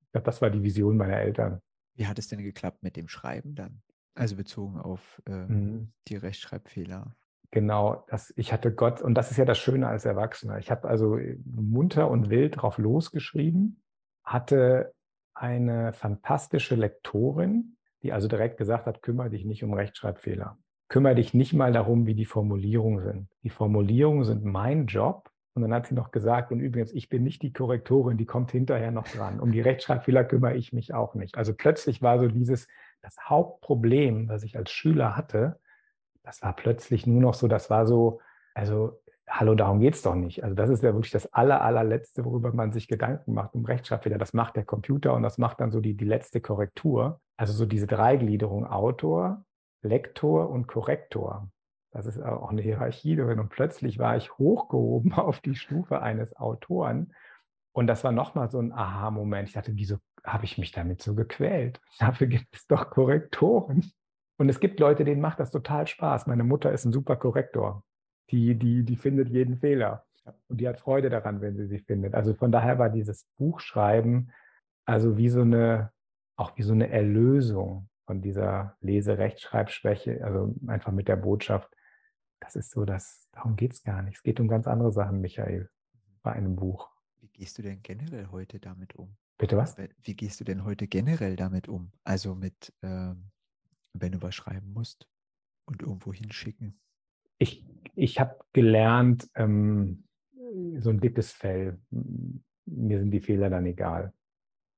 Ich 0.00 0.12
glaube, 0.12 0.24
das 0.24 0.42
war 0.42 0.50
die 0.50 0.62
Vision 0.62 0.96
meiner 0.96 1.18
Eltern. 1.18 1.60
Wie 1.94 2.06
hat 2.06 2.18
es 2.18 2.28
denn 2.28 2.42
geklappt 2.42 2.82
mit 2.82 2.96
dem 2.96 3.08
Schreiben 3.08 3.54
dann? 3.54 3.82
Also 4.14 4.36
bezogen 4.36 4.78
auf 4.78 5.22
äh, 5.26 5.32
mhm. 5.32 5.92
die 6.08 6.16
Rechtschreibfehler. 6.16 7.14
Genau, 7.50 8.04
das, 8.08 8.32
ich 8.36 8.52
hatte 8.52 8.74
Gott, 8.74 9.00
und 9.00 9.14
das 9.14 9.30
ist 9.30 9.36
ja 9.36 9.44
das 9.44 9.58
Schöne 9.58 9.88
als 9.88 10.04
Erwachsener. 10.04 10.58
Ich 10.58 10.70
habe 10.70 10.88
also 10.88 11.18
munter 11.44 12.10
und 12.10 12.28
wild 12.28 12.60
drauf 12.60 12.78
losgeschrieben, 12.78 13.82
hatte 14.24 14.92
eine 15.34 15.92
fantastische 15.92 16.74
Lektorin, 16.74 17.76
die 18.02 18.12
also 18.12 18.26
direkt 18.26 18.56
gesagt 18.56 18.86
hat, 18.86 19.02
kümmere 19.02 19.30
dich 19.30 19.44
nicht 19.44 19.62
um 19.62 19.74
Rechtschreibfehler. 19.74 20.58
Kümmere 20.88 21.14
dich 21.16 21.34
nicht 21.34 21.52
mal 21.52 21.72
darum, 21.72 22.06
wie 22.06 22.14
die 22.14 22.24
Formulierungen 22.24 23.02
sind. 23.02 23.28
Die 23.42 23.50
Formulierungen 23.50 24.24
sind 24.24 24.44
mein 24.44 24.86
Job. 24.86 25.30
Und 25.54 25.62
dann 25.62 25.72
hat 25.72 25.86
sie 25.86 25.94
noch 25.94 26.10
gesagt, 26.10 26.52
und 26.52 26.60
übrigens, 26.60 26.92
ich 26.92 27.08
bin 27.08 27.24
nicht 27.24 27.40
die 27.42 27.52
Korrektorin, 27.52 28.18
die 28.18 28.26
kommt 28.26 28.52
hinterher 28.52 28.90
noch 28.90 29.08
dran. 29.08 29.40
Um 29.40 29.52
die 29.52 29.62
Rechtschreibfehler 29.62 30.22
kümmere 30.24 30.54
ich 30.54 30.74
mich 30.74 30.92
auch 30.92 31.14
nicht. 31.14 31.38
Also 31.38 31.54
plötzlich 31.54 32.02
war 32.02 32.18
so 32.18 32.28
dieses, 32.28 32.68
das 33.00 33.16
Hauptproblem, 33.24 34.28
was 34.28 34.42
ich 34.42 34.58
als 34.58 34.70
Schüler 34.70 35.16
hatte, 35.16 35.58
das 36.26 36.42
war 36.42 36.54
plötzlich 36.54 37.06
nur 37.06 37.22
noch 37.22 37.34
so, 37.34 37.48
das 37.48 37.70
war 37.70 37.86
so, 37.86 38.20
also 38.52 39.00
hallo, 39.28 39.54
darum 39.54 39.80
geht 39.80 39.94
es 39.94 40.02
doch 40.02 40.14
nicht. 40.14 40.44
Also 40.44 40.54
das 40.54 40.68
ist 40.68 40.82
ja 40.82 40.92
wirklich 40.92 41.12
das 41.12 41.32
aller, 41.32 41.62
allerletzte, 41.62 42.24
worüber 42.24 42.52
man 42.52 42.72
sich 42.72 42.88
Gedanken 42.88 43.32
macht 43.32 43.54
um 43.54 43.64
Rechtschreibfehler. 43.64 44.18
Das 44.18 44.34
macht 44.34 44.56
der 44.56 44.64
Computer 44.64 45.14
und 45.14 45.22
das 45.22 45.38
macht 45.38 45.60
dann 45.60 45.70
so 45.70 45.80
die, 45.80 45.96
die 45.96 46.04
letzte 46.04 46.40
Korrektur. 46.40 47.20
Also 47.38 47.52
so 47.52 47.64
diese 47.64 47.86
Dreigliederung 47.86 48.66
Autor, 48.66 49.44
Lektor 49.82 50.50
und 50.50 50.66
Korrektor. 50.66 51.48
Das 51.90 52.06
ist 52.06 52.20
auch 52.20 52.50
eine 52.50 52.62
Hierarchie 52.62 53.16
drin. 53.16 53.38
Und 53.38 53.48
plötzlich 53.48 53.98
war 53.98 54.16
ich 54.16 54.36
hochgehoben 54.38 55.12
auf 55.14 55.40
die 55.40 55.54
Stufe 55.54 56.02
eines 56.02 56.36
Autoren. 56.36 57.14
Und 57.72 57.86
das 57.86 58.04
war 58.04 58.12
nochmal 58.12 58.50
so 58.50 58.58
ein 58.58 58.72
Aha-Moment. 58.72 59.48
Ich 59.48 59.54
dachte, 59.54 59.72
wieso 59.74 59.98
habe 60.24 60.44
ich 60.44 60.58
mich 60.58 60.72
damit 60.72 61.02
so 61.02 61.14
gequält? 61.14 61.80
Dafür 61.98 62.26
gibt 62.26 62.54
es 62.54 62.66
doch 62.66 62.90
Korrektoren. 62.90 63.90
Und 64.38 64.48
es 64.48 64.60
gibt 64.60 64.80
Leute, 64.80 65.04
denen 65.04 65.20
macht 65.20 65.40
das 65.40 65.50
total 65.50 65.86
Spaß. 65.86 66.26
Meine 66.26 66.44
Mutter 66.44 66.70
ist 66.72 66.84
ein 66.84 66.92
super 66.92 67.16
Korrektor. 67.16 67.82
Die, 68.30 68.54
die, 68.54 68.82
die 68.82 68.96
findet 68.96 69.28
jeden 69.28 69.58
Fehler. 69.58 70.04
Und 70.48 70.60
die 70.60 70.68
hat 70.68 70.80
Freude 70.80 71.08
daran, 71.08 71.40
wenn 71.40 71.56
sie 71.56 71.66
sie 71.66 71.78
findet. 71.78 72.14
Also 72.14 72.34
von 72.34 72.50
daher 72.50 72.78
war 72.78 72.90
dieses 72.90 73.26
Buchschreiben 73.38 74.32
also 74.86 75.18
wie 75.18 75.28
so 75.28 75.42
eine, 75.42 75.90
auch 76.36 76.56
wie 76.56 76.62
so 76.62 76.72
eine 76.72 76.88
Erlösung 76.88 77.88
von 78.06 78.22
dieser 78.22 78.76
Lese-Rechtschreibschwäche. 78.80 80.24
Also 80.24 80.54
einfach 80.66 80.92
mit 80.92 81.08
der 81.08 81.16
Botschaft, 81.16 81.70
das 82.40 82.56
ist 82.56 82.70
so, 82.70 82.84
dass 82.84 83.28
darum 83.32 83.56
geht 83.56 83.72
es 83.72 83.82
gar 83.82 84.02
nicht. 84.02 84.16
Es 84.16 84.22
geht 84.22 84.40
um 84.40 84.48
ganz 84.48 84.66
andere 84.66 84.92
Sachen, 84.92 85.20
Michael, 85.20 85.68
bei 86.22 86.32
einem 86.32 86.56
Buch. 86.56 86.90
Wie 87.20 87.28
gehst 87.28 87.58
du 87.58 87.62
denn 87.62 87.82
generell 87.82 88.28
heute 88.30 88.60
damit 88.60 88.94
um? 88.94 89.16
Bitte 89.38 89.56
was? 89.56 89.76
Wie 90.02 90.14
gehst 90.14 90.40
du 90.40 90.44
denn 90.44 90.64
heute 90.64 90.86
generell 90.86 91.36
damit 91.36 91.68
um? 91.68 91.92
Also 92.04 92.34
mit, 92.34 92.72
ähm, 92.82 93.30
wenn 93.92 94.12
du 94.12 94.22
was 94.22 94.34
schreiben 94.34 94.72
musst 94.72 95.08
und 95.66 95.82
irgendwo 95.82 96.12
hinschicken? 96.12 96.80
Ich, 97.38 97.66
ich 97.94 98.18
habe 98.18 98.38
gelernt, 98.52 99.28
ähm, 99.34 100.04
so 100.78 100.90
ein 100.90 101.00
dickes 101.00 101.32
Fell. 101.32 101.78
Mir 102.64 102.98
sind 102.98 103.10
die 103.10 103.20
Fehler 103.20 103.50
dann 103.50 103.66
egal. 103.66 104.14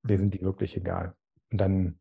Mir 0.03 0.17
mhm. 0.17 0.21
sind 0.23 0.35
die 0.35 0.43
wirklich 0.43 0.77
egal. 0.77 1.15
Und 1.51 1.59
dann 1.59 1.99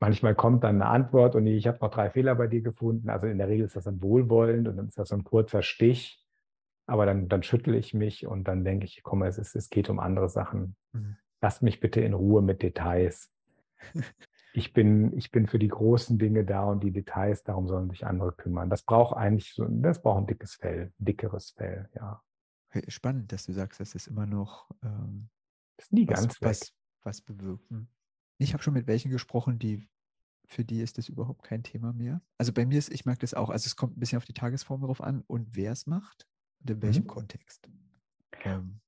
manchmal 0.00 0.34
kommt 0.34 0.64
dann 0.64 0.76
eine 0.82 0.86
Antwort 0.86 1.36
und 1.36 1.46
ich 1.46 1.66
habe 1.66 1.78
noch 1.80 1.90
drei 1.90 2.10
Fehler 2.10 2.34
bei 2.34 2.46
dir 2.46 2.62
gefunden. 2.62 3.10
Also 3.10 3.26
in 3.26 3.38
der 3.38 3.48
Regel 3.48 3.66
ist 3.66 3.76
das 3.76 3.84
dann 3.84 4.02
wohlwollend 4.02 4.66
und 4.66 4.76
dann 4.76 4.88
ist 4.88 4.98
das 4.98 5.10
so 5.10 5.16
ein 5.16 5.24
kurzer 5.24 5.62
Stich. 5.62 6.24
aber 6.86 7.06
dann, 7.06 7.28
dann 7.28 7.44
schüttle 7.44 7.76
ich 7.76 7.94
mich 7.94 8.26
und 8.26 8.48
dann 8.48 8.64
denke 8.64 8.86
ich, 8.86 9.02
komm, 9.04 9.22
es, 9.22 9.38
ist, 9.38 9.54
es 9.54 9.70
geht 9.70 9.88
um 9.88 10.00
andere 10.00 10.28
Sachen. 10.28 10.74
Mhm. 10.92 11.16
Lass 11.40 11.62
mich 11.62 11.78
bitte 11.78 12.00
in 12.00 12.14
Ruhe 12.14 12.42
mit 12.42 12.62
Details. 12.62 13.30
ich 14.52 14.72
bin, 14.72 15.16
ich 15.16 15.30
bin 15.30 15.46
für 15.46 15.60
die 15.60 15.68
großen 15.68 16.18
Dinge 16.18 16.44
da 16.44 16.64
und 16.64 16.82
die 16.82 16.90
Details, 16.90 17.44
darum 17.44 17.68
sollen 17.68 17.90
sich 17.90 18.06
andere 18.06 18.32
kümmern. 18.32 18.70
Das 18.70 18.82
braucht 18.82 19.16
eigentlich 19.16 19.54
so, 19.54 19.66
das 19.68 20.02
braucht 20.02 20.22
ein 20.22 20.26
dickes 20.26 20.56
Fell, 20.56 20.92
dickeres 20.98 21.50
Fell, 21.50 21.88
ja. 21.94 22.20
Spannend, 22.88 23.32
dass 23.32 23.46
du 23.46 23.52
sagst, 23.52 23.80
das 23.80 23.94
ist 23.94 24.06
immer 24.06 24.26
noch 24.26 24.70
ähm, 24.82 25.28
ist 25.76 25.92
nie 25.92 26.08
was, 26.08 26.20
ganz 26.20 26.42
was, 26.42 26.72
was 27.02 27.20
bewirkt. 27.20 27.70
Ich 28.40 28.52
habe 28.52 28.62
schon 28.62 28.74
mit 28.74 28.86
welchen 28.86 29.10
gesprochen, 29.10 29.58
die 29.58 29.88
für 30.46 30.64
die 30.64 30.80
ist 30.80 30.98
das 30.98 31.08
überhaupt 31.08 31.44
kein 31.44 31.62
Thema 31.62 31.92
mehr. 31.92 32.20
Also 32.36 32.52
bei 32.52 32.66
mir 32.66 32.78
ist, 32.78 32.92
ich 32.92 33.04
mag 33.04 33.20
das 33.20 33.34
auch. 33.34 33.50
Also 33.50 33.66
es 33.66 33.76
kommt 33.76 33.96
ein 33.96 34.00
bisschen 34.00 34.18
auf 34.18 34.24
die 34.24 34.32
Tagesform 34.32 34.80
drauf 34.80 35.00
an 35.00 35.22
und 35.28 35.54
wer 35.54 35.70
es 35.70 35.86
macht 35.86 36.26
und 36.60 36.70
in 36.70 36.82
welchem 36.82 37.04
mhm. 37.04 37.08
Kontext. 37.08 37.68
Ähm. 38.44 38.80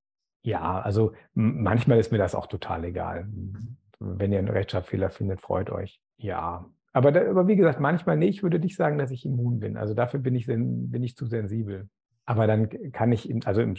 Ja, 0.42 0.80
also 0.80 1.14
manchmal 1.34 2.00
ist 2.00 2.10
mir 2.10 2.18
das 2.18 2.34
auch 2.34 2.48
total 2.48 2.84
egal. 2.84 3.26
Mhm 3.26 3.76
wenn 4.02 4.32
ihr 4.32 4.38
einen 4.38 4.48
Rechtschreibfehler 4.48 5.10
findet, 5.10 5.40
freut 5.40 5.70
euch. 5.70 6.00
Ja. 6.16 6.66
Aber, 6.92 7.12
da, 7.12 7.28
aber 7.28 7.48
wie 7.48 7.56
gesagt, 7.56 7.80
manchmal 7.80 8.16
nicht. 8.16 8.36
Ich 8.36 8.42
würde 8.42 8.58
nicht 8.58 8.76
sagen, 8.76 8.98
dass 8.98 9.10
ich 9.10 9.24
immun 9.24 9.60
bin. 9.60 9.76
Also 9.76 9.94
dafür 9.94 10.20
bin 10.20 10.34
ich, 10.34 10.46
bin 10.46 11.02
ich 11.02 11.16
zu 11.16 11.26
sensibel. 11.26 11.88
Aber 12.24 12.46
dann 12.46 12.68
kann 12.92 13.10
ich, 13.12 13.30
also 13.46 13.62
im, 13.62 13.74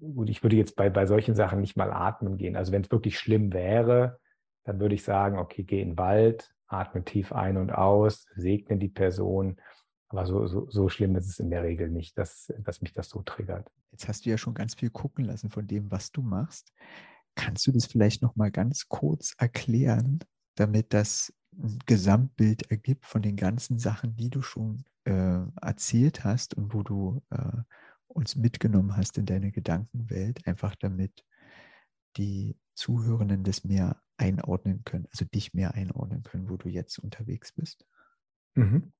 gut, 0.00 0.28
ich 0.28 0.42
würde 0.42 0.56
jetzt 0.56 0.76
bei, 0.76 0.90
bei 0.90 1.06
solchen 1.06 1.34
Sachen 1.34 1.60
nicht 1.60 1.76
mal 1.76 1.92
atmen 1.92 2.36
gehen. 2.36 2.56
Also 2.56 2.72
wenn 2.72 2.82
es 2.82 2.90
wirklich 2.90 3.18
schlimm 3.18 3.52
wäre, 3.52 4.18
dann 4.68 4.80
würde 4.80 4.94
ich 4.94 5.02
sagen, 5.02 5.38
okay, 5.38 5.64
geh 5.64 5.80
in 5.80 5.92
den 5.92 5.98
Wald, 5.98 6.54
atme 6.66 7.02
tief 7.02 7.32
ein 7.32 7.56
und 7.56 7.72
aus, 7.72 8.26
segne 8.36 8.76
die 8.76 8.90
Person. 8.90 9.56
Aber 10.10 10.26
so, 10.26 10.46
so, 10.46 10.68
so 10.68 10.90
schlimm 10.90 11.16
ist 11.16 11.26
es 11.26 11.38
in 11.38 11.48
der 11.48 11.62
Regel 11.62 11.88
nicht, 11.88 12.18
dass, 12.18 12.52
dass 12.58 12.82
mich 12.82 12.92
das 12.92 13.08
so 13.08 13.22
triggert. 13.22 13.70
Jetzt 13.92 14.08
hast 14.08 14.26
du 14.26 14.30
ja 14.30 14.36
schon 14.36 14.52
ganz 14.52 14.74
viel 14.74 14.90
gucken 14.90 15.24
lassen 15.24 15.48
von 15.48 15.66
dem, 15.66 15.90
was 15.90 16.12
du 16.12 16.20
machst. 16.20 16.74
Kannst 17.34 17.66
du 17.66 17.72
das 17.72 17.86
vielleicht 17.86 18.20
noch 18.20 18.36
mal 18.36 18.50
ganz 18.50 18.88
kurz 18.88 19.34
erklären, 19.38 20.18
damit 20.54 20.92
das 20.92 21.32
ein 21.54 21.78
Gesamtbild 21.86 22.70
ergibt 22.70 23.06
von 23.06 23.22
den 23.22 23.36
ganzen 23.36 23.78
Sachen, 23.78 24.16
die 24.16 24.28
du 24.28 24.42
schon 24.42 24.84
äh, 25.04 25.40
erzählt 25.62 26.24
hast 26.24 26.52
und 26.52 26.74
wo 26.74 26.82
du 26.82 27.22
äh, 27.30 27.62
uns 28.06 28.36
mitgenommen 28.36 28.98
hast 28.98 29.16
in 29.16 29.24
deine 29.24 29.50
Gedankenwelt, 29.50 30.46
einfach 30.46 30.76
damit 30.76 31.24
die 32.18 32.58
Zuhörenden 32.74 33.44
das 33.44 33.64
mehr 33.64 33.96
einordnen 34.18 34.82
können, 34.84 35.06
also 35.10 35.24
dich 35.24 35.54
mehr 35.54 35.74
einordnen 35.74 36.22
können, 36.22 36.50
wo 36.50 36.56
du 36.56 36.68
jetzt 36.68 36.98
unterwegs 36.98 37.52
bist? 37.52 37.86
Mhm. 38.54 38.92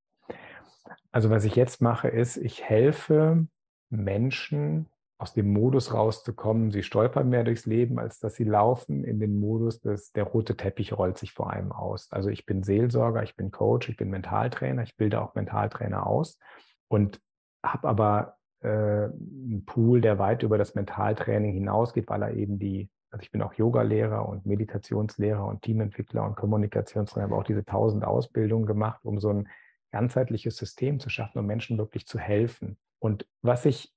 Also 1.10 1.30
was 1.30 1.44
ich 1.44 1.56
jetzt 1.56 1.82
mache, 1.82 2.08
ist, 2.08 2.36
ich 2.36 2.62
helfe 2.62 3.46
Menschen 3.90 4.86
aus 5.18 5.34
dem 5.34 5.52
Modus 5.52 5.92
rauszukommen. 5.92 6.70
Sie 6.70 6.84
stolpern 6.84 7.28
mehr 7.28 7.42
durchs 7.42 7.66
Leben, 7.66 7.98
als 7.98 8.20
dass 8.20 8.36
sie 8.36 8.44
laufen 8.44 9.02
in 9.02 9.18
den 9.18 9.38
Modus, 9.38 9.80
dass 9.80 10.12
der 10.12 10.24
rote 10.24 10.56
Teppich 10.56 10.96
rollt 10.96 11.18
sich 11.18 11.32
vor 11.32 11.52
allem 11.52 11.72
aus. 11.72 12.10
Also 12.12 12.30
ich 12.30 12.46
bin 12.46 12.62
Seelsorger, 12.62 13.24
ich 13.24 13.34
bin 13.34 13.50
Coach, 13.50 13.88
ich 13.88 13.96
bin 13.96 14.10
Mentaltrainer, 14.10 14.82
ich 14.84 14.96
bilde 14.96 15.20
auch 15.20 15.34
Mentaltrainer 15.34 16.06
aus 16.06 16.38
und 16.86 17.20
habe 17.64 17.88
aber 17.88 18.36
äh, 18.60 18.68
einen 18.68 19.64
Pool, 19.66 20.00
der 20.00 20.20
weit 20.20 20.44
über 20.44 20.56
das 20.56 20.76
Mentaltraining 20.76 21.52
hinausgeht, 21.52 22.08
weil 22.08 22.22
er 22.22 22.34
eben 22.34 22.60
die, 22.60 22.88
also 23.11 23.22
ich 23.22 23.30
bin 23.30 23.42
auch 23.42 23.54
Yogalehrer 23.54 24.28
und 24.28 24.46
Meditationslehrer 24.46 25.46
und 25.46 25.62
Teamentwickler 25.62 26.24
und 26.24 26.36
Kommunikationstrainer, 26.36 27.28
habe 27.28 27.36
auch 27.36 27.44
diese 27.44 27.64
tausend 27.64 28.04
Ausbildungen 28.04 28.66
gemacht, 28.66 29.04
um 29.04 29.18
so 29.18 29.30
ein 29.30 29.48
ganzheitliches 29.92 30.56
System 30.56 31.00
zu 31.00 31.09
schaffen, 31.09 31.38
um 31.38 31.46
Menschen 31.46 31.78
wirklich 31.78 32.06
zu 32.06 32.18
helfen. 32.18 32.76
Und 32.98 33.26
was 33.42 33.64
ich 33.64 33.94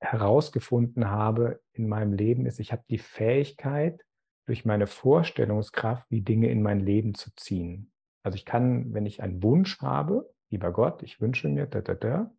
herausgefunden 0.00 1.10
habe 1.10 1.60
in 1.72 1.88
meinem 1.88 2.12
Leben, 2.12 2.46
ist, 2.46 2.60
ich 2.60 2.72
habe 2.72 2.84
die 2.88 2.98
Fähigkeit, 2.98 4.00
durch 4.46 4.64
meine 4.64 4.88
Vorstellungskraft 4.88 6.10
die 6.10 6.22
Dinge 6.22 6.50
in 6.50 6.62
mein 6.62 6.80
Leben 6.80 7.14
zu 7.14 7.30
ziehen. 7.36 7.92
Also 8.24 8.36
ich 8.36 8.44
kann, 8.44 8.92
wenn 8.92 9.06
ich 9.06 9.22
einen 9.22 9.42
Wunsch 9.42 9.80
habe, 9.80 10.28
lieber 10.50 10.72
Gott, 10.72 11.02
ich 11.02 11.20
wünsche 11.20 11.48
mir, 11.48 11.66
da, 11.66 11.80
da, 11.80 11.94
da, 11.94 12.32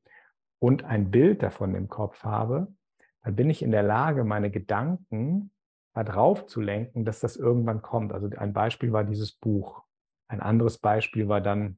und 0.59 0.83
ein 0.83 1.11
Bild 1.11 1.43
davon 1.43 1.75
im 1.75 1.87
Kopf 1.87 2.23
habe, 2.23 2.73
dann 3.23 3.35
bin 3.35 3.49
ich 3.49 3.61
in 3.63 3.71
der 3.71 3.83
Lage, 3.83 4.25
meine 4.25 4.51
Gedanken 4.51 5.52
darauf 5.93 6.47
zu 6.47 6.61
lenken, 6.61 7.05
dass 7.05 7.19
das 7.19 7.35
irgendwann 7.35 7.81
kommt. 7.81 8.13
Also 8.13 8.29
ein 8.37 8.53
Beispiel 8.53 8.91
war 8.91 9.03
dieses 9.03 9.31
Buch. 9.33 9.83
Ein 10.27 10.41
anderes 10.41 10.79
Beispiel 10.79 11.27
war 11.27 11.41
dann, 11.41 11.77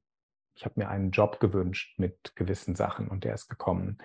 ich 0.56 0.64
habe 0.64 0.80
mir 0.80 0.88
einen 0.88 1.12
Job 1.12 1.40
gewünscht 1.40 2.00
mit 2.00 2.36
gewissen 2.36 2.76
Sachen 2.76 3.10
und 3.10 3.26
der 3.26 3.34
ist 3.34 3.50
gekommen. 3.50 3.98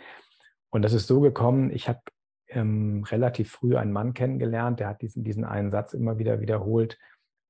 Und 0.70 0.82
das 0.82 0.92
ist 0.92 1.06
so 1.06 1.20
gekommen, 1.20 1.70
ich 1.70 1.88
habe 1.88 2.00
ähm, 2.48 3.04
relativ 3.04 3.52
früh 3.52 3.76
einen 3.76 3.92
Mann 3.92 4.14
kennengelernt, 4.14 4.80
der 4.80 4.88
hat 4.88 5.02
diesen, 5.02 5.22
diesen 5.22 5.44
einen 5.44 5.70
Satz 5.70 5.92
immer 5.92 6.18
wieder 6.18 6.40
wiederholt. 6.40 6.98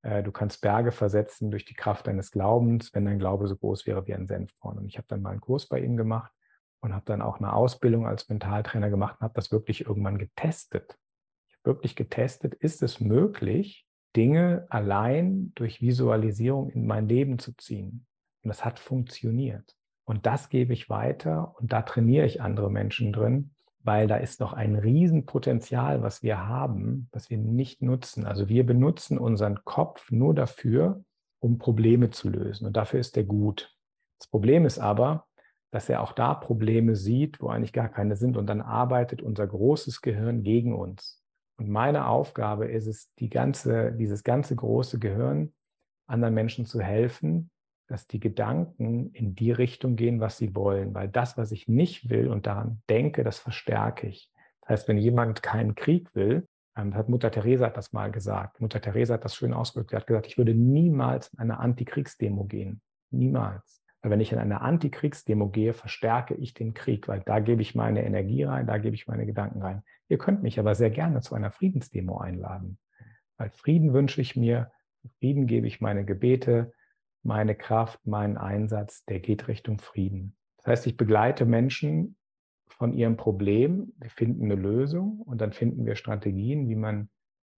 Äh, 0.03 0.23
du 0.23 0.33
kannst 0.33 0.61
Berge 0.61 0.93
versetzen 0.93 1.51
durch 1.51 1.65
die 1.65 1.75
Kraft 1.75 2.07
deines 2.07 2.31
Glaubens, 2.31 2.95
wenn 2.95 3.07
dein 3.07 3.19
Glaube 3.19 3.49
so 3.49 3.57
groß 3.57 3.87
wäre 3.87 4.07
wie 4.07 4.15
ein 4.15 4.27
Senfkorn. 4.27 4.79
Und 4.79 4.87
ich 4.87 4.99
habe 4.99 5.07
dann 5.09 5.23
mal 5.23 5.31
einen 5.31 5.41
Kurs 5.41 5.67
bei 5.67 5.81
ihm 5.81 5.97
gemacht 5.97 6.33
und 6.81 6.95
habe 6.95 7.05
dann 7.07 7.23
auch 7.23 7.39
eine 7.39 7.53
Ausbildung 7.53 8.07
als 8.07 8.29
Mentaltrainer 8.29 8.91
gemacht 8.91 9.17
und 9.21 9.25
habe 9.25 9.35
das 9.35 9.53
wirklich 9.53 9.87
irgendwann 9.87 10.19
getestet. 10.19 10.99
Wirklich 11.63 11.97
getestet, 11.97 12.55
ist 12.55 12.83
es 12.83 13.01
möglich, 13.01 13.87
Dinge 14.17 14.67
allein 14.71 15.53
durch 15.55 15.81
Visualisierung 15.81 16.71
in 16.71 16.87
mein 16.87 17.09
Leben 17.09 17.39
zu 17.39 17.53
ziehen? 17.57 18.07
Und 18.43 18.49
das 18.49 18.65
hat 18.65 18.79
funktioniert. 18.79 19.77
Und 20.05 20.27
das 20.27 20.49
gebe 20.49 20.73
ich 20.73 20.91
weiter 20.91 21.55
und 21.59 21.73
da 21.73 21.83
trainiere 21.83 22.27
ich 22.27 22.43
andere 22.43 22.71
Menschen 22.71 23.13
drin, 23.13 23.53
weil 23.83 24.09
da 24.09 24.17
ist 24.17 24.41
noch 24.41 24.53
ein 24.53 24.75
Riesenpotenzial, 24.75 26.03
was 26.03 26.23
wir 26.23 26.47
haben, 26.47 27.09
was 27.13 27.31
wir 27.31 27.39
nicht 27.39 27.83
nutzen. 27.83 28.27
Also 28.27 28.49
wir 28.49 28.67
benutzen 28.67 29.19
unseren 29.19 29.65
Kopf 29.65 30.11
nur 30.11 30.35
dafür, 30.35 31.05
um 31.39 31.59
Probleme 31.59 32.11
zu 32.11 32.29
lösen. 32.29 32.67
Und 32.67 32.77
dafür 32.77 33.01
ist 33.01 33.17
er 33.17 33.25
gut. 33.25 33.75
Das 34.19 34.27
Problem 34.27 34.67
ist 34.67 34.79
aber, 34.79 35.27
dass 35.71 35.89
er 35.89 36.03
auch 36.03 36.13
da 36.13 36.35
Probleme 36.35 36.97
sieht, 36.97 37.41
wo 37.41 37.49
eigentlich 37.49 37.73
gar 37.73 37.89
keine 37.89 38.17
sind. 38.17 38.37
Und 38.37 38.47
dann 38.49 38.61
arbeitet 38.61 39.23
unser 39.23 39.47
großes 39.47 40.03
Gehirn 40.03 40.43
gegen 40.43 40.75
uns. 40.75 41.20
Und 41.61 41.69
meine 41.69 42.07
Aufgabe 42.07 42.69
ist 42.69 42.87
es, 42.87 43.13
die 43.19 43.29
ganze, 43.29 43.93
dieses 43.93 44.25
ganze 44.25 44.57
große 44.57 44.99
Gehirn 44.99 45.53
anderen 46.07 46.33
Menschen 46.33 46.65
zu 46.65 46.81
helfen, 46.81 47.51
dass 47.87 48.07
die 48.07 48.19
Gedanken 48.19 49.13
in 49.13 49.35
die 49.35 49.53
Richtung 49.53 49.95
gehen, 49.95 50.21
was 50.21 50.39
sie 50.39 50.57
wollen, 50.57 50.95
weil 50.95 51.09
das, 51.09 51.37
was 51.37 51.53
ich 51.53 51.69
nicht 51.69 52.09
will 52.09 52.29
und 52.29 52.47
daran 52.47 52.81
denke, 52.89 53.25
das 53.25 53.39
verstärke 53.39 54.07
ich. 54.07 54.31
Das 54.63 54.71
heißt, 54.71 54.89
wenn 54.89 54.97
jemand 54.97 55.43
keinen 55.43 55.75
Krieg 55.75 56.15
will, 56.15 56.49
ähm, 56.79 56.95
hat 56.95 57.11
Mutter 57.11 57.31
Teresa 57.31 57.69
das 57.69 57.93
mal 57.93 58.11
gesagt. 58.11 58.63
Mutter 58.63 58.81
Teresa 58.81 59.15
hat 59.15 59.27
das 59.27 59.37
schön 59.37 59.53
ausgedrückt. 59.53 59.91
Sie 59.91 59.97
hat 59.97 60.07
gesagt, 60.07 60.29
ich 60.29 60.39
würde 60.39 60.55
niemals 60.55 61.29
in 61.35 61.41
eine 61.41 61.61
Antikriegsdemo 61.61 62.45
gehen. 62.45 62.81
Niemals. 63.11 63.80
Wenn 64.03 64.21
ich 64.21 64.33
in 64.33 64.39
eine 64.39 64.63
Antikriegsdemo 64.63 65.49
gehe, 65.49 65.75
verstärke 65.75 66.35
ich 66.35 66.55
den 66.55 66.73
Krieg, 66.73 67.07
weil 67.07 67.21
da 67.21 67.39
gebe 67.39 67.61
ich 67.61 67.75
meine 67.75 68.05
Energie 68.05 68.45
rein, 68.45 68.67
da 68.67 68.79
gebe 68.79 68.95
ich 68.95 69.07
meine 69.07 69.27
Gedanken 69.27 69.61
rein. 69.61 69.83
Ihr 70.09 70.17
könnt 70.17 70.43
mich 70.43 70.59
aber 70.59 70.75
sehr 70.75 70.91
gerne 70.91 71.21
zu 71.21 71.35
einer 71.35 71.51
Friedensdemo 71.51 72.19
einladen. 72.19 72.79
Weil 73.37 73.51
Frieden 73.51 73.93
wünsche 73.93 74.21
ich 74.21 74.37
mir, 74.37 74.71
Frieden 75.19 75.47
gebe 75.47 75.67
ich 75.67 75.81
meine 75.81 76.05
Gebete, 76.05 76.73
meine 77.23 77.55
Kraft, 77.55 78.07
meinen 78.07 78.39
Einsatz, 78.39 79.05
der 79.05 79.21
geht 79.21 79.49
Richtung 79.49 79.79
Frieden. 79.79 80.37
Das 80.59 80.67
heißt, 80.67 80.87
ich 80.87 80.97
begleite 80.97 81.45
Menschen 81.45 82.17
von 82.69 82.95
ihrem 82.95 83.17
Problem, 83.17 83.93
wir 83.99 84.11
finden 84.11 84.45
eine 84.45 84.55
Lösung 84.55 85.21
und 85.21 85.41
dann 85.41 85.53
finden 85.53 85.85
wir 85.85 85.97
Strategien, 85.97 86.69
wie 86.69 86.77
man 86.77 87.11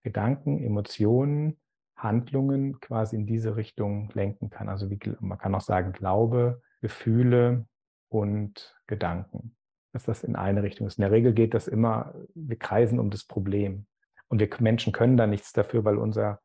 Gedanken, 0.03 0.59
Emotionen, 0.59 1.59
Handlungen 2.03 2.81
quasi 2.81 3.17
in 3.17 3.27
diese 3.27 3.57
Richtung 3.57 4.11
lenken 4.15 4.51
kann. 4.51 4.69
Also 4.69 4.91
wie, 4.91 4.99
man 5.21 5.39
kann 5.39 5.55
auch 5.55 5.61
sagen, 5.61 5.93
Glaube, 5.93 6.61
Gefühle 6.81 7.67
und 8.09 8.77
Gedanken. 8.87 9.57
Dass 9.93 10.05
das 10.05 10.25
in 10.25 10.37
eine 10.37 10.63
Richtung 10.63 10.87
ist. 10.87 10.99
In 10.99 11.03
der 11.03 11.11
Regel 11.11 11.33
geht 11.33 11.55
das 11.55 11.69
immer, 11.69 12.15
wir 12.35 12.59
kreisen 12.59 12.99
um 12.99 13.11
das 13.11 13.25
Problem. 13.25 13.87
Und 14.29 14.41
wir 14.41 14.49
Menschen 14.61 14.93
können 14.93 15.17
da 15.17 15.27
nichts 15.27 15.53
dafür, 15.53 15.85
weil 15.85 15.99
unser 15.99 16.41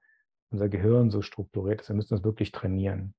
unser 0.49 0.69
Gehirn 0.69 1.09
so 1.09 1.21
strukturiert 1.21 1.81
ist. 1.81 1.89
Wir 1.89 1.95
müssen 1.95 2.15
das 2.15 2.23
wirklich 2.23 2.51
trainieren. 2.51 3.13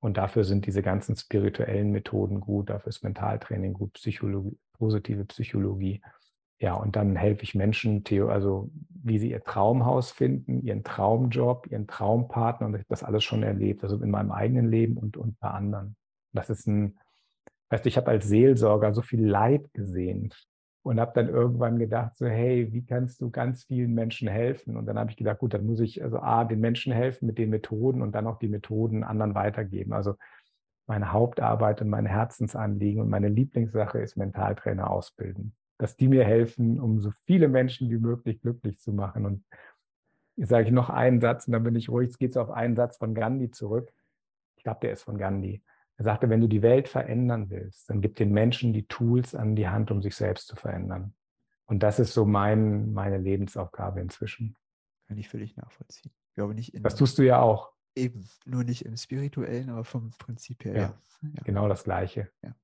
Und 0.00 0.18
dafür 0.18 0.44
sind 0.44 0.66
diese 0.66 0.82
ganzen 0.82 1.16
spirituellen 1.16 1.90
Methoden 1.90 2.40
gut, 2.40 2.70
dafür 2.70 2.90
ist 2.90 3.02
Mentaltraining 3.02 3.72
gut, 3.72 3.94
Psychologie, 3.94 4.58
positive 4.74 5.24
Psychologie. 5.24 6.02
Ja, 6.58 6.74
und 6.74 6.96
dann 6.96 7.16
helfe 7.16 7.42
ich 7.42 7.54
Menschen, 7.54 8.02
also 8.28 8.70
wie 8.88 9.18
sie 9.18 9.30
ihr 9.30 9.44
Traumhaus 9.44 10.10
finden, 10.10 10.62
ihren 10.62 10.82
Traumjob, 10.82 11.66
ihren 11.70 11.86
Traumpartner. 11.86 12.66
Und 12.66 12.74
ich 12.74 12.80
habe 12.80 12.88
das 12.88 13.04
alles 13.04 13.24
schon 13.24 13.42
erlebt, 13.42 13.82
also 13.82 14.02
in 14.02 14.10
meinem 14.10 14.32
eigenen 14.32 14.70
Leben 14.70 14.96
und, 14.96 15.16
und 15.16 15.38
bei 15.38 15.48
anderen. 15.48 15.96
Das 16.32 16.50
ist 16.50 16.66
ein, 16.66 16.98
weißt 17.70 17.84
du, 17.84 17.88
ich 17.88 17.96
habe 17.96 18.08
als 18.08 18.26
Seelsorger 18.26 18.94
so 18.94 19.02
viel 19.02 19.24
Leid 19.24 19.72
gesehen 19.74 20.32
und 20.82 20.98
habe 20.98 21.12
dann 21.14 21.28
irgendwann 21.28 21.78
gedacht, 21.78 22.16
so 22.16 22.26
hey, 22.26 22.72
wie 22.72 22.84
kannst 22.84 23.20
du 23.20 23.30
ganz 23.30 23.64
vielen 23.64 23.92
Menschen 23.92 24.28
helfen? 24.28 24.76
Und 24.76 24.86
dann 24.86 24.98
habe 24.98 25.10
ich 25.10 25.16
gedacht, 25.16 25.38
gut, 25.38 25.52
dann 25.52 25.66
muss 25.66 25.80
ich 25.80 26.02
also 26.02 26.18
A, 26.20 26.44
den 26.44 26.60
Menschen 26.60 26.92
helfen 26.92 27.26
mit 27.26 27.38
den 27.38 27.50
Methoden 27.50 28.02
und 28.02 28.12
dann 28.12 28.26
auch 28.26 28.38
die 28.38 28.48
Methoden 28.48 29.04
anderen 29.04 29.34
weitergeben. 29.34 29.92
Also 29.92 30.14
meine 30.86 31.12
Hauptarbeit 31.12 31.82
und 31.82 31.90
mein 31.90 32.06
Herzensanliegen 32.06 33.02
und 33.02 33.10
meine 33.10 33.28
Lieblingssache 33.28 33.98
ist 33.98 34.16
Mentaltrainer 34.16 34.88
ausbilden. 34.90 35.54
Dass 35.78 35.96
die 35.96 36.08
mir 36.08 36.24
helfen, 36.24 36.80
um 36.80 37.00
so 37.00 37.10
viele 37.26 37.48
Menschen 37.48 37.90
wie 37.90 37.98
möglich 37.98 38.40
glücklich 38.40 38.78
zu 38.78 38.92
machen. 38.92 39.26
Und 39.26 39.44
jetzt 40.36 40.48
sage 40.48 40.66
ich 40.66 40.72
noch 40.72 40.90
einen 40.90 41.20
Satz 41.20 41.46
und 41.46 41.52
dann 41.52 41.62
bin 41.62 41.76
ich 41.76 41.88
ruhig. 41.88 42.10
Es 42.10 42.18
geht 42.18 42.34
so 42.34 42.40
auf 42.40 42.50
einen 42.50 42.76
Satz 42.76 42.96
von 42.96 43.14
Gandhi 43.14 43.50
zurück. 43.50 43.92
Ich 44.56 44.64
glaube, 44.64 44.80
der 44.82 44.92
ist 44.92 45.02
von 45.02 45.18
Gandhi. 45.18 45.62
Er 45.98 46.04
sagte, 46.04 46.28
wenn 46.28 46.40
du 46.40 46.46
die 46.46 46.62
Welt 46.62 46.88
verändern 46.88 47.48
willst, 47.50 47.88
dann 47.88 48.00
gib 48.00 48.16
den 48.16 48.32
Menschen 48.32 48.72
die 48.72 48.86
Tools 48.86 49.34
an 49.34 49.56
die 49.56 49.68
Hand, 49.68 49.90
um 49.90 50.02
sich 50.02 50.14
selbst 50.14 50.46
zu 50.46 50.56
verändern. 50.56 51.14
Und 51.66 51.82
das 51.82 51.98
ist 51.98 52.12
so 52.12 52.24
mein, 52.24 52.92
meine 52.92 53.18
Lebensaufgabe 53.18 54.00
inzwischen. 54.00 54.56
Kann 55.08 55.18
ich 55.18 55.28
völlig 55.28 55.56
nachvollziehen. 55.56 56.12
Ich 56.28 56.34
glaube 56.34 56.54
nicht 56.54 56.74
in, 56.74 56.82
das 56.82 56.96
tust 56.96 57.18
du 57.18 57.22
ja 57.22 57.40
auch. 57.40 57.72
Eben, 57.94 58.28
nur 58.44 58.62
nicht 58.64 58.84
im 58.84 58.96
spirituellen, 58.96 59.70
aber 59.70 59.84
vom 59.84 60.10
Prinzip 60.18 60.64
her. 60.64 60.74
Ja, 60.74 61.00
ja. 61.22 61.42
genau 61.44 61.66
das 61.68 61.84
Gleiche. 61.84 62.30
Ja. 62.42 62.54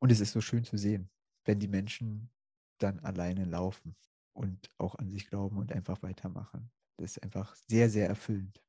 Und 0.00 0.12
es 0.12 0.20
ist 0.20 0.32
so 0.32 0.40
schön 0.40 0.64
zu 0.64 0.76
sehen, 0.76 1.10
wenn 1.48 1.58
die 1.58 1.68
Menschen 1.68 2.30
dann 2.78 3.00
alleine 3.00 3.44
laufen 3.44 3.96
und 4.34 4.70
auch 4.78 4.94
an 4.94 5.08
sich 5.08 5.28
glauben 5.28 5.58
und 5.58 5.72
einfach 5.72 6.02
weitermachen. 6.02 6.70
Das 6.96 7.16
ist 7.16 7.22
einfach 7.22 7.56
sehr, 7.68 7.88
sehr 7.88 8.08
erfüllend. 8.08 8.62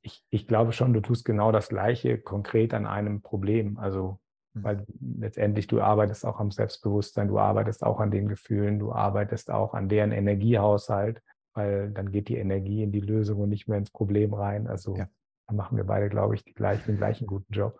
Ich, 0.00 0.24
ich 0.30 0.48
glaube 0.48 0.72
schon, 0.72 0.92
du 0.92 1.00
tust 1.00 1.24
genau 1.24 1.52
das 1.52 1.68
Gleiche 1.68 2.18
konkret 2.18 2.74
an 2.74 2.86
einem 2.86 3.22
Problem. 3.22 3.78
Also 3.78 4.18
hm. 4.54 4.64
Weil 4.64 4.86
letztendlich 5.18 5.66
du 5.66 5.80
arbeitest 5.80 6.26
auch 6.26 6.38
am 6.38 6.50
Selbstbewusstsein, 6.50 7.28
du 7.28 7.38
arbeitest 7.38 7.84
auch 7.84 8.00
an 8.00 8.10
den 8.10 8.28
Gefühlen, 8.28 8.78
du 8.78 8.92
arbeitest 8.92 9.50
auch 9.50 9.74
an 9.74 9.88
deren 9.88 10.12
Energiehaushalt, 10.12 11.22
weil 11.54 11.90
dann 11.90 12.12
geht 12.12 12.28
die 12.28 12.36
Energie 12.36 12.82
in 12.82 12.92
die 12.92 13.00
Lösung 13.00 13.40
und 13.40 13.48
nicht 13.48 13.68
mehr 13.68 13.78
ins 13.78 13.90
Problem 13.90 14.34
rein. 14.34 14.66
Also 14.66 14.96
ja. 14.96 15.08
da 15.46 15.54
machen 15.54 15.76
wir 15.76 15.84
beide, 15.84 16.08
glaube 16.08 16.34
ich, 16.34 16.44
die 16.44 16.54
gleichen, 16.54 16.86
den 16.86 16.96
gleichen 16.96 17.26
guten 17.26 17.52
Job. 17.52 17.78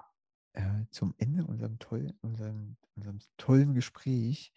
Äh, 0.55 0.85
zum 0.91 1.15
Ende 1.19 1.47
unserem 1.47 1.79
tollen, 1.79 2.13
unserem, 2.21 2.77
unserem 2.97 3.19
tollen 3.37 3.75
Gespräch 3.75 4.53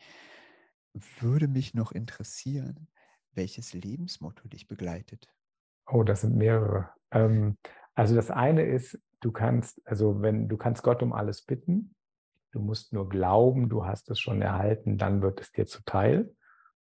würde 1.19 1.47
mich 1.47 1.73
noch 1.73 1.91
interessieren, 1.91 2.87
welches 3.33 3.73
Lebensmotto 3.73 4.47
dich 4.47 4.67
begleitet. 4.67 5.33
Oh, 5.87 6.03
das 6.03 6.21
sind 6.21 6.35
mehrere. 6.35 6.89
Ähm, 7.11 7.57
also 7.93 8.15
das 8.15 8.31
eine 8.31 8.63
ist, 8.63 8.99
du 9.21 9.31
kannst, 9.31 9.81
also 9.85 10.21
wenn 10.21 10.47
du 10.47 10.57
kannst 10.57 10.83
Gott 10.83 11.03
um 11.03 11.13
alles 11.13 11.41
bitten, 11.41 11.95
Du 12.55 12.61
musst 12.61 12.93
nur 12.93 13.09
glauben, 13.09 13.67
du 13.67 13.85
hast 13.85 14.09
es 14.09 14.17
schon 14.17 14.41
erhalten, 14.41 14.97
dann 14.97 15.21
wird 15.21 15.41
es 15.41 15.51
dir 15.51 15.65
zuteil. 15.65 16.33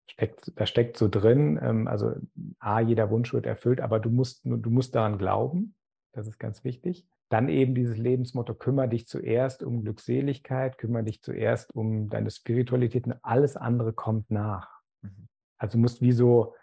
Steckt, 0.06 0.52
da 0.54 0.66
steckt 0.66 0.98
so 0.98 1.08
drin, 1.08 1.58
ähm, 1.62 1.88
also 1.88 2.12
A, 2.58 2.80
jeder 2.80 3.10
Wunsch 3.10 3.32
wird 3.32 3.46
erfüllt, 3.46 3.80
aber 3.80 3.98
du 3.98 4.10
musst, 4.10 4.44
du 4.44 4.70
musst 4.70 4.94
daran 4.94 5.16
glauben. 5.16 5.74
Das 6.12 6.26
ist 6.26 6.38
ganz 6.38 6.62
wichtig. 6.62 7.06
Dann 7.32 7.48
eben 7.48 7.74
dieses 7.74 7.96
Lebensmotto, 7.96 8.54
kümmere 8.54 8.90
dich 8.90 9.08
zuerst 9.08 9.62
um 9.62 9.80
Glückseligkeit, 9.80 10.76
kümmere 10.76 11.04
dich 11.04 11.22
zuerst 11.22 11.74
um 11.74 12.10
deine 12.10 12.30
Spiritualität 12.30 13.06
und 13.06 13.14
alles 13.22 13.56
andere 13.56 13.94
kommt 13.94 14.30
nach. 14.30 14.82
Mhm. 15.00 15.28
Also 15.56 15.78
du 15.78 15.80
musst 15.80 16.02
wie 16.02 16.12
so, 16.12 16.54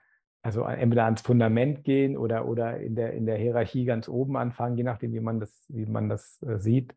also 0.44 0.64
entweder 0.66 1.06
ans 1.06 1.22
Fundament 1.22 1.84
gehen 1.84 2.16
oder, 2.16 2.48
oder 2.48 2.80
in, 2.80 2.96
der, 2.96 3.14
in 3.14 3.26
der 3.26 3.38
Hierarchie 3.38 3.84
ganz 3.86 4.08
oben 4.08 4.38
anfangen, 4.38 4.78
je 4.78 4.84
nachdem, 4.84 5.12
wie 5.14 5.22
man 5.22 5.40
das, 5.40 5.66
wie 5.70 5.88
man 5.88 6.08
das 6.08 6.40
äh, 6.44 6.60
sieht. 6.60 6.94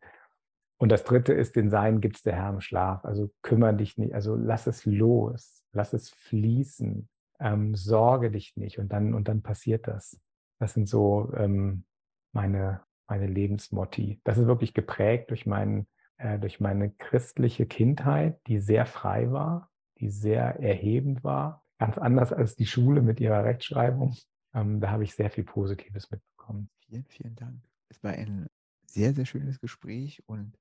Und 0.77 0.91
das 0.91 1.03
dritte 1.03 1.33
ist, 1.33 1.55
den 1.55 1.71
Sein 1.71 1.99
gibt 1.99 2.17
es 2.17 2.21
der 2.21 2.35
Herr 2.35 2.51
im 2.51 2.61
Schlaf. 2.61 3.03
Also 3.03 3.31
kümmere 3.41 3.73
dich 3.73 3.97
nicht, 3.97 4.13
also 4.13 4.35
lass 4.35 4.67
es 4.67 4.85
los, 4.85 5.65
lass 5.71 5.93
es 5.93 6.11
fließen, 6.11 7.09
ähm, 7.39 7.73
sorge 7.73 8.29
dich 8.29 8.55
nicht 8.55 8.77
und 8.77 8.93
dann, 8.93 9.15
und 9.15 9.27
dann 9.27 9.41
passiert 9.41 9.87
das. 9.87 10.21
Das 10.59 10.75
sind 10.75 10.87
so 10.87 11.33
ähm, 11.35 11.85
meine, 12.33 12.81
meine 13.07 13.27
Lebensmotti. 13.27 14.21
Das 14.23 14.37
ist 14.37 14.47
wirklich 14.47 14.73
geprägt 14.73 15.29
durch, 15.29 15.45
mein, 15.45 15.87
äh, 16.17 16.39
durch 16.39 16.59
meine 16.59 16.91
christliche 16.91 17.65
Kindheit, 17.65 18.39
die 18.47 18.59
sehr 18.59 18.85
frei 18.85 19.31
war, 19.31 19.69
die 19.99 20.09
sehr 20.09 20.59
erhebend 20.59 21.23
war. 21.23 21.63
Ganz 21.79 21.97
anders 21.97 22.31
als 22.31 22.55
die 22.55 22.65
Schule 22.65 23.01
mit 23.01 23.19
ihrer 23.19 23.43
Rechtschreibung. 23.43 24.15
Ähm, 24.53 24.79
da 24.79 24.91
habe 24.91 25.03
ich 25.03 25.15
sehr 25.15 25.29
viel 25.29 25.43
Positives 25.43 26.09
mitbekommen. 26.11 26.69
Vielen, 26.85 27.05
vielen 27.05 27.35
Dank. 27.35 27.61
Es 27.89 28.03
war 28.03 28.11
ein 28.11 28.47
sehr, 28.85 29.13
sehr 29.13 29.25
schönes 29.25 29.59
Gespräch 29.59 30.23
und 30.27 30.57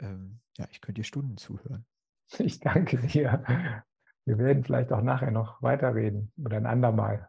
ähm, 0.00 0.40
ja, 0.56 0.66
ich 0.70 0.80
könnte 0.80 1.00
dir 1.00 1.04
Stunden 1.04 1.36
zuhören. 1.36 1.84
Ich 2.38 2.60
danke 2.60 2.96
dir. 2.96 3.44
Wir 4.24 4.38
werden 4.38 4.64
vielleicht 4.64 4.90
auch 4.90 5.02
nachher 5.02 5.30
noch 5.30 5.60
weiterreden 5.60 6.32
oder 6.42 6.56
ein 6.56 6.64
andermal. 6.64 7.28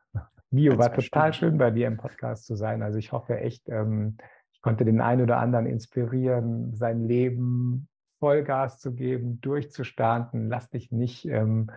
Mio, 0.50 0.78
war 0.78 0.94
total 0.94 1.34
schön 1.34 1.58
bei 1.58 1.72
dir 1.72 1.88
im 1.88 1.98
Podcast 1.98 2.46
zu 2.46 2.56
sein. 2.56 2.84
Also 2.84 3.00
ich 3.00 3.12
hoffe 3.12 3.40
echt, 3.40 3.68
ähm, 3.68 4.18
konnte 4.64 4.86
den 4.86 5.02
einen 5.02 5.22
oder 5.22 5.38
anderen 5.38 5.68
inspirieren, 5.68 6.74
sein 6.74 7.06
Leben 7.06 7.88
Vollgas 8.20 8.80
zu 8.80 8.96
geben, 8.96 9.42
durchzustarten. 9.42 10.48
Lass 10.48 10.70
dich 10.70 10.92
nicht 10.92 11.26
ähm, 11.26 11.70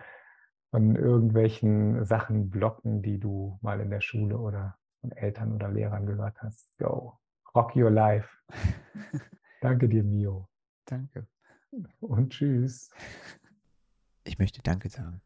von 0.71 0.95
irgendwelchen 0.95 2.05
Sachen 2.05 2.49
blocken, 2.49 3.01
die 3.01 3.19
du 3.19 3.59
mal 3.61 3.81
in 3.81 3.89
der 3.89 3.99
Schule 3.99 4.37
oder 4.37 4.77
von 5.01 5.11
Eltern 5.11 5.51
oder 5.51 5.69
Lehrern 5.69 6.05
gehört 6.05 6.41
hast. 6.41 6.69
Go, 6.77 7.19
rock 7.53 7.75
your 7.75 7.91
life. 7.91 8.29
Danke 9.61 9.89
dir, 9.89 10.03
Mio. 10.03 10.47
Danke. 10.85 11.27
Und 11.99 12.31
tschüss. 12.31 12.89
Ich 14.23 14.39
möchte 14.39 14.61
Danke 14.61 14.87
sagen. 14.87 15.21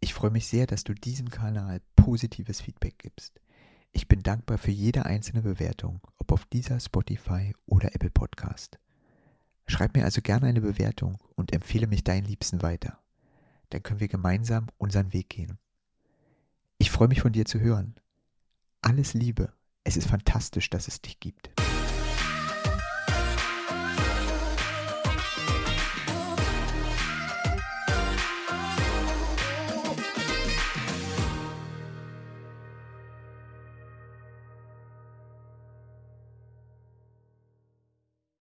Ich 0.00 0.14
freue 0.14 0.30
mich 0.30 0.48
sehr, 0.48 0.66
dass 0.66 0.82
du 0.82 0.94
diesem 0.94 1.30
Kanal 1.30 1.80
positives 1.94 2.60
Feedback 2.60 2.98
gibst. 2.98 3.40
Ich 3.92 4.08
bin 4.08 4.22
dankbar 4.22 4.58
für 4.58 4.70
jede 4.70 5.06
einzelne 5.06 5.42
Bewertung, 5.42 6.00
ob 6.18 6.32
auf 6.32 6.44
dieser 6.46 6.80
Spotify 6.80 7.54
oder 7.66 7.94
Apple 7.94 8.10
Podcast. 8.10 8.78
Schreib 9.66 9.94
mir 9.96 10.04
also 10.04 10.22
gerne 10.22 10.46
eine 10.46 10.60
Bewertung 10.60 11.18
und 11.34 11.52
empfehle 11.52 11.86
mich 11.86 12.04
deinen 12.04 12.24
Liebsten 12.24 12.62
weiter. 12.62 12.98
Dann 13.70 13.82
können 13.82 14.00
wir 14.00 14.08
gemeinsam 14.08 14.68
unseren 14.78 15.12
Weg 15.12 15.28
gehen. 15.28 15.58
Ich 16.78 16.90
freue 16.90 17.08
mich 17.08 17.20
von 17.20 17.32
dir 17.32 17.44
zu 17.44 17.60
hören. 17.60 17.94
Alles 18.80 19.14
Liebe. 19.14 19.52
Es 19.84 19.96
ist 19.96 20.08
fantastisch, 20.08 20.70
dass 20.70 20.88
es 20.88 21.02
dich 21.02 21.20
gibt. 21.20 21.50